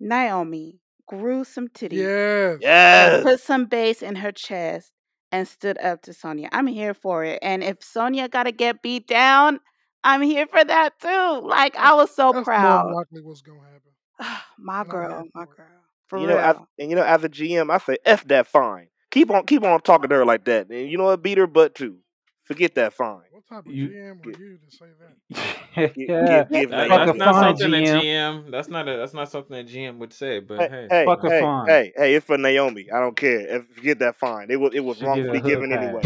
[0.00, 2.56] Naomi grew some titties Yeah.
[2.60, 3.22] yes.
[3.22, 4.92] put some bass in her chest
[5.32, 6.48] and stood up to Sonya.
[6.52, 7.38] I'm here for it.
[7.42, 9.60] And if Sonya got to get beat down,
[10.02, 11.40] I'm here for that too.
[11.46, 14.36] Like, I was so that's more likely what's gonna happen.
[14.58, 15.66] my And girl, my girl.
[16.08, 18.88] For You know, as, and you know, as a GM, I say f that fine.
[19.10, 21.22] Keep on keep on talking to her like that, and you know what?
[21.22, 21.98] Beat her butt too.
[22.44, 23.20] Forget that fine.
[23.30, 25.92] What type of You GM are you to say that?
[25.96, 28.02] yeah, give, give That, fuck Naomi a that's not fine, something a GM.
[28.02, 28.50] GM.
[28.50, 30.40] That's not a that's not something a GM would say.
[30.40, 31.68] But Hey, hey, hey, Fuck a hey, fine.
[31.68, 32.14] hey, hey!
[32.16, 32.90] It's for Naomi.
[32.92, 33.40] I don't care.
[33.40, 34.50] If forget that fine.
[34.50, 36.02] It was it was She wrongfully hood given anyway.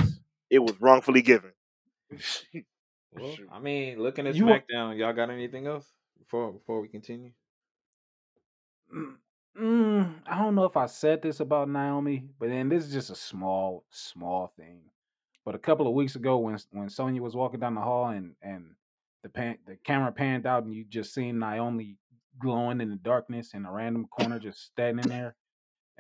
[0.51, 1.53] It was wrongfully given.
[3.15, 5.87] well, I mean, looking at You SmackDown, y'all got anything else
[6.19, 7.33] before before we continue?
[8.95, 9.17] Mm,
[9.59, 13.11] mm, I don't know if I said this about Naomi, but then this is just
[13.11, 14.83] a small, small thing.
[15.45, 18.35] But a couple of weeks ago, when when Sonya was walking down the hall and
[18.43, 18.75] and
[19.23, 21.97] the pan, the camera panned out and you just seen Naomi
[22.39, 25.37] glowing in the darkness in a random corner, just standing there.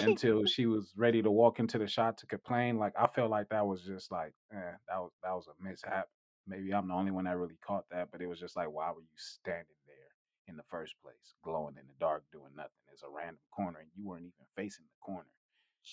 [0.01, 2.79] until she was ready to walk into the shot to complain.
[2.79, 6.09] Like I felt like that was just like, eh, that was that was a mishap.
[6.47, 8.91] Maybe I'm the only one that really caught that, but it was just like, why
[8.91, 10.13] were you standing there
[10.49, 12.71] in the first place, glowing in the dark, doing nothing?
[12.93, 15.29] It's a random corner, and you weren't even facing the corner.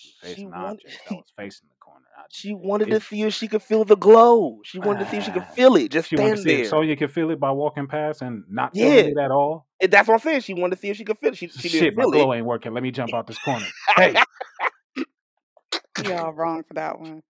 [0.03, 2.06] You were She facing the wanted object that was facing the corner.
[2.18, 4.60] I, she wanted to see if she could feel the glow.
[4.64, 5.90] She wanted to see if she could Ah, feel it.
[5.91, 6.69] Just she wanted to stand see if there.
[6.69, 9.68] Sonya could feel it by walking past and not feeling it at all.
[9.82, 10.41] and that's what I'm saying.
[10.41, 11.38] She wanted to see if she could feel it.
[11.38, 12.34] She she didn't Shit, my feel glow it.
[12.34, 12.73] ain't working.
[12.73, 13.68] Let me jump out this corner.
[13.95, 14.15] Hey,
[15.98, 17.22] Y'all wrong for that one.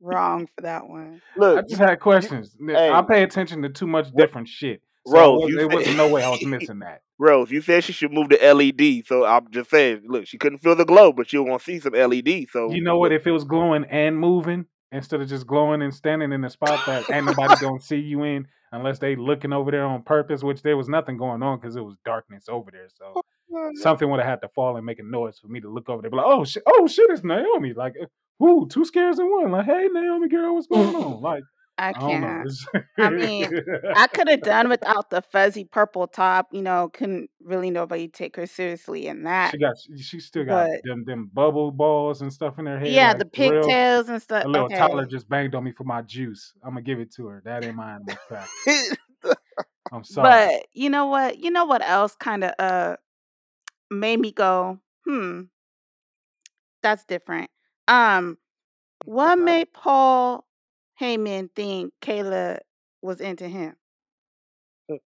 [0.00, 1.20] Wrong for that one.
[1.36, 2.56] Look, I just had questions.
[2.60, 4.82] N- I hey, pay attention to too much what, different shit.
[5.06, 7.02] So I Rose, was, you there wasn't no way I was missing that.
[7.18, 9.06] Rose, you said she should move to LED.
[9.06, 11.78] So I'm just saying, look, she couldn't feel the glow, but she'll want to see
[11.78, 12.46] some LED.
[12.50, 13.12] So You know what?
[13.12, 16.80] If it was glowing and moving instead of just glowing and standing in the spot
[16.86, 20.62] that ain't nobody gonna see you in unless they looking over there on purpose, which
[20.62, 22.88] there was nothing going on because it was darkness over there.
[22.94, 25.68] So oh, something would have had to fall and make a noise for me to
[25.68, 27.72] look over there, be like, oh shit, oh shit, it's Naomi.
[27.74, 28.06] Like, uh,
[28.42, 29.50] ooh, two scares in one.
[29.50, 31.20] Like, hey, Naomi girl, what's going on?
[31.22, 31.42] Like,
[31.78, 32.46] I I can't.
[32.46, 32.66] It's
[32.98, 33.50] I mean,
[33.96, 36.48] I could have done without the fuzzy purple top.
[36.52, 39.52] You know, couldn't really nobody take her seriously in that.
[39.52, 42.90] she got, she, still got But them them bubble balls and stuff in her head.
[42.90, 44.44] yeah, Like the for real, pigtails and stuff.
[44.44, 46.52] a little toddler just banged on me for my juice.
[46.62, 47.42] I'm gonna give it to her.
[47.44, 48.16] That ain't animal.
[49.92, 50.46] I'm sorry.
[50.46, 51.38] but you know what?
[51.38, 52.96] You know what else kind of uh
[53.90, 55.42] made me go, hmm,
[56.82, 57.50] that's different.
[57.88, 58.38] Um,
[59.04, 60.44] what made Paul
[61.00, 62.58] Heyman think Kayla
[63.02, 63.76] was into him?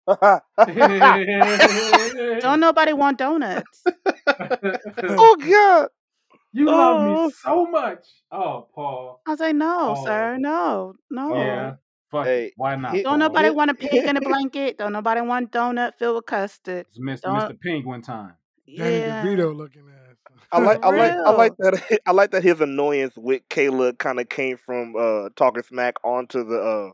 [0.08, 0.42] Don't
[2.60, 3.84] nobody want donuts.
[5.18, 5.90] oh God!
[6.54, 7.32] you love me Oh, so
[7.68, 8.08] much.
[8.32, 9.22] Oh, Paul.
[9.26, 11.12] I was like, no, Oh, sir, no, yeah.
[11.12, 11.78] no.
[12.12, 12.30] Fuck it.
[12.30, 13.18] hey, Why not, hit, Don't Paul?
[13.20, 14.78] nobody want a pig in a blanket.
[14.78, 16.86] Don't nobody want donut filled with custard.
[16.90, 17.22] It's Mr.
[17.24, 17.60] Don't, Mr.
[17.60, 18.36] Penguin time.
[18.78, 20.05] Danny yeah, DeVito looking ass.
[20.52, 22.00] I like, I like, I like that.
[22.06, 26.44] I like that his annoyance with Kayla kind of came from uh talking smack onto
[26.44, 26.92] the uh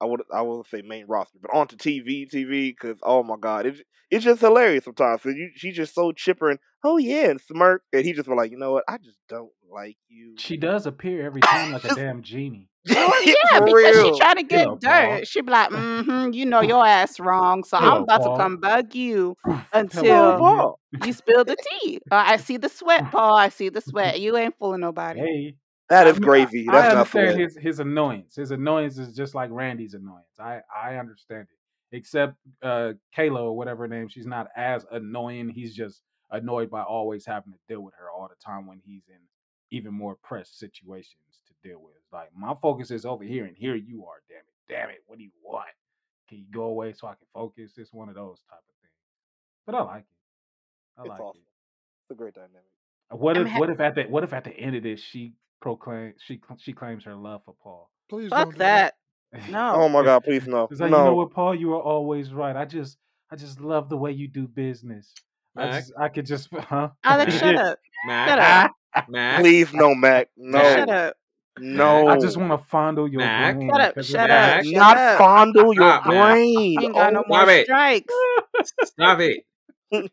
[0.00, 3.66] I would I would say main roster, but onto TV, TV, because oh my god,
[3.66, 5.22] it's it's just hilarious sometimes.
[5.22, 8.36] So you, she's just so chipper and oh yeah, and smirk, and he just was
[8.36, 10.34] like, you know what, I just don't like you.
[10.38, 12.68] She does appear every time like a damn genie.
[12.88, 14.18] Well, yeah, for because she real.
[14.18, 15.18] try to get Hello, Paul.
[15.18, 15.26] dirt.
[15.26, 18.58] She be like, mm-hmm, you know your ass wrong, so I'm Hello, about to come
[18.58, 19.60] bug you Hello,
[19.92, 20.56] Hello, until Paul.
[20.56, 20.80] Paul.
[21.02, 22.00] you spill the tea.
[22.10, 23.36] Uh, I see the sweat, Paul.
[23.36, 24.20] I see the sweat.
[24.20, 25.20] You ain't fooling nobody.
[25.20, 25.54] Hey,
[25.90, 26.68] That I mean, gravy.
[26.68, 27.36] I That's not understand sweat.
[27.36, 28.36] his his annoyance.
[28.36, 30.26] His annoyance is just like Randy's annoyance.
[30.40, 31.96] I I understand it.
[31.96, 35.50] Except uh Kayla or whatever her name, she's not as annoying.
[35.50, 36.02] He's just
[36.32, 39.20] annoyed by always having to deal with her all the time when he's in
[39.70, 41.94] even more pressed situations to deal with.
[42.12, 44.22] Like my focus is over here, and here you are.
[44.28, 45.04] Damn it, damn it.
[45.06, 45.68] What do you want?
[46.28, 47.74] Can you go away so I can focus?
[47.78, 48.94] It's one of those type of things.
[49.66, 51.00] But I like it.
[51.00, 51.42] I It's like awesome.
[51.42, 51.46] it.
[52.02, 52.64] It's a great dynamic.
[53.10, 55.34] What if ha- what if at the what if at the end of this she
[55.60, 57.90] proclaims she she claims her love for Paul?
[58.08, 58.94] Please fuck don't do that.
[59.32, 59.42] that.
[59.54, 62.56] Oh my god, please no, It's like you know what, Paul, you are always right.
[62.56, 62.98] I just
[63.30, 65.12] I just love the way you do business.
[65.56, 66.90] I Mac, just I could just huh?
[67.04, 67.78] Alex, shut Mac, up.
[68.28, 69.08] Shut Mac, up.
[69.08, 70.28] Mac, Please no, Mac.
[70.36, 70.62] No.
[70.62, 71.16] Shut up.
[71.58, 74.04] No, I just want to fondle your Mac, brain Shut up.
[74.04, 74.30] Shut up.
[74.30, 74.64] Mac.
[74.64, 75.18] Shut Not up.
[75.18, 76.36] fondle your Stop, Mac.
[76.36, 76.72] brain.
[76.80, 77.64] You ain't got oh no Oh more Stop it.
[77.64, 78.14] strikes.
[78.84, 79.44] Stop it.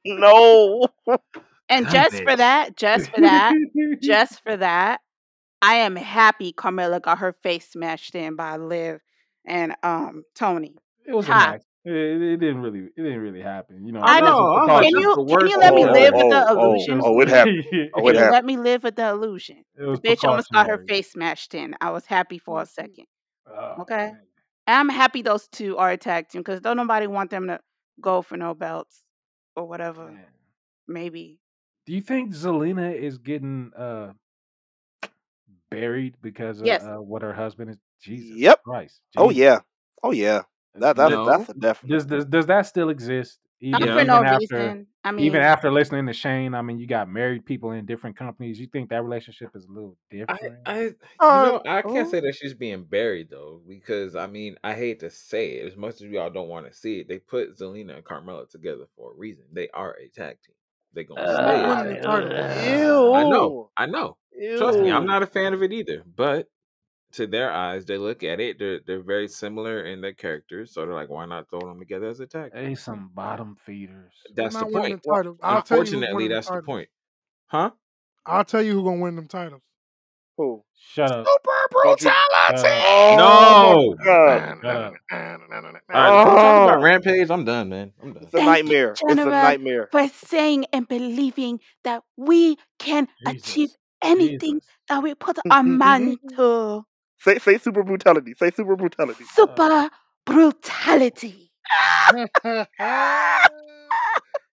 [0.05, 0.87] no.
[1.69, 3.53] And Stop just for that, just for that,
[4.01, 5.01] just for that,
[5.63, 9.01] I am happy Carmella got her face smashed in by Liv
[9.45, 10.75] and um Toni.
[11.05, 11.35] it was a Ha.
[11.35, 11.63] match.
[11.85, 13.85] It, it didn't really it didn't really happen.
[13.85, 14.39] You know, I it was know.
[14.39, 14.79] a know.
[14.79, 16.99] Can you can you let me Oh, oh, live with the oh, oh, illusion?
[17.01, 17.65] oh, it happened.
[17.93, 18.31] Oh, it happened.
[18.31, 19.63] let me live with the illusion?
[19.91, 21.75] The bitch almost got her face smashed in.
[21.81, 23.05] I was happy for a second.
[23.47, 24.05] Oh Okay.
[24.05, 24.21] man.
[24.67, 27.59] And I'm happy those two are a tag team because don't nobody want them to
[28.01, 29.03] go for no belts
[29.55, 30.11] or whatever.
[30.11, 30.25] man.
[30.87, 31.39] Maybe.
[31.85, 34.13] Do you think Zelina is getting uh
[35.73, 36.83] buried because of Yes.
[36.83, 37.77] uh, what her husband is?
[38.01, 38.63] Jesus Yep.
[38.63, 39.01] Christ.
[39.17, 39.59] Oh yeah.
[40.01, 40.43] Oh yeah.
[40.75, 41.25] That that's No.
[41.25, 41.91] that's a definite.
[41.91, 43.39] Does, does does that still exist?
[43.61, 44.03] Not Even for Yeah.
[44.03, 44.87] no after reason.
[45.05, 48.59] I even after listening to Shane, I mean, you got married people in different companies.
[48.59, 50.57] You think that relationship is a little different?
[50.65, 52.11] I, you Uh, know, I can't oh.
[52.11, 55.77] say that she's being buried though, because I mean, I hate to say it, as
[55.77, 58.85] much as we all don't want to see it, they put Zelina and Carmella together
[58.97, 59.45] for a reason.
[59.51, 60.55] They are a tag team.
[60.93, 62.31] They're gonna Stop stay a winning tag them
[63.75, 64.57] I know, Ew.
[64.57, 66.03] Trust me, I'm not a fan of it either.
[66.15, 66.47] But
[67.13, 70.81] to their eyes, they look at it, they're they're very similar in their characters, so
[70.85, 72.63] they're like, why not throw them together as a tag team?
[72.65, 74.13] They some bottom feeders.
[74.35, 75.01] That's the point.
[75.03, 75.37] the Well, titles.
[75.43, 76.89] I'll tell you who's Unfortunately, winning the that's the point.
[77.47, 77.71] Huh?
[78.25, 79.61] I'll tell you who's gonna win them titles.
[80.37, 80.63] Who?
[80.75, 81.27] Shut up.
[81.27, 81.51] Super
[81.83, 82.07] Don't you?
[82.07, 82.79] Shut brutality.
[82.79, 82.85] up.
[83.11, 83.95] Oh No.
[83.97, 84.59] my god.
[84.61, 84.93] Shut.
[85.93, 87.29] All right, can about Oh, Rampage?
[87.29, 87.91] I'm done, man.
[88.01, 88.23] I'm done.
[88.23, 88.95] it's a Thank you, nightmare.
[89.07, 89.89] It's a nightmare.
[89.91, 93.77] for saying and believing that we can achieve Jesus.
[94.03, 94.69] Anything Jesus.
[94.89, 96.85] that we put our mind to.
[97.19, 98.33] say say super brutality.
[98.37, 99.23] Say super brutality.
[99.33, 99.89] Super
[100.25, 101.51] brutality.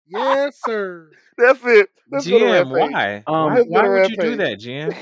[0.08, 1.10] yes, sir.
[1.38, 1.88] That's it.
[2.10, 3.22] Let's GM, why?
[3.26, 4.96] Um, Why, Let's go why to would you do that, GM?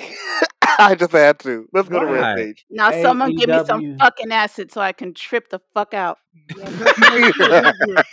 [0.79, 1.67] I just had to.
[1.73, 2.13] Let's go to Why?
[2.13, 2.67] Rampage.
[2.69, 6.19] Now someone give me some fucking acid so I can trip the fuck out.
[6.57, 8.05] Yeah, make, make sure that's good.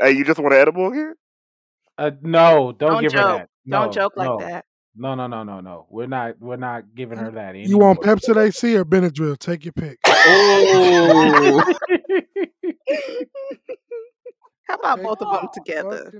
[0.00, 1.16] hey, you just want an edible here?
[1.96, 3.38] Uh, no, don't, Don't give her joke.
[3.38, 3.48] that.
[3.68, 4.64] Don't joke like no, that.
[4.96, 5.86] No, no, no, no, no.
[5.90, 6.40] We're not.
[6.40, 8.16] We're not giving her that You want anymore.
[8.16, 9.38] Pepsi AC or Benadryl?
[9.38, 9.98] Take your pick.
[10.28, 11.62] Oh,
[14.68, 16.12] How about both of them together?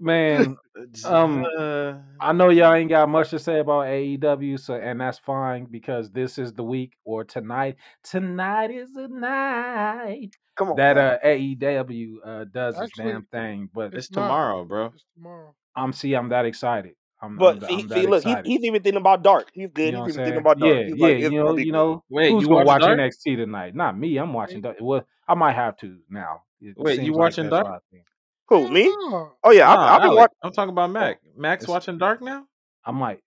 [0.00, 0.56] Man,
[1.04, 5.18] um, uh, I know y'all ain't got much to say about AEW, so and that's
[5.18, 7.76] fine because this is the week or tonight.
[8.04, 10.76] Tonight is the night Come on.
[10.76, 13.68] that uh AEW uh does its damn thing.
[13.72, 14.22] But it's It's not.
[14.22, 14.86] tomorrow, bro.
[14.94, 15.54] It's tomorrow.
[15.76, 16.94] I'm see, I'm that excited.
[17.20, 19.50] I'm, I'm, But I'm see, look, he's, he's even thinking about Dark.
[19.52, 19.86] He's good.
[19.86, 20.74] You know he's even thinking about Dark.
[20.76, 21.06] Yeah, He's yeah.
[21.06, 23.12] like, You know, you know, Wait, who's you gonna watch watching Dark?
[23.12, 23.74] NXT tonight?
[23.74, 24.16] Not me.
[24.18, 24.60] I'm watching.
[24.60, 24.76] Dark.
[24.80, 26.42] Well, I might have to now.
[26.60, 27.64] It Wait, you seems like watching Dark?
[27.64, 28.04] what I think.
[28.48, 28.84] Who me?
[28.88, 30.36] Oh yeah, Nah, I've, I've been watching.
[30.42, 31.20] I'm talking about Oh, Mac.
[31.36, 32.46] Mac's It's watching Dark now.
[32.84, 33.20] I might.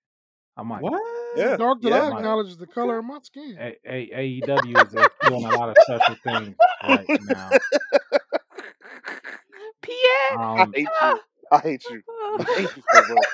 [0.57, 0.81] I might.
[0.81, 1.01] What?
[1.35, 1.95] yeah, Dark that yeah.
[2.03, 3.57] I I acknowledge is the color of my skin.
[3.59, 4.93] A- A- AEW is
[5.27, 7.49] doing a lot of special things right now.
[9.81, 10.39] Pierre.
[10.39, 11.19] I Um, hate you.
[11.51, 12.01] I hate you.
[12.39, 13.25] I hate you so much.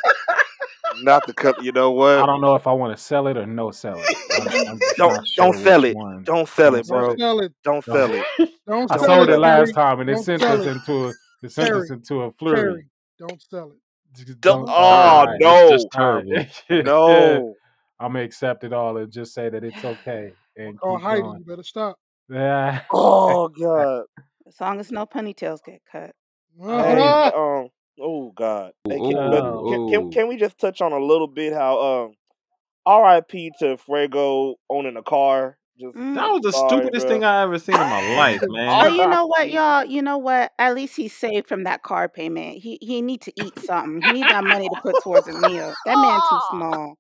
[1.03, 1.61] Not the cup.
[1.61, 2.19] You know what?
[2.19, 4.17] I don't know if I want to sell it or no sell it.
[4.35, 5.95] I'm, I'm Don't not sure don't sell it.
[5.95, 6.23] one.
[6.23, 7.15] Don't sell it, bro.
[7.15, 7.53] Don't sell it.
[7.63, 7.95] Don't Don't.
[7.95, 8.49] sell it.
[8.67, 10.67] Don't I sold it, it last time, and it sent us it.
[10.67, 12.55] into a, it sent us into a flurry.
[12.57, 12.85] Terry.
[13.19, 13.77] Don't sell it.
[14.25, 14.69] Just Don't, Don't.
[14.69, 15.39] Oh right.
[15.39, 15.61] terrible.
[15.61, 16.45] It's just terrible.
[16.83, 17.55] no.
[17.99, 21.21] I'm gonna accept it all and just say that it's okay and call keep Heidi.
[21.21, 21.39] going.
[21.39, 21.97] You better stop.
[22.29, 22.81] Yeah.
[22.91, 24.03] Oh god.
[24.47, 26.11] As long as no ponytails get cut.
[26.59, 27.69] Hey, um.
[27.99, 28.73] Oh god.
[28.87, 29.69] Hey, can, Ooh, Oh.
[29.69, 32.13] can, can can we just touch on a little bit how um,
[32.85, 33.51] R.I.P.
[33.59, 35.57] to Fuego owning a car.
[35.79, 36.15] Just Mm.
[36.15, 37.23] That was the sorry, stupidest thing.
[37.23, 38.93] I ever seen in my life, Oh, man.
[38.93, 39.85] you know what, y'all?
[39.85, 40.51] You know what?
[40.59, 42.57] At least he saved from that car payment.
[42.57, 44.01] He he need to eat something.
[44.01, 45.77] He need that money to put towards a meal.
[45.85, 46.95] That man too small.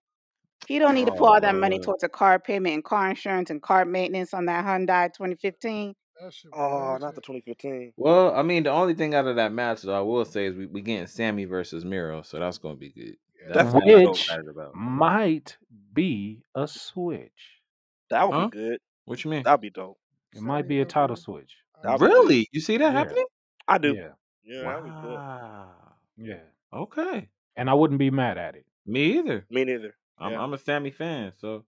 [0.67, 3.09] He don't need to put Oh all that money towards a car payment and car
[3.09, 5.93] insurance and car maintenance on that Hyundai 2015.
[6.21, 7.93] That shit Oh, not the 2015.
[7.97, 10.55] Well, I mean, the only thing out of that match that I will say is
[10.55, 13.17] we we getting Sammy versus Miro, so that's gonna be good.
[13.39, 14.17] Yeah, That's That's gonna what I'm be dope.
[14.17, 14.75] Which about.
[14.75, 15.57] might
[15.93, 17.61] be a switch.
[18.09, 18.47] That would Huh?
[18.47, 18.79] be good.
[19.05, 19.43] What you mean?
[19.43, 19.99] That'd be dope.
[20.33, 21.15] It might be a title Miro.
[21.15, 21.55] switch.
[21.83, 22.15] That'd see be that.
[22.15, 22.23] good.
[22.23, 22.47] Really?
[22.51, 22.99] You see that Yeah.
[22.99, 23.25] happening?
[23.67, 23.93] I do.
[23.95, 24.09] Yeah.
[24.43, 25.13] Yeah, that'd be good.
[25.13, 25.71] Wow.
[26.17, 26.43] Yeah.
[26.73, 27.29] Okay.
[27.55, 28.65] And I wouldn't be mad at it.
[28.85, 29.45] Me either.
[29.49, 29.95] Me neither.
[30.17, 30.41] I'm Yeah.
[30.41, 31.65] I'm a Sammy fan, so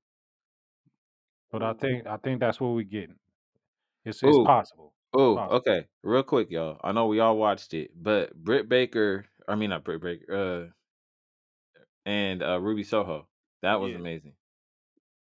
[1.52, 3.18] But I think I think that's what we're getting.
[4.10, 4.52] It's it's Ooh.
[4.52, 4.94] possible.
[5.18, 5.57] It's Oh, possible.
[5.57, 5.88] okay.
[6.03, 6.80] Real quick, y'all.
[6.84, 10.73] I know we all watched it, but Britt Baker, I mean not Britt Baker, uh
[12.06, 13.27] and uh Ruby Soho.
[13.61, 13.95] That was Yeah.
[13.95, 14.36] amazing.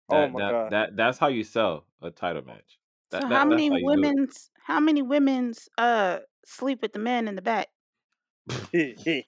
[0.10, 0.72] Oh That my that god.
[0.72, 2.80] that that's how you sell a title match.
[3.10, 4.16] So That how that that's many how you do it.
[4.16, 7.68] women's how many women's uh sleep with the men in the back?
[8.74, 9.24] Man,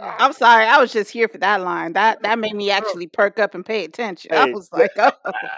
[0.00, 1.92] I'm sorry, I was just here for that line.
[1.92, 4.32] That that made me actually perk up and pay attention.
[4.32, 5.12] I was the, like, oh,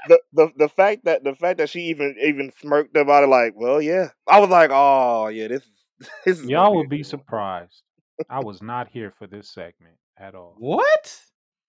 [0.08, 3.52] the the the fact that the fact that she even even smirked about it, like,
[3.56, 4.08] well, yeah.
[4.28, 5.62] I was like, oh yeah, this
[6.24, 7.10] this is Y'all be would be good one.
[7.10, 7.82] surprised.
[8.28, 10.54] I was not here for this segment at all.
[10.58, 11.20] What?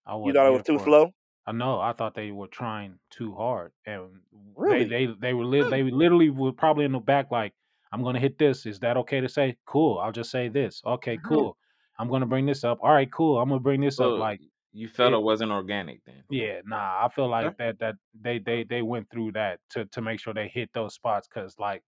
[0.07, 1.11] I You thought it was too slow?
[1.47, 1.79] I know.
[1.79, 4.21] I thought they were trying too hard, and
[4.55, 4.85] Really?
[4.85, 5.69] they they were li- Hmm.
[5.69, 7.53] they literally were probably in the back like,
[7.95, 8.65] "I'm gonna hit this.
[8.65, 9.55] Is that okay to say?
[9.65, 9.99] Cool.
[9.99, 10.81] I'll just say this.
[10.85, 11.27] Okay, Hmm.
[11.27, 11.57] cool.
[11.97, 12.79] I'm gonna bring this up.
[12.81, 13.39] All right, cool.
[13.39, 14.19] I'm gonna bring this up.
[14.19, 14.41] Like
[14.73, 15.15] you felt it.
[15.15, 16.23] it wasn't organic then.
[16.29, 17.05] Yeah, nah.
[17.05, 17.45] I feel Okay.
[17.45, 20.71] like that that they they they went through that to to make sure they hit
[20.73, 21.83] those spots because like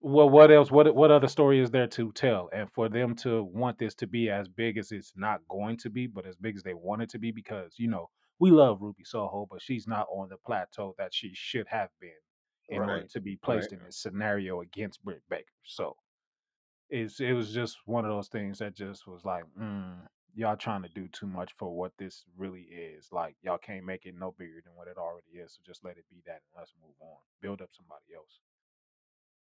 [0.00, 0.70] well, what else?
[0.70, 2.48] What what other story is there to tell?
[2.52, 5.90] And for them to want this to be as big as it's not going to
[5.90, 8.80] be, but as big as they want it to be, because you know we love
[8.80, 12.10] Ruby Soho, but she's not on the plateau that she should have been
[12.68, 13.44] in order to be Right.
[13.44, 15.44] placed in this scenario against Britt Baker.
[15.64, 15.96] So
[16.90, 20.82] it's it was just one of those things that just was like, mm, y'all trying
[20.82, 23.08] to do too much for what this really is.
[23.12, 25.54] Like y'all can't make it no bigger than what it already is.
[25.54, 27.18] So just let it be that and let's move on.
[27.42, 28.40] Build up somebody else.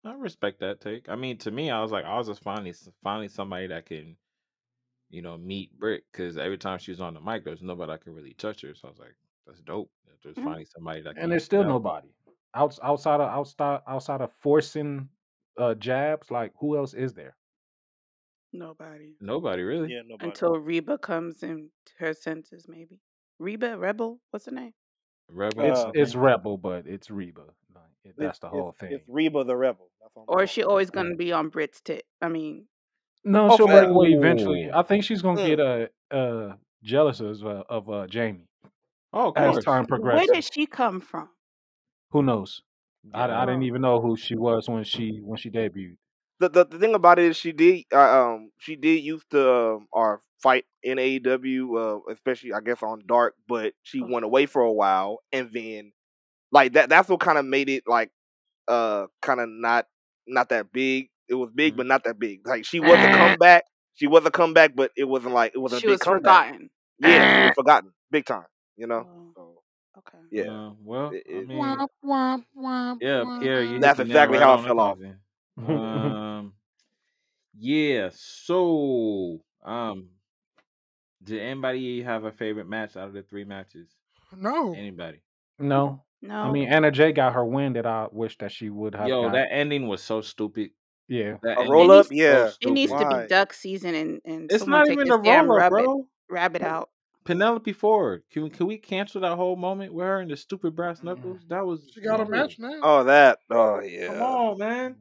[0.05, 1.09] I respect that take.
[1.09, 2.73] I mean, to me, I was like, I was just finally
[3.03, 4.17] finally somebody that can,
[5.09, 8.01] you know, meet Britt because every time she was on the mic, there's nobody that
[8.03, 8.75] could really touch her.
[8.75, 9.15] So I was like,
[9.47, 9.91] that's dope.
[10.23, 10.43] There's Mhm.
[10.43, 12.09] finally somebody that can And there's still nobody
[12.55, 15.09] outs outside of outside outside of forcing
[15.57, 16.31] uh jabs.
[16.31, 17.35] Like who else is there?
[18.51, 19.93] nobody Nobody really.
[19.93, 20.29] Yeah, nobody.
[20.29, 22.67] until Reba comes in her senses.
[22.67, 22.99] Maybe
[23.39, 24.19] Reba Rebel.
[24.31, 24.73] What's her name?
[25.29, 25.65] Rebel.
[25.65, 27.45] It's Uh, it's Rebel, but it's Reba.
[27.73, 28.91] Like, it- that's the whole it's, thing.
[28.93, 29.89] it's Reba the Rebel.
[30.01, 32.05] That's Or is she always gonna be on Britt's tit?
[32.21, 32.67] I mean,
[33.23, 34.69] No, Oh, she'll break away eventually.
[34.71, 35.47] I think she's gonna Mm.
[35.47, 38.47] get uh, uh jealous of uh, of uh, Jamie
[39.13, 40.27] Oh, of as time progresses.
[40.29, 41.29] where did she come from?
[42.13, 42.63] Who knows?
[43.13, 45.97] I, I didn't even know who she was when she when she debuted.
[46.39, 47.99] the, the the thing about it is she did uh,
[48.33, 53.03] um she did used to um, or fight in AEW, uh, especially I guess on
[53.07, 55.93] Dark, but she went away for a while, and then
[56.51, 58.11] like that that's what kind of made it like
[58.67, 59.87] uh kind of not
[60.27, 61.09] not that big.
[61.29, 61.77] It was big, Mhm.
[61.77, 62.45] but not that big.
[62.47, 63.63] Like she was a comeback.
[63.95, 66.41] She was a comeback, but it wasn't like it was a She big was comeback.
[66.43, 66.69] forgotten.
[66.99, 68.45] Yeah, she was forgotten, big time.
[68.77, 69.07] You know.
[69.07, 69.52] Oh, So
[69.97, 70.17] okay.
[70.31, 74.43] yeah, Uh, well, it, I mean, Womp, womp, womp, yeah, Pierre, you that's exactly right
[74.43, 74.97] how on I fell off.
[75.67, 76.53] Um,
[77.57, 78.09] yeah.
[78.13, 80.09] So, um,
[81.23, 83.89] did anybody have a favorite match out of the three matches?
[84.35, 84.73] No.
[84.73, 85.19] Anybody?
[85.59, 86.35] no, No.
[86.35, 89.23] I mean Anna Jay got her win that I wish that she would have Yo,
[89.23, 89.33] got.
[89.33, 90.71] that ending was so stupid.
[91.07, 92.45] yeah, That A ending roll up, was needs so yeah.
[92.47, 92.73] it stupid.
[92.73, 95.57] needs to be duck season and and It's not take even this a damn roll
[95.61, 96.07] up, rabbit bro.
[96.29, 96.89] rabbit out.
[97.23, 98.23] Penelope Ford.
[98.31, 101.39] Can we can we cancel that whole moment with her and the stupid brass knuckles?
[101.43, 101.49] Mm.
[101.49, 102.79] That was She got a match now.
[102.81, 103.39] Oh, that.
[103.49, 104.07] Oh yeah.
[104.07, 104.23] Come yeah.
[104.23, 104.95] on, man.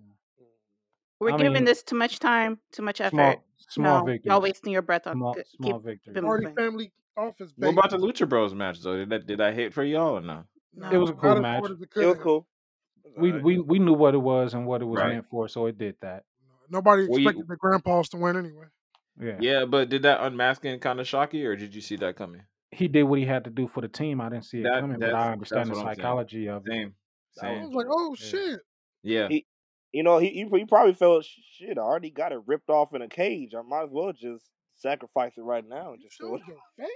[1.20, 3.10] We're I giving mean this too much time, too much effort.
[3.12, 5.16] small small No, y'all wasting your breath on.
[5.16, 6.24] small Keep small keep victories.
[6.24, 7.72] Party family office What baby.
[7.78, 8.96] about the Lucha Bros match though?
[8.96, 10.44] Did that did that hit for y'all or no?
[10.90, 11.64] It was a cool Not match.
[11.70, 12.46] it It was cool.
[13.16, 15.14] We we we knew what it was and what it was Right.
[15.14, 16.24] meant for, so it did that.
[16.70, 18.66] Nobody Well, expected you, the grandpas to win anyway.
[19.20, 22.16] Yeah, yeah, but did that unmasking kind of shock you, or did you see that
[22.16, 22.42] coming?
[22.72, 24.20] he did what he had to do for the team.
[24.20, 25.96] I didn't see it That coming, but that's I understand the what I'm saying.
[25.98, 26.70] psychology of it.
[26.72, 26.94] Same,
[27.36, 27.64] That I same.
[27.66, 28.26] was like, oh Yeah.
[28.26, 28.60] shit.
[29.04, 29.46] Yeah, He,
[29.92, 31.76] you know, he he, he probably felt shit.
[31.76, 33.52] I already got it ripped off in a cage.
[33.54, 36.42] I might as well just sacrifice it right now and You just throw it.
[36.46, 36.88] your face?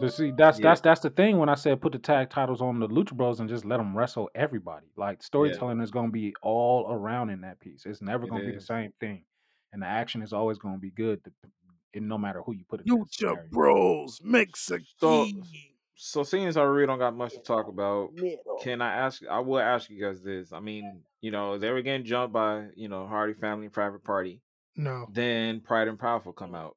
[0.00, 2.62] But see, that's yeah, that's that's the thing when I said put the tag titles
[2.62, 4.86] on the Lucha Bros and just let them wrestle everybody.
[4.96, 5.24] Like yeah.
[5.26, 7.84] storytelling is going to be all around in that piece.
[7.84, 8.66] It's never It going to be the is.
[8.66, 9.24] same thing,
[9.72, 11.30] and the action is always going to be good, to,
[11.94, 13.48] in no matter who you put it in that Lucha scenario.
[13.50, 14.20] Bros
[14.98, 15.42] So, Mexican.
[15.94, 18.58] so seeing as I really don't got much to talk about, Middle.
[18.62, 19.22] can I ask?
[19.30, 20.52] I will ask you guys this.
[20.52, 24.04] I mean, you know, they were getting jumped by you know Hardy Family and Private
[24.04, 24.40] Party.
[24.76, 25.06] No.
[25.12, 26.76] Then Pride and Powerful come out.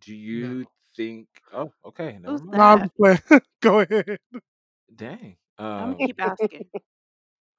[0.00, 0.18] Do No.
[0.18, 1.28] you think?
[1.52, 2.52] Oh, okay, never mind.
[2.52, 3.18] No, I'm playing.
[3.62, 4.18] Go ahead.
[4.94, 5.36] Dang.
[5.58, 6.66] I'm gonna Um, keep asking.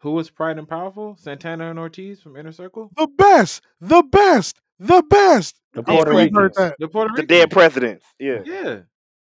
[0.05, 1.17] Who was Pride and Powerful?
[1.19, 2.91] Santana and Ortiz from Inner Circle.
[2.95, 3.63] The best.
[3.81, 4.61] The best.
[4.77, 5.59] The best.
[5.73, 6.55] The Puerto sure heard Ricans.
[6.57, 6.75] that.
[6.77, 7.53] The Puerto The dead Ricans.
[7.53, 8.05] presidents.
[8.19, 8.41] Yeah.
[8.45, 8.79] Yeah.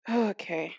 [0.08, 0.76] Okay.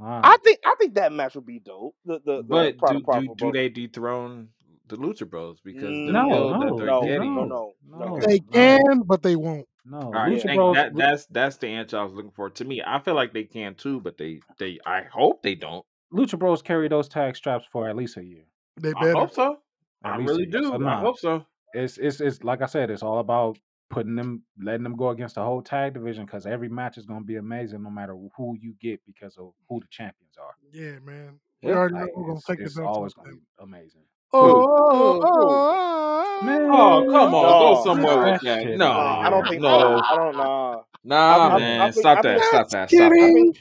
[0.00, 1.94] Ah, I think I think that match would be dope.
[2.06, 4.48] The the the But Pride do do do they dethrone
[4.88, 8.06] the Lucha Bros because the no, build that no, they're No, no, no, no, no.
[8.16, 9.66] no, They no, can, but they won't.
[9.84, 9.98] no.
[9.98, 10.76] All right, Lucha Bros.
[10.76, 10.96] that.
[10.96, 12.48] That's that's the answer I was looking for.
[12.50, 14.78] To me, I feel like they can too, but they they.
[14.86, 15.84] I hope they don't.
[16.12, 18.44] Lucha Bros carry those tag straps for at least a year.
[18.80, 19.14] They I better.
[19.14, 19.58] hope so.
[20.04, 20.62] At I really a year.
[20.62, 20.86] So do.
[20.86, 21.46] I hope so.
[21.74, 23.58] it's it's it's like I said, it's all about
[23.88, 27.24] putting them, letting them go against the whole tag division because every match is gonna
[27.24, 30.54] be amazing no matter who you get because of who the champions are.
[30.72, 31.38] Yeah, man.
[31.62, 31.76] We Yeah.
[31.76, 34.02] already know Like who's gonna take the it's always gonna be amazing.
[34.32, 34.66] Oh, who?
[34.68, 35.20] Oh, Who?
[35.20, 35.26] Who?
[35.26, 38.62] oh, Man, Oh come on, go somewhere no, with that that.
[38.62, 39.64] shit No, out I don't think.
[39.64, 40.42] I no, I don't know.
[40.42, 41.80] I, nah, I, I man.
[41.80, 41.94] think.
[41.94, 42.40] Stop I that.
[42.40, 42.44] think.
[42.44, 42.90] Stop that.
[42.90, 43.54] Stop that.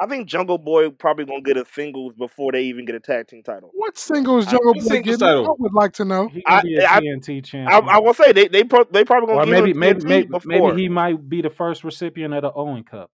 [0.00, 0.28] I think.
[0.28, 3.70] Jungle Boy probably gonna get a singles before they even get a tag team title.
[3.74, 5.46] What singles Jungle What Boy singles getting?
[5.46, 6.28] I would like to know.
[6.28, 8.84] He gonna I, be a I, TNT I, champion, I will say they they pro,
[8.84, 11.42] they probably gonna or give him maybe maybe TNT maybe maybe before he might be
[11.42, 13.10] the first recipient of the Owen Cup.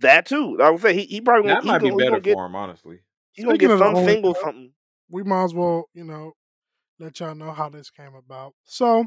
[0.00, 0.58] that too.
[0.62, 2.20] I would say he, he probably gonna That he might be gonna he better gonna
[2.22, 3.00] get for him, honestly.
[3.32, 4.72] he's gonna get of the some Owen singles Cup, something.
[5.10, 6.32] we might as well, you know,
[6.98, 8.54] let y'all know how this came about.
[8.64, 9.06] So,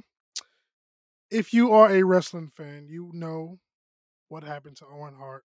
[1.31, 3.59] if you are a wrestling fan, you know
[4.29, 5.43] what happened to Owen Hart.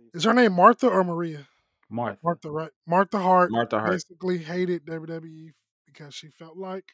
[0.00, 0.20] Rest in peace.
[0.20, 1.46] Is her name Martha or Maria?
[1.88, 2.18] Martha.
[2.22, 2.70] Martha, right?
[2.86, 3.90] Martha Hart Martha Hart.
[3.92, 5.50] basically hated WWE
[5.86, 6.92] because she felt like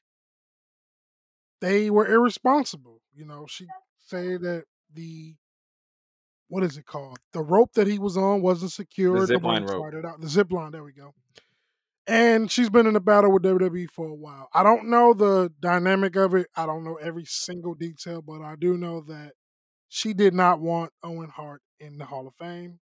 [1.61, 3.01] they were irresponsible.
[3.15, 3.67] You know, she
[3.99, 5.35] said that the
[6.49, 7.19] what is it called?
[7.33, 9.27] The rope that he was on wasn't The secured.
[9.27, 10.05] zip Nobody line rope.
[10.05, 10.71] out the zip line.
[10.73, 11.13] There we go.
[12.07, 14.49] And she's been in a battle with WWE for a while.
[14.55, 16.47] I don't know the dynamic of it.
[16.55, 19.33] I don't know every single detail, but I do know that
[19.89, 22.79] she did not want Owen Hart in the Hall of Fame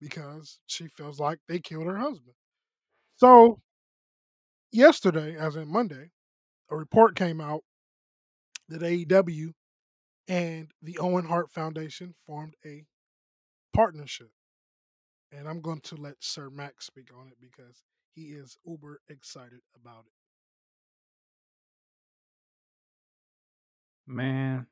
[0.00, 2.34] because she feels like they killed her husband.
[3.16, 3.60] So
[4.72, 6.10] yesterday, as in Monday,
[6.70, 7.62] a report came out
[8.68, 9.52] that AEW
[10.28, 12.84] and the Owen Hart Foundation formed a
[13.74, 14.30] partnership.
[15.30, 17.82] And I'm going to let Sir Max speak on it because
[18.14, 20.12] he is uber excited about it.
[24.06, 24.66] Man,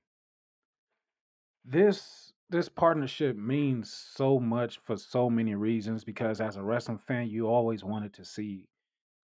[1.64, 7.28] this this partnership means so much for so many reasons because as a wrestling fan,
[7.28, 8.68] you always wanted to see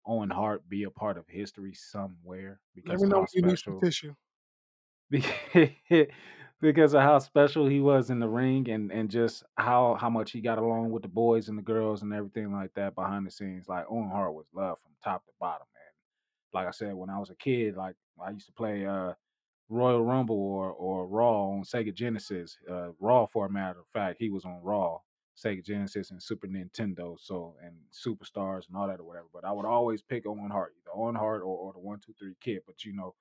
[0.06, 3.42] Owen Hart be a part of history somewhere Let because me of know how you
[3.42, 4.14] need some special tissue.
[6.60, 10.32] because of how special he was in the ring and and just how how much
[10.32, 13.30] he got along with the boys and the girls and everything like that behind the
[13.30, 13.68] scenes.
[13.68, 16.60] Like Owen Hart was loved from top to bottom, man.
[16.60, 19.14] Like I said, when I was a kid, like I used to play uh
[19.68, 22.58] Royal Rumble or or Raw on Sega Genesis.
[22.70, 24.98] Uh, Raw, for a matter of fact, he was on Raw,
[25.36, 27.16] Sega Genesis, and Super Nintendo.
[27.18, 29.26] So and Superstars and all that or whatever.
[29.32, 32.12] But I would always pick Owen Hart, either Owen Hart or, or the One Two
[32.18, 32.62] Three Kid.
[32.66, 33.14] But you know,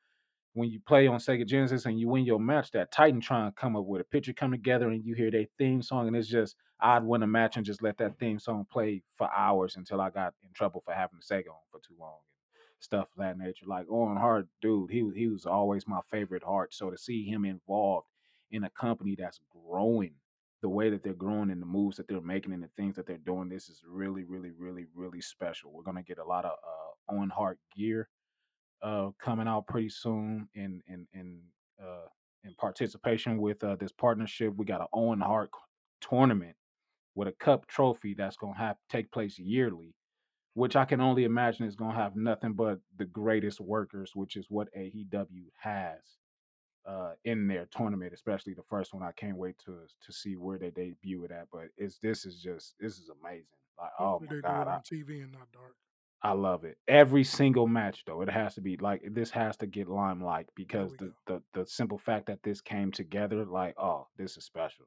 [0.53, 3.75] when you play on Sega Genesis and you win your match, that TitanTron to come
[3.75, 6.55] up with a picture come together and you hear their theme song, and it's just
[6.81, 10.09] I'd win a match and just let that theme song play for hours until I
[10.09, 12.17] got in trouble for having the Sega on for too long
[12.83, 13.65] stuff of that nature.
[13.67, 16.73] Like Owen Hart, dude, he he was always my favorite Hart.
[16.73, 18.07] So to see him involved
[18.51, 20.13] in a company that's growing
[20.61, 23.05] the way that they're growing and the moves that they're making and the things that
[23.05, 25.71] they're doing, this is really, really, really, really special.
[25.73, 28.09] We're gonna get a lot of uh, Owen Hart gear
[28.81, 31.41] uh, coming out pretty soon in in in
[31.81, 32.07] uh,
[32.43, 34.53] in participation with uh, this partnership.
[34.55, 35.49] We got an Owen Hart
[36.01, 36.55] tournament
[37.15, 39.95] with a cup trophy that's gonna have take place yearly
[40.53, 44.35] which I can only imagine is going to have nothing but the greatest workers, which
[44.35, 45.99] is what AEW has
[46.85, 49.03] uh, in their tournament, especially the first one.
[49.03, 51.47] I can't wait to to see where they debut it at.
[51.51, 53.45] But it's this is just this is amazing.
[53.79, 55.75] Like oh my god, I, TV and not dark.
[56.21, 56.77] I love it.
[56.87, 60.91] Every single match though, it has to be like this has to get limelight because
[60.99, 61.41] the, go.
[61.53, 64.85] the the simple fact that this came together, like oh, this is special.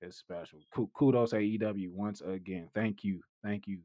[0.00, 0.58] It's special.
[0.94, 2.68] Kudos AEW once again.
[2.74, 3.78] Thank you, thank you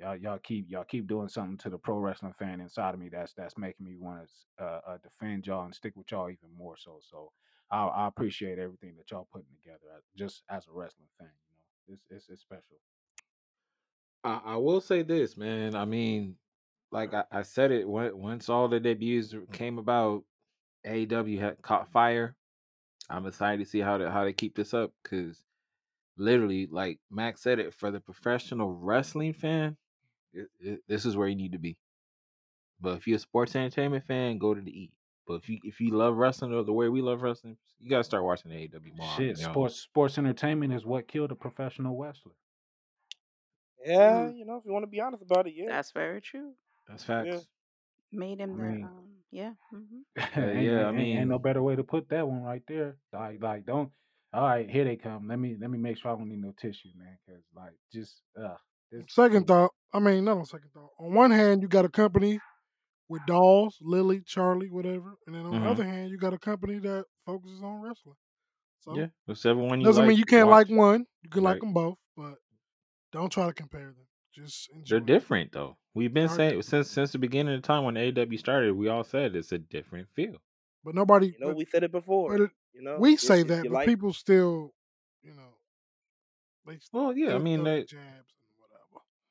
[0.00, 3.08] y'all y'all keep y'all keep doing something to the pro wrestling fan inside of me
[3.10, 4.20] that's that's making me want
[4.58, 7.30] to uh, uh, defend y'all and stick with y'all even more so so
[7.70, 11.56] I, I appreciate everything that y'all putting together uh, just as a wrestling fan you
[11.56, 12.78] know it's it's, it's special
[14.22, 15.74] I, I will say this, man.
[15.74, 16.36] I mean,
[16.92, 20.24] like I, I said it once all the debuts came about,
[20.86, 22.34] AEW had caught fire.
[23.08, 25.42] I'm excited to see how to how they keep this up because
[26.16, 29.76] literally, like Max said it, for the professional wrestling fan,
[30.32, 31.76] it, it, this is where you need to be.
[32.80, 34.92] But if you're a sports entertainment fan, go to the E.
[35.26, 38.04] But if you if you love wrestling or the way we love wrestling, you gotta
[38.04, 39.06] start watching AEW more.
[39.16, 39.50] shit you know?
[39.52, 42.32] sports sports entertainment is what killed a professional wrestler
[43.84, 44.36] Yeah, Mm.
[44.36, 45.66] you know, if you want to be honest about it, yeah.
[45.68, 46.52] That's very true.
[46.88, 47.46] That's facts.
[48.12, 49.52] Made him I the mean- um yeah.
[49.70, 50.00] hmm
[50.36, 52.96] ain't, yeah, I ain't- ain't, ain't no better way to put that one right there
[53.12, 53.92] like like don't
[54.32, 56.52] all right here they come let me let me make sure i don't need no
[56.60, 58.69] tissue man because like just uh this
[59.08, 60.90] Second thought, I mean, not on second thought.
[60.98, 62.40] On one hand, you got a company
[63.08, 65.62] with dolls, Lily, Charlie, whatever, and then on Mhm.
[65.64, 68.16] the other hand, you got a company that focuses on wrestling.
[68.80, 70.68] So Yeah, whichever one you doesn't like, mean you can't watch.
[70.68, 71.06] like one.
[71.22, 72.38] You can like them both, but
[73.12, 74.06] don't try to compare them.
[74.32, 74.94] Just enjoy.
[74.96, 75.06] They're it.
[75.06, 75.76] different though.
[75.94, 76.64] We've been They are saying different.
[76.66, 79.58] since since the beginning of the time when AW started, we all said it's a
[79.58, 80.40] different feel.
[80.84, 81.26] But nobody.
[81.28, 82.30] You know, but, we said it before.
[82.36, 84.72] but it, you know, we say if that, but like, people still,
[85.22, 85.58] you know,
[86.66, 88.39] they Well, yeah, I mean throw they, jabs and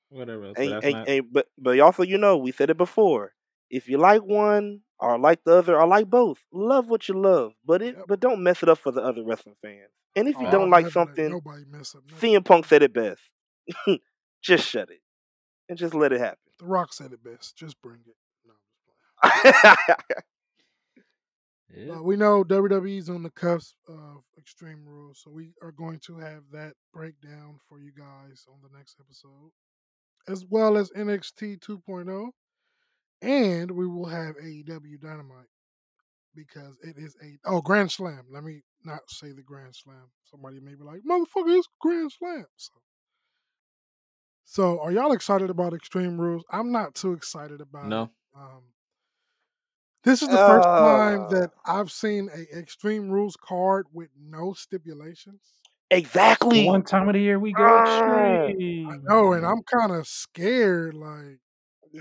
[0.09, 0.41] whatever.
[0.41, 1.07] whatever else, but ain't, that's ain't, not.
[1.07, 3.33] ain't, but but also, you know, we said it before.
[3.69, 7.53] If you like one or like the other or like both, love what you love,
[7.65, 8.05] but it Yep.
[8.07, 9.91] but don't mess it up for the other wrestling fans.
[10.15, 12.03] And if you Oh, don't I'll like something, nobody mess up.
[12.09, 12.29] nothing.
[12.33, 13.21] CM Punk said it best.
[14.41, 15.01] just shut it
[15.69, 16.37] and just let it happen.
[16.59, 17.55] The Rock said it best.
[17.55, 18.15] Just bring it.
[18.45, 18.53] No,
[19.23, 19.63] I'm just.
[21.69, 21.93] Yeah.
[21.97, 26.17] Uh, we know WWE's on the cusp of Extreme Rules, so we are going to
[26.17, 29.51] have that breakdown for you guys on the next episode,
[30.29, 32.29] as well as NXT 2.0,
[33.21, 35.47] and we will have AEW Dynamite
[36.35, 38.25] because it is a oh Grand Slam.
[38.31, 40.09] Let me not say the Grand Slam.
[40.29, 42.71] Somebody may be like, "Motherfucker, it's Grand Slam." So,
[44.45, 46.43] so are y'all excited about Extreme Rules?
[46.51, 47.89] I'm not too excited about it.
[47.89, 48.63] No, Um,
[50.03, 51.27] this is the first time Uh.
[51.29, 55.53] that I've seen a Extreme Rules card with no stipulations.
[55.91, 56.65] Exactly.
[56.65, 60.93] one time of the year we go extreme No, and I'm kind of scared.
[60.95, 61.39] Like,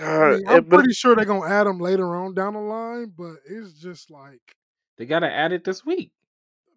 [0.01, 2.61] I Uh, mean, I'm but pretty sure they're gonna add them later on down the
[2.61, 4.41] line, but it's just like,
[4.99, 6.13] they gotta add it this week.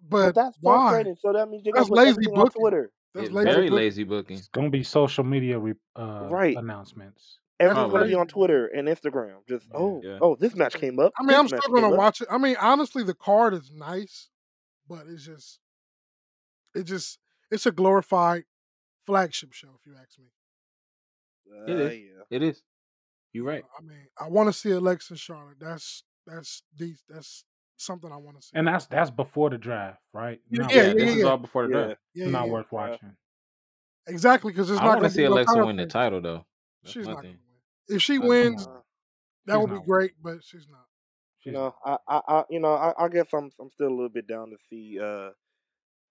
[0.09, 0.77] but, but that's why?
[0.89, 1.15] frustrating.
[1.21, 2.61] So that means you're gonna That's put lazy everything on booking.
[2.61, 2.91] Twitter.
[3.13, 3.75] That's It's lazy very booking.
[3.75, 4.37] lazy booking.
[4.37, 6.55] it's gonna be social media re- uh, Right.
[6.55, 8.27] announcements That's Everything's gonna be on.
[8.27, 9.45] Twitter and Instagram.
[9.47, 9.77] Just Yeah.
[9.77, 10.17] oh Yeah.
[10.21, 11.11] oh this match came up.
[11.19, 11.99] I mean, This I'm still gonna came up.
[11.99, 12.27] watch it.
[12.31, 14.29] I mean, honestly, the card is nice,
[14.87, 15.59] but it's just,
[16.75, 17.19] it just,
[17.49, 18.43] it's a glorified
[19.05, 20.25] flagship show, if you ask me.
[21.67, 21.93] It Uh, is.
[21.99, 22.23] yeah.
[22.37, 22.61] It is.
[23.33, 23.63] You're right.
[23.77, 25.57] I mean, I want to see Alexa and Charlotte.
[25.59, 27.45] That's that's these that's
[27.77, 28.51] something I want to see.
[28.55, 30.39] And that's that's before the draft, right?
[30.49, 31.29] Yeah, Not yeah, Yeah, worth yeah, this is yeah.
[31.29, 31.83] all before the Yeah.
[31.85, 31.99] draft.
[32.13, 32.77] Yeah, Not yeah, worth Yeah.
[32.77, 33.17] watching.
[34.07, 34.51] exactly.
[34.51, 36.45] Because it's I not want to going to see be Alexa win the title though.
[36.83, 37.95] That's She's not gonna win.
[37.95, 38.77] If she wins, on.
[38.77, 38.81] Uh,
[39.45, 40.85] that would be great, but she's not.
[41.39, 41.75] She's you know.
[41.85, 44.49] I, I, I, you know, I, I guess I'm, I'm still a little bit down
[44.51, 44.99] to see.
[45.01, 45.31] Uh,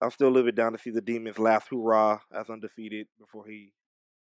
[0.01, 3.45] I'm still a little bit down to see the Demons' last hurrah as undefeated before
[3.47, 3.73] he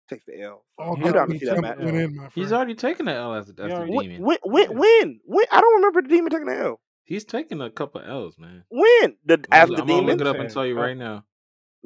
[0.09, 0.65] takes the L.
[0.79, 1.79] So oh, All I'm down to already see Guthrie that match.
[1.79, 2.03] the went L.
[2.03, 4.23] in, He's already taken the L as, as He the demon.
[4.23, 5.47] when, when, when, when?
[5.51, 6.81] I don't remember the Demon taking the L.
[7.05, 8.65] He's taking a couple L's, man.
[8.71, 10.97] When the I'm as gonna, the I'm gonna look it up and tell you right
[10.97, 11.25] now.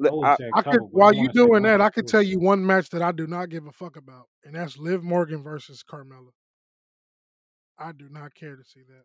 [0.01, 2.07] I I, say a I could, while you want to say doing that, I could
[2.07, 5.03] tell you one match that I do not give a fuck about, and that's Liv
[5.03, 6.31] Morgan versus Carmella.
[7.77, 9.03] I do not care to see that.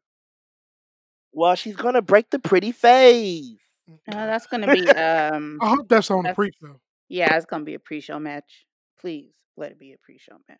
[1.32, 3.56] well, she's gonna break the pretty face.
[3.90, 6.81] Mm, Uh, that's gonna be um I hope that's on the pre-show.
[7.09, 8.66] yeah, it's gonna be a pre-show match.
[9.01, 10.59] Please let it be a pre-show match.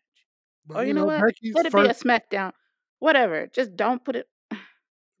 [0.67, 1.21] But Or you you know know, what?
[1.25, 1.93] Becky's Let it be a.
[1.93, 2.51] SmackDown.
[2.99, 3.47] Whatever.
[3.53, 4.27] Just don't put it.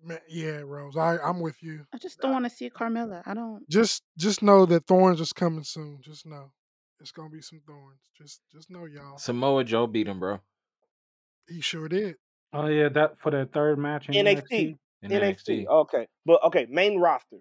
[0.03, 1.85] Man, yeah, Rose, I I'm with you.
[1.93, 3.21] I just don't want to see Carmella.
[3.25, 3.67] I don't.
[3.69, 5.99] Just just know that Thorns is coming soon.
[6.03, 6.51] Just know
[6.99, 8.01] it's gonna be some Thorns.
[8.17, 9.17] Just just know, y'all.
[9.17, 10.39] Samoa Joe beat him, bro.
[11.47, 12.15] He sure did.
[12.53, 14.77] Oh yeah, that for the third match in NXT, NXT.
[15.03, 15.11] NXT.
[15.11, 15.67] NXT.
[15.67, 17.37] Okay, but okay, main roster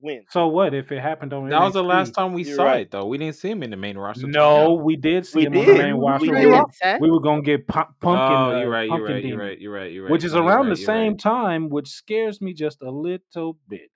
[0.00, 0.24] win.
[0.30, 2.80] So what if it happened on That was the last time we You're saw right.
[2.82, 3.06] it, though.
[3.06, 4.26] We didn't see him in the main roster.
[4.26, 4.82] No, now.
[4.82, 6.26] we did see We him on the main We roster.
[6.32, 6.50] Main We did.
[6.50, 8.88] were we were gonna get pu- pumpkin Oh, uh, you're right.
[8.88, 9.24] You're pumpkin right.
[9.24, 9.60] You're right.
[9.60, 9.92] You're right.
[9.92, 10.12] You're right.
[10.12, 10.76] which is No, you're around right.
[10.76, 11.18] the same right.
[11.20, 13.90] time, which scares me just a little bit.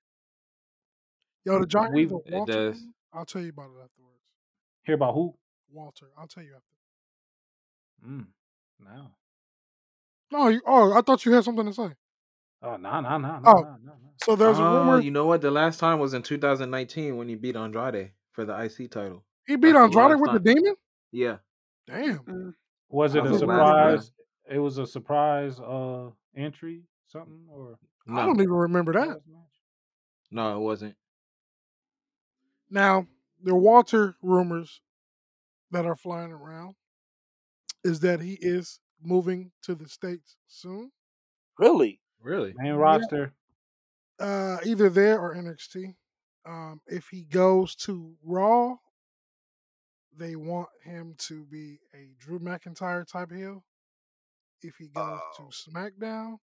[1.45, 2.83] Yo, the Giants We of It does.
[3.13, 4.21] I'll tell you about it afterwards.
[4.85, 5.35] hear about who?
[5.73, 8.09] Walter, I'll tell you after.
[8.09, 8.27] Mm,
[8.81, 9.11] no.
[10.31, 11.89] No, you, oh, I thought you had something to say.
[12.63, 13.95] Oh no no no no no no no.
[14.23, 15.41] so there's a Oh, rumor you know what?
[15.41, 19.25] The last time was in 2019 when he beat Andrade for the IC title.
[19.47, 20.55] he beat That's the Andrade last with the time.
[20.55, 20.75] demon.
[21.11, 21.37] Yeah,
[21.87, 22.19] Damn.
[22.21, 22.55] Mm.
[22.89, 24.13] Was that it was a the last surprise?
[24.51, 27.79] It was a surprise uh entry, something or
[28.09, 29.21] I No, don't even remember that.
[30.31, 30.97] no, it wasn't.
[32.71, 33.07] Now,
[33.43, 34.81] the Walter rumors
[35.71, 36.75] that are flying around
[37.85, 40.93] is that he is moving to the states soon.
[41.59, 42.01] Really?
[42.23, 42.55] Really?
[42.57, 43.33] Main Yeah, roster.
[44.19, 45.95] uh, either there or NXT.
[46.45, 48.77] Um, if he goes to Raw,
[50.17, 53.65] they want him to be a Drew McIntyre type heel.
[54.63, 56.39] If he goes to Oh, SmackDown,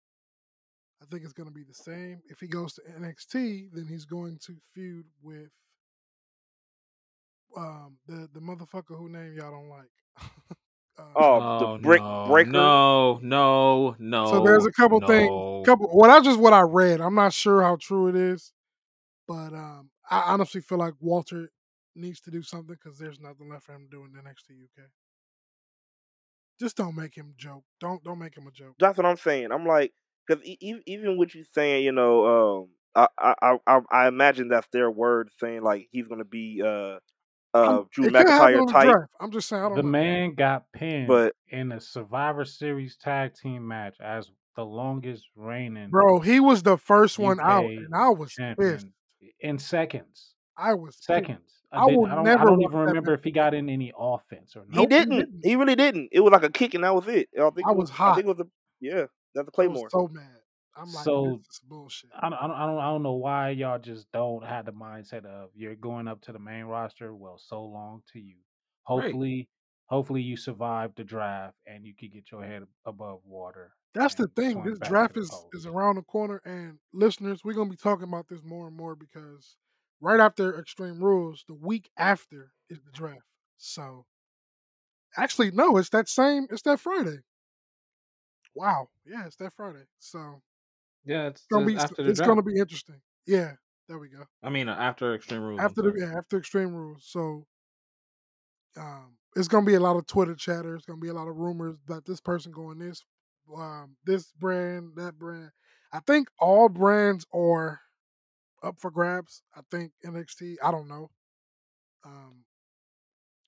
[1.02, 2.20] I think it's going to be the same.
[2.28, 5.50] If he goes to NXT, then he's going to feud with
[7.56, 9.90] um, the the motherfucker who name y'all don't like.
[10.98, 12.50] uh, oh, the Oh brick no, breaker.
[12.50, 15.64] no, no, so there's a couple things, no.
[15.64, 15.90] couple.
[15.92, 17.00] Well, that's just what I read.
[17.00, 18.52] I'm not sure how true it is,
[19.28, 21.50] but um, I honestly feel like Walter
[21.94, 24.88] needs to do something because there's nothing left for him to do in NXT UK.
[26.60, 27.64] Just don't make him joke.
[27.80, 28.74] Don't don't make him a joke.
[28.78, 29.48] That's what I'm saying.
[29.52, 29.92] I'm like,
[30.26, 34.90] because even with you're saying, you know, um, I, I I I imagine that's their
[34.90, 37.00] word saying like he's gonna be uh I'm,
[37.54, 39.10] uh Drew it could happen McIntyre the type, draft.
[39.20, 39.88] I'm just saying I don't The know.
[39.88, 45.90] man got pinned but in a Survivor Series tag team match as the longest reigning
[45.90, 48.86] Bro, he was the first one out, and I was pissed.
[49.40, 50.34] in seconds.
[50.56, 51.04] I was pissed.
[51.04, 51.50] Seconds.
[51.72, 52.28] I, I will I don't.
[52.28, 54.76] I don't even remember match if he got in any offense or he not.
[54.76, 55.16] Nope, he didn't.
[55.18, 55.40] didn't.
[55.44, 56.08] He really didn't.
[56.12, 57.28] It was like a kick, and that was it.
[57.36, 57.90] I think I it was was.
[57.90, 58.14] I hot.
[58.14, 58.50] think it was a
[58.80, 59.04] yeah.
[59.34, 59.90] That's a I was Claymore.
[59.90, 60.28] so mad.
[60.76, 62.10] I'm like, So this is bullshit.
[62.20, 62.78] I don't, I don't.
[62.78, 63.02] I don't.
[63.02, 66.64] Know why y'all just don't have the mindset of you're going up to the main
[66.64, 67.14] roster.
[67.14, 68.36] Well, so long to you.
[68.88, 69.02] Right.
[69.04, 69.48] Hopefully,
[69.86, 74.28] hopefully you survive the draft and you can get your head above water That's the
[74.28, 74.62] thing.
[74.64, 78.40] This draft is is around the corner, and listeners, we're gonna be talking about this
[78.44, 79.56] more and more because
[80.00, 83.22] right after Extreme Rules, the week after is the draft.
[83.58, 84.06] So
[85.16, 86.46] actually, no, it's that same.
[86.50, 87.18] It's that Friday.
[88.54, 89.84] Wow, yeah, it's that Friday.
[89.98, 90.42] So
[91.04, 93.00] Yeah, it's, it's gonna be after it's gonna be interesting.
[93.26, 93.52] Yeah,
[93.88, 94.24] there we go.
[94.42, 95.60] I mean, uh, after Extreme Rules.
[95.60, 97.46] After the yeah, after Extreme Rules, so
[98.76, 100.74] um, it's gonna be a lot of Twitter chatter.
[100.74, 103.02] It's gonna be a lot of rumors about this person going this,
[103.54, 105.50] um, this brand, that brand.
[105.92, 107.80] I think all brands are
[108.62, 109.42] up for grabs.
[109.54, 110.56] I think NXT.
[110.62, 111.10] I don't know.
[112.04, 112.44] Um,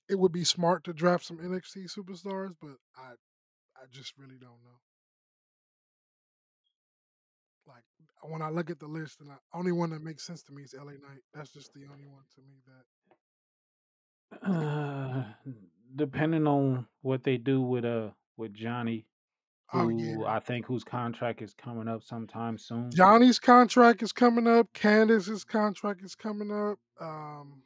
[0.08, 3.12] it would be smart to draft some NXT superstars, but I,
[3.76, 4.78] I just really don't know.
[8.30, 10.62] When I look at the list, and the only one that makes sense to me
[10.62, 11.22] is LA Knight.
[11.34, 12.84] That's just the only one to me that
[14.42, 15.24] Uh,
[15.94, 19.06] depending on what they do with uh with Johnny,
[19.72, 20.26] Oh who yeah.
[20.26, 22.90] I think whose contract is coming up sometime soon.
[22.90, 24.72] Johnny's contract is coming up.
[24.72, 26.78] Candace's contract is coming up.
[27.00, 27.62] Um,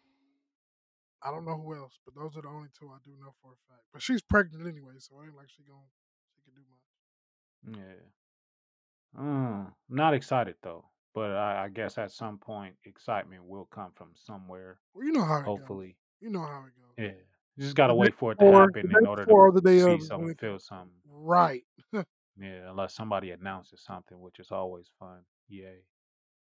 [1.22, 3.52] I don't know who else, but those are the only two I do know for
[3.52, 3.84] a fact.
[3.92, 5.84] But she's pregnant anyway, so it ain't like she going
[6.34, 7.78] she can do much.
[7.78, 8.19] Yeah.
[9.18, 10.84] Uh, I'm not excited though.
[11.14, 14.78] but I, I guess at some point excitement will come from somewhere.
[14.94, 15.46] Well, you know how it goes.
[15.46, 16.94] Hopefully, You know how it goes.
[16.96, 17.12] yeah.
[17.56, 19.26] You just gotta The day wait for it to before, the happen day in order
[19.26, 20.92] before or to the day see of something, when feel something.
[21.08, 21.64] Right.
[22.40, 25.20] Yeah, unless somebody announces something, which is always fun.
[25.48, 25.84] Yay.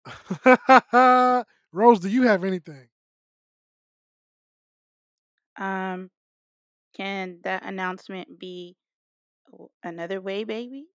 [1.72, 2.88] Rose, do you have anything?
[5.56, 6.10] Um,
[6.94, 8.76] can that announcement be
[9.50, 10.86] w- another way, baby?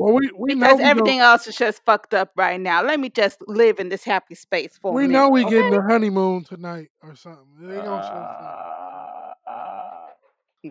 [0.00, 2.82] Well, we we know Because we everything go, else is just fucked up right now.
[2.82, 5.70] Let me just live in this happy space for a we know minute, we getting
[5.70, 5.76] okay?
[5.76, 7.46] the honeymoon tonight or something.
[7.60, 10.08] They gonna show Ah, ah,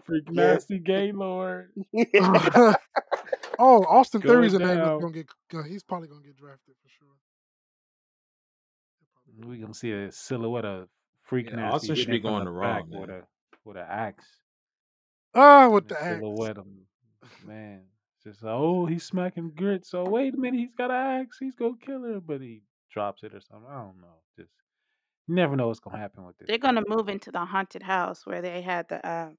[0.06, 0.54] freak Yeah.
[0.54, 1.70] nasty gay lord
[2.16, 2.76] something.
[3.60, 5.00] oh, Austin going Theory's a name that's down.
[5.00, 5.28] gonna get.
[5.56, 7.16] uh, He's probably gonna get drafted for sure.
[9.50, 10.88] We gonna see a silhouette of
[11.24, 13.10] freak Yeah, nasty Austin should hitting be him from going the to Raw, back with
[13.10, 13.22] man.
[13.22, 13.24] a
[13.66, 14.26] with an axe.
[15.36, 16.20] Ah, with The the axe.
[16.22, 16.88] silhouette of him,
[17.48, 17.82] man.
[18.24, 19.86] Just oh, he's smacking grit.
[19.86, 21.38] So wait a minute, he's got an axe.
[21.40, 23.70] He's gonna kill her, but he drops it or something.
[23.70, 24.18] I don't know.
[24.38, 24.52] Just
[25.28, 26.48] you never know what's gonna happen with this.
[26.48, 29.30] They're gonna move into the haunted house where they had the uh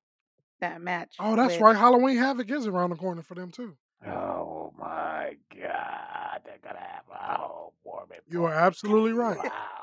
[0.61, 1.77] that match Oh, that's with right.
[1.77, 3.77] Halloween Havoc is around the corner for them too.
[4.07, 9.37] Oh my God, they're gonna have a whole Mormon You are absolutely right.
[9.37, 9.80] Wow.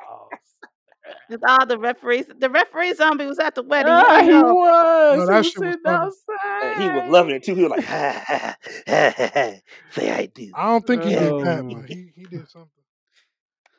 [1.29, 2.25] With all the referees.
[2.39, 3.91] The referee zombie was at the wedding.
[3.91, 4.41] I ah, he know.
[4.41, 5.19] No, was.
[5.19, 7.55] He that was shit was sitting he was loving it too.
[7.55, 8.55] He was like, ha ha
[8.87, 9.53] ha ha ha.
[9.91, 10.51] Say I do.
[10.55, 12.69] I don't think he did that, Oh, but he he did something.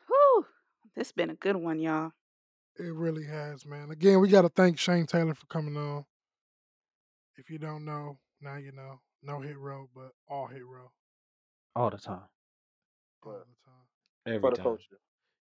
[0.07, 0.45] Whew.
[0.95, 2.11] This been a good one, y'all.
[2.77, 3.91] It really has, man.
[3.91, 6.05] Again, we got to thank Shane Taylor for coming on.
[7.37, 8.99] If you don't know, now you know.
[9.21, 10.91] No hit row, but all hit row
[11.75, 12.21] all the time.
[13.23, 14.35] all the time.
[14.35, 14.63] Every for the time.
[14.63, 14.99] culture.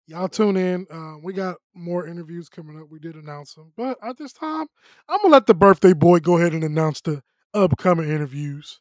[0.09, 0.86] Y'all tune in.
[0.90, 2.89] Uh, we got more interviews coming up.
[2.90, 4.66] We did announce them, but at this time,
[5.06, 7.22] I'm gonna let the birthday boy go ahead and announce the
[7.52, 8.80] upcoming interviews.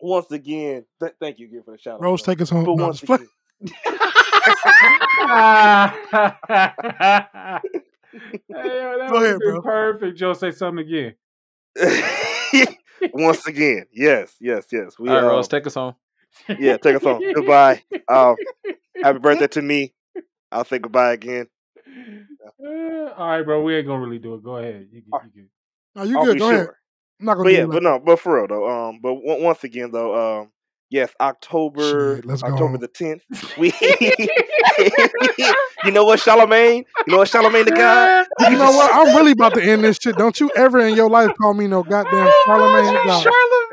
[0.00, 2.00] Once again, th- thank you again for the shout out.
[2.00, 2.34] Rose, bro.
[2.34, 2.64] take us home.
[2.64, 3.18] But No, once just play.
[3.60, 3.70] hey,
[8.48, 9.62] yo, that Go ahead, bro.
[9.62, 10.18] perfect.
[10.18, 11.14] Joe, say something again.
[13.12, 14.98] Once again, yes, yes, yes.
[14.98, 15.94] We All right, uh, Rose, take us home.
[16.58, 17.22] Yeah, take us home.
[17.34, 17.82] Goodbye.
[18.08, 18.36] Um,
[19.02, 19.92] happy birthday to me.
[20.52, 21.46] I'll say goodbye again.
[22.62, 23.62] Uh, all right, bro.
[23.62, 24.44] We ain't gonna really do it.
[24.44, 24.88] Go ahead.
[24.92, 25.50] You, All can- you can.
[25.96, 26.34] No, you I'll good.
[26.34, 26.64] be Go ahead.
[26.66, 26.78] sure.
[27.20, 28.68] I'm not gonna But yeah, but no, but for real though.
[28.68, 30.50] Um, but on- once again though, um,
[30.90, 32.26] yes, October shit.
[32.26, 32.80] Let's go October home.
[32.80, 33.22] the tenth.
[33.56, 33.72] We,
[35.84, 36.84] you know what, Charlemagne?
[37.06, 38.26] You know what, Charlemagne the God?
[38.50, 38.90] You know what?
[38.92, 40.16] I'm really about to end this shit.
[40.16, 43.26] Don't you ever in your life call me no goddamn Charlemagne the God.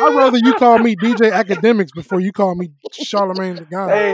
[0.00, 3.90] I'd rather you call me DJ Akademiks before you call me Charlemagne the God.
[3.90, 4.12] Hey,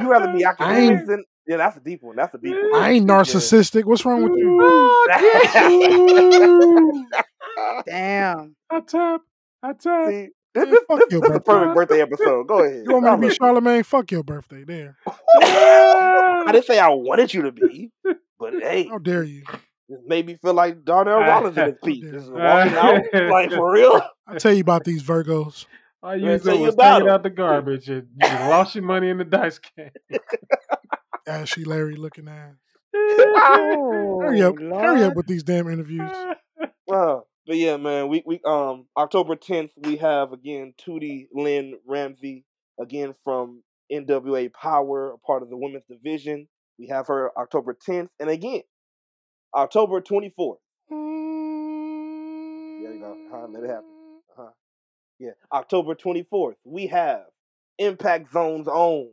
[0.00, 2.16] you rather be I Akademiks than yeah, that's a deep one.
[2.16, 2.82] That's a deep one.
[2.82, 3.84] I ain't narcissistic.
[3.84, 4.60] What's wrong with you?
[4.60, 5.06] Ooh.
[7.86, 8.56] Damn.
[8.68, 9.20] I tap.
[9.62, 10.08] I tap.
[10.08, 11.52] See, this, Man, this, fuck this, your this is the birthday.
[11.52, 12.48] perfect birthday episode.
[12.48, 12.84] Go ahead.
[12.86, 13.34] You want me to be.
[13.36, 13.82] Charlemagne?
[13.84, 14.64] Fuck your birthday.
[14.64, 14.96] There.
[15.40, 17.92] I didn't say I wanted you to be,
[18.38, 19.44] but hey, How dare you?
[19.88, 22.02] This made me feel like Darnell Rollins in his How piece.
[22.04, 22.34] dare This is you?
[22.34, 24.00] walking out like for real.
[24.26, 25.66] I'll tell you about these Virgos.
[26.02, 28.28] All Man, you tell did you was about take it out the garbage and you
[28.28, 29.90] lost your money in the dice game.
[31.26, 32.54] Ashy Larry looking ass.
[32.94, 34.56] Hurry Oh up.
[34.58, 36.10] Hurry up with these damn interviews.
[36.88, 37.18] Uh,
[37.48, 42.44] but yeah, man, we we um October tenth we have again Tootie Lynn Ramsey
[42.80, 46.46] again from NWA Power, a part of the women's division.
[46.78, 48.62] We have her October tenth, and again
[49.54, 50.58] October twenty fourth.
[50.90, 50.98] There
[52.94, 53.16] you go.
[53.32, 53.84] Uh, let it happen.
[54.38, 54.50] Uh-huh.
[55.18, 57.24] Yeah, October twenty fourth we have
[57.78, 59.10] Impact Zone's own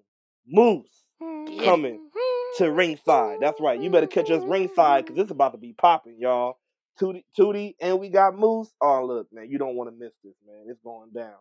[0.48, 2.10] Moose coming
[2.58, 3.40] to ringside.
[3.42, 3.80] That's right.
[3.80, 6.58] You better catch us ringside because it's about to be popping, y'all.
[7.00, 8.72] Tootie, Tootie, and we got Moose.
[8.80, 10.66] Oh, look, man, you don't want to miss this, man.
[10.68, 11.34] It's going down.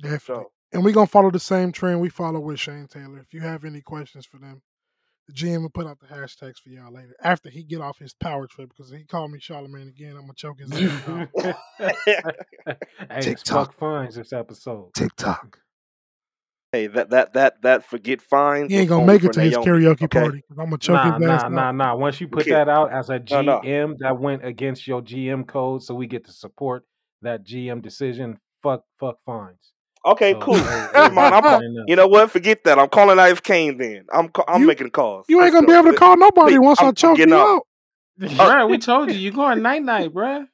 [0.00, 0.44] Definitely.
[0.44, 3.18] So, And we're gonna follow the same trend we follow with Shane Taylor.
[3.18, 4.62] If you have any questions for them,
[5.30, 7.14] the GM will put out the hashtags for y'all later.
[7.22, 10.34] After he get off his power trip, because he called me Charlemagne again, I'm gonna
[10.34, 11.24] choke his ass
[13.10, 13.68] hey, TikTok.
[13.68, 14.92] Buck Fines this episode.
[14.94, 15.58] TikTok.
[16.72, 18.70] hey, that that that that forget fines.
[18.70, 20.42] He ain't gonna make it to his karaoke Okay, party.
[20.48, 21.52] 'cause I'm gonna choke Nah, his ass nah, out.
[21.52, 21.94] nah, nah.
[21.96, 22.66] Once you put can't.
[22.66, 23.60] that out as a No, no.
[23.60, 26.84] GM, that went against your GM code, so we get to support
[27.22, 28.38] that GM decision.
[28.62, 29.72] Fuck, fuck fines.
[30.04, 30.56] Okay, So cool.
[30.56, 31.34] hey, Never hey, mind.
[31.34, 31.84] I'm call- turn up.
[31.88, 32.30] you know what?
[32.30, 32.78] Forget that.
[32.78, 33.76] I'm calling Ice Kane.
[33.76, 35.26] Then I'm ca- I'm You making calls.
[35.28, 37.62] you ain't gonna be able to call nobody Please, once I'm, I choke you out.
[38.20, 40.46] Bruh, we told you you going night night, bruh.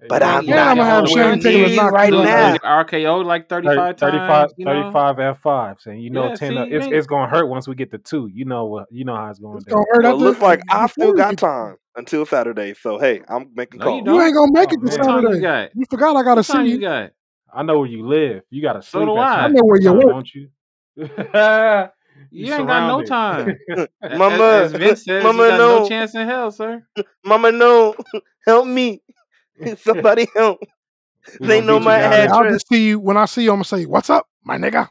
[0.00, 2.10] Hey, But I'm you Yeah, not I'm gonna have got nowhere Shane Taylor knock right
[2.10, 2.84] your Look, ass now.
[2.84, 4.72] RKO like 30, 35 35, times, you know?
[4.72, 6.52] 35 F5s, and you know Yeah, 10.
[6.52, 8.30] see, uh, you it's it's gonna hurt once we get to two.
[8.32, 8.86] You know what?
[8.90, 9.74] You know how it's going It's down.
[9.74, 12.72] gonna hurt Well, it looks like I still got time until Saturday.
[12.74, 14.04] So hey, I'm making No, calls.
[14.06, 14.22] You don't.
[14.22, 15.68] ain't gonna make Oh it to What man, you Saturday.
[15.74, 16.80] You forgot I gotta What see you you.
[16.80, 17.10] got?
[17.52, 18.42] I know where you live.
[18.50, 19.48] You got to So do at I I.
[19.48, 20.06] know where you live.
[20.08, 20.48] don't you?
[22.30, 23.58] You ain't got no time.
[23.76, 25.88] A- As, Mama, as Vince says, you Mama, got no no.
[25.88, 26.84] chance in hell, sir.
[27.24, 27.94] Mama, no.
[28.46, 29.02] Help me.
[29.78, 30.60] Somebody help.
[31.38, 32.34] We They know my down Yeah, there.
[32.34, 33.50] I'll just see you when I see you.
[33.50, 34.88] I'm gonna say, "What's up, my nigga?"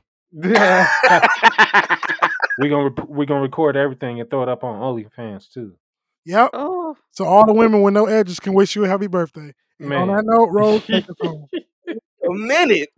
[2.58, 5.74] we gonna rep- we gonna record everything and throw it up on OnlyFans too.
[6.26, 6.52] Yep.
[6.54, 9.54] Oh, So all the women with no edges can wish you a happy birthday.
[9.80, 11.48] And on that note, Rose, take us home.
[12.26, 12.90] A minute.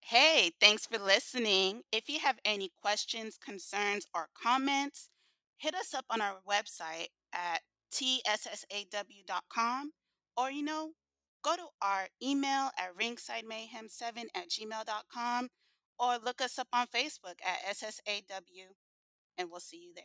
[0.00, 1.82] Hey, thanks for listening.
[1.92, 5.08] If you have any questions, concerns, or comments,
[5.56, 7.60] hit us up on our website at
[7.92, 9.92] tssaw.com
[10.36, 10.92] or, you know,
[11.42, 15.48] go to our email at ringsidemayhem7 at gmail.com
[15.98, 18.74] or look us up on Facebook at SSAW,
[19.36, 20.04] and we'll see you there.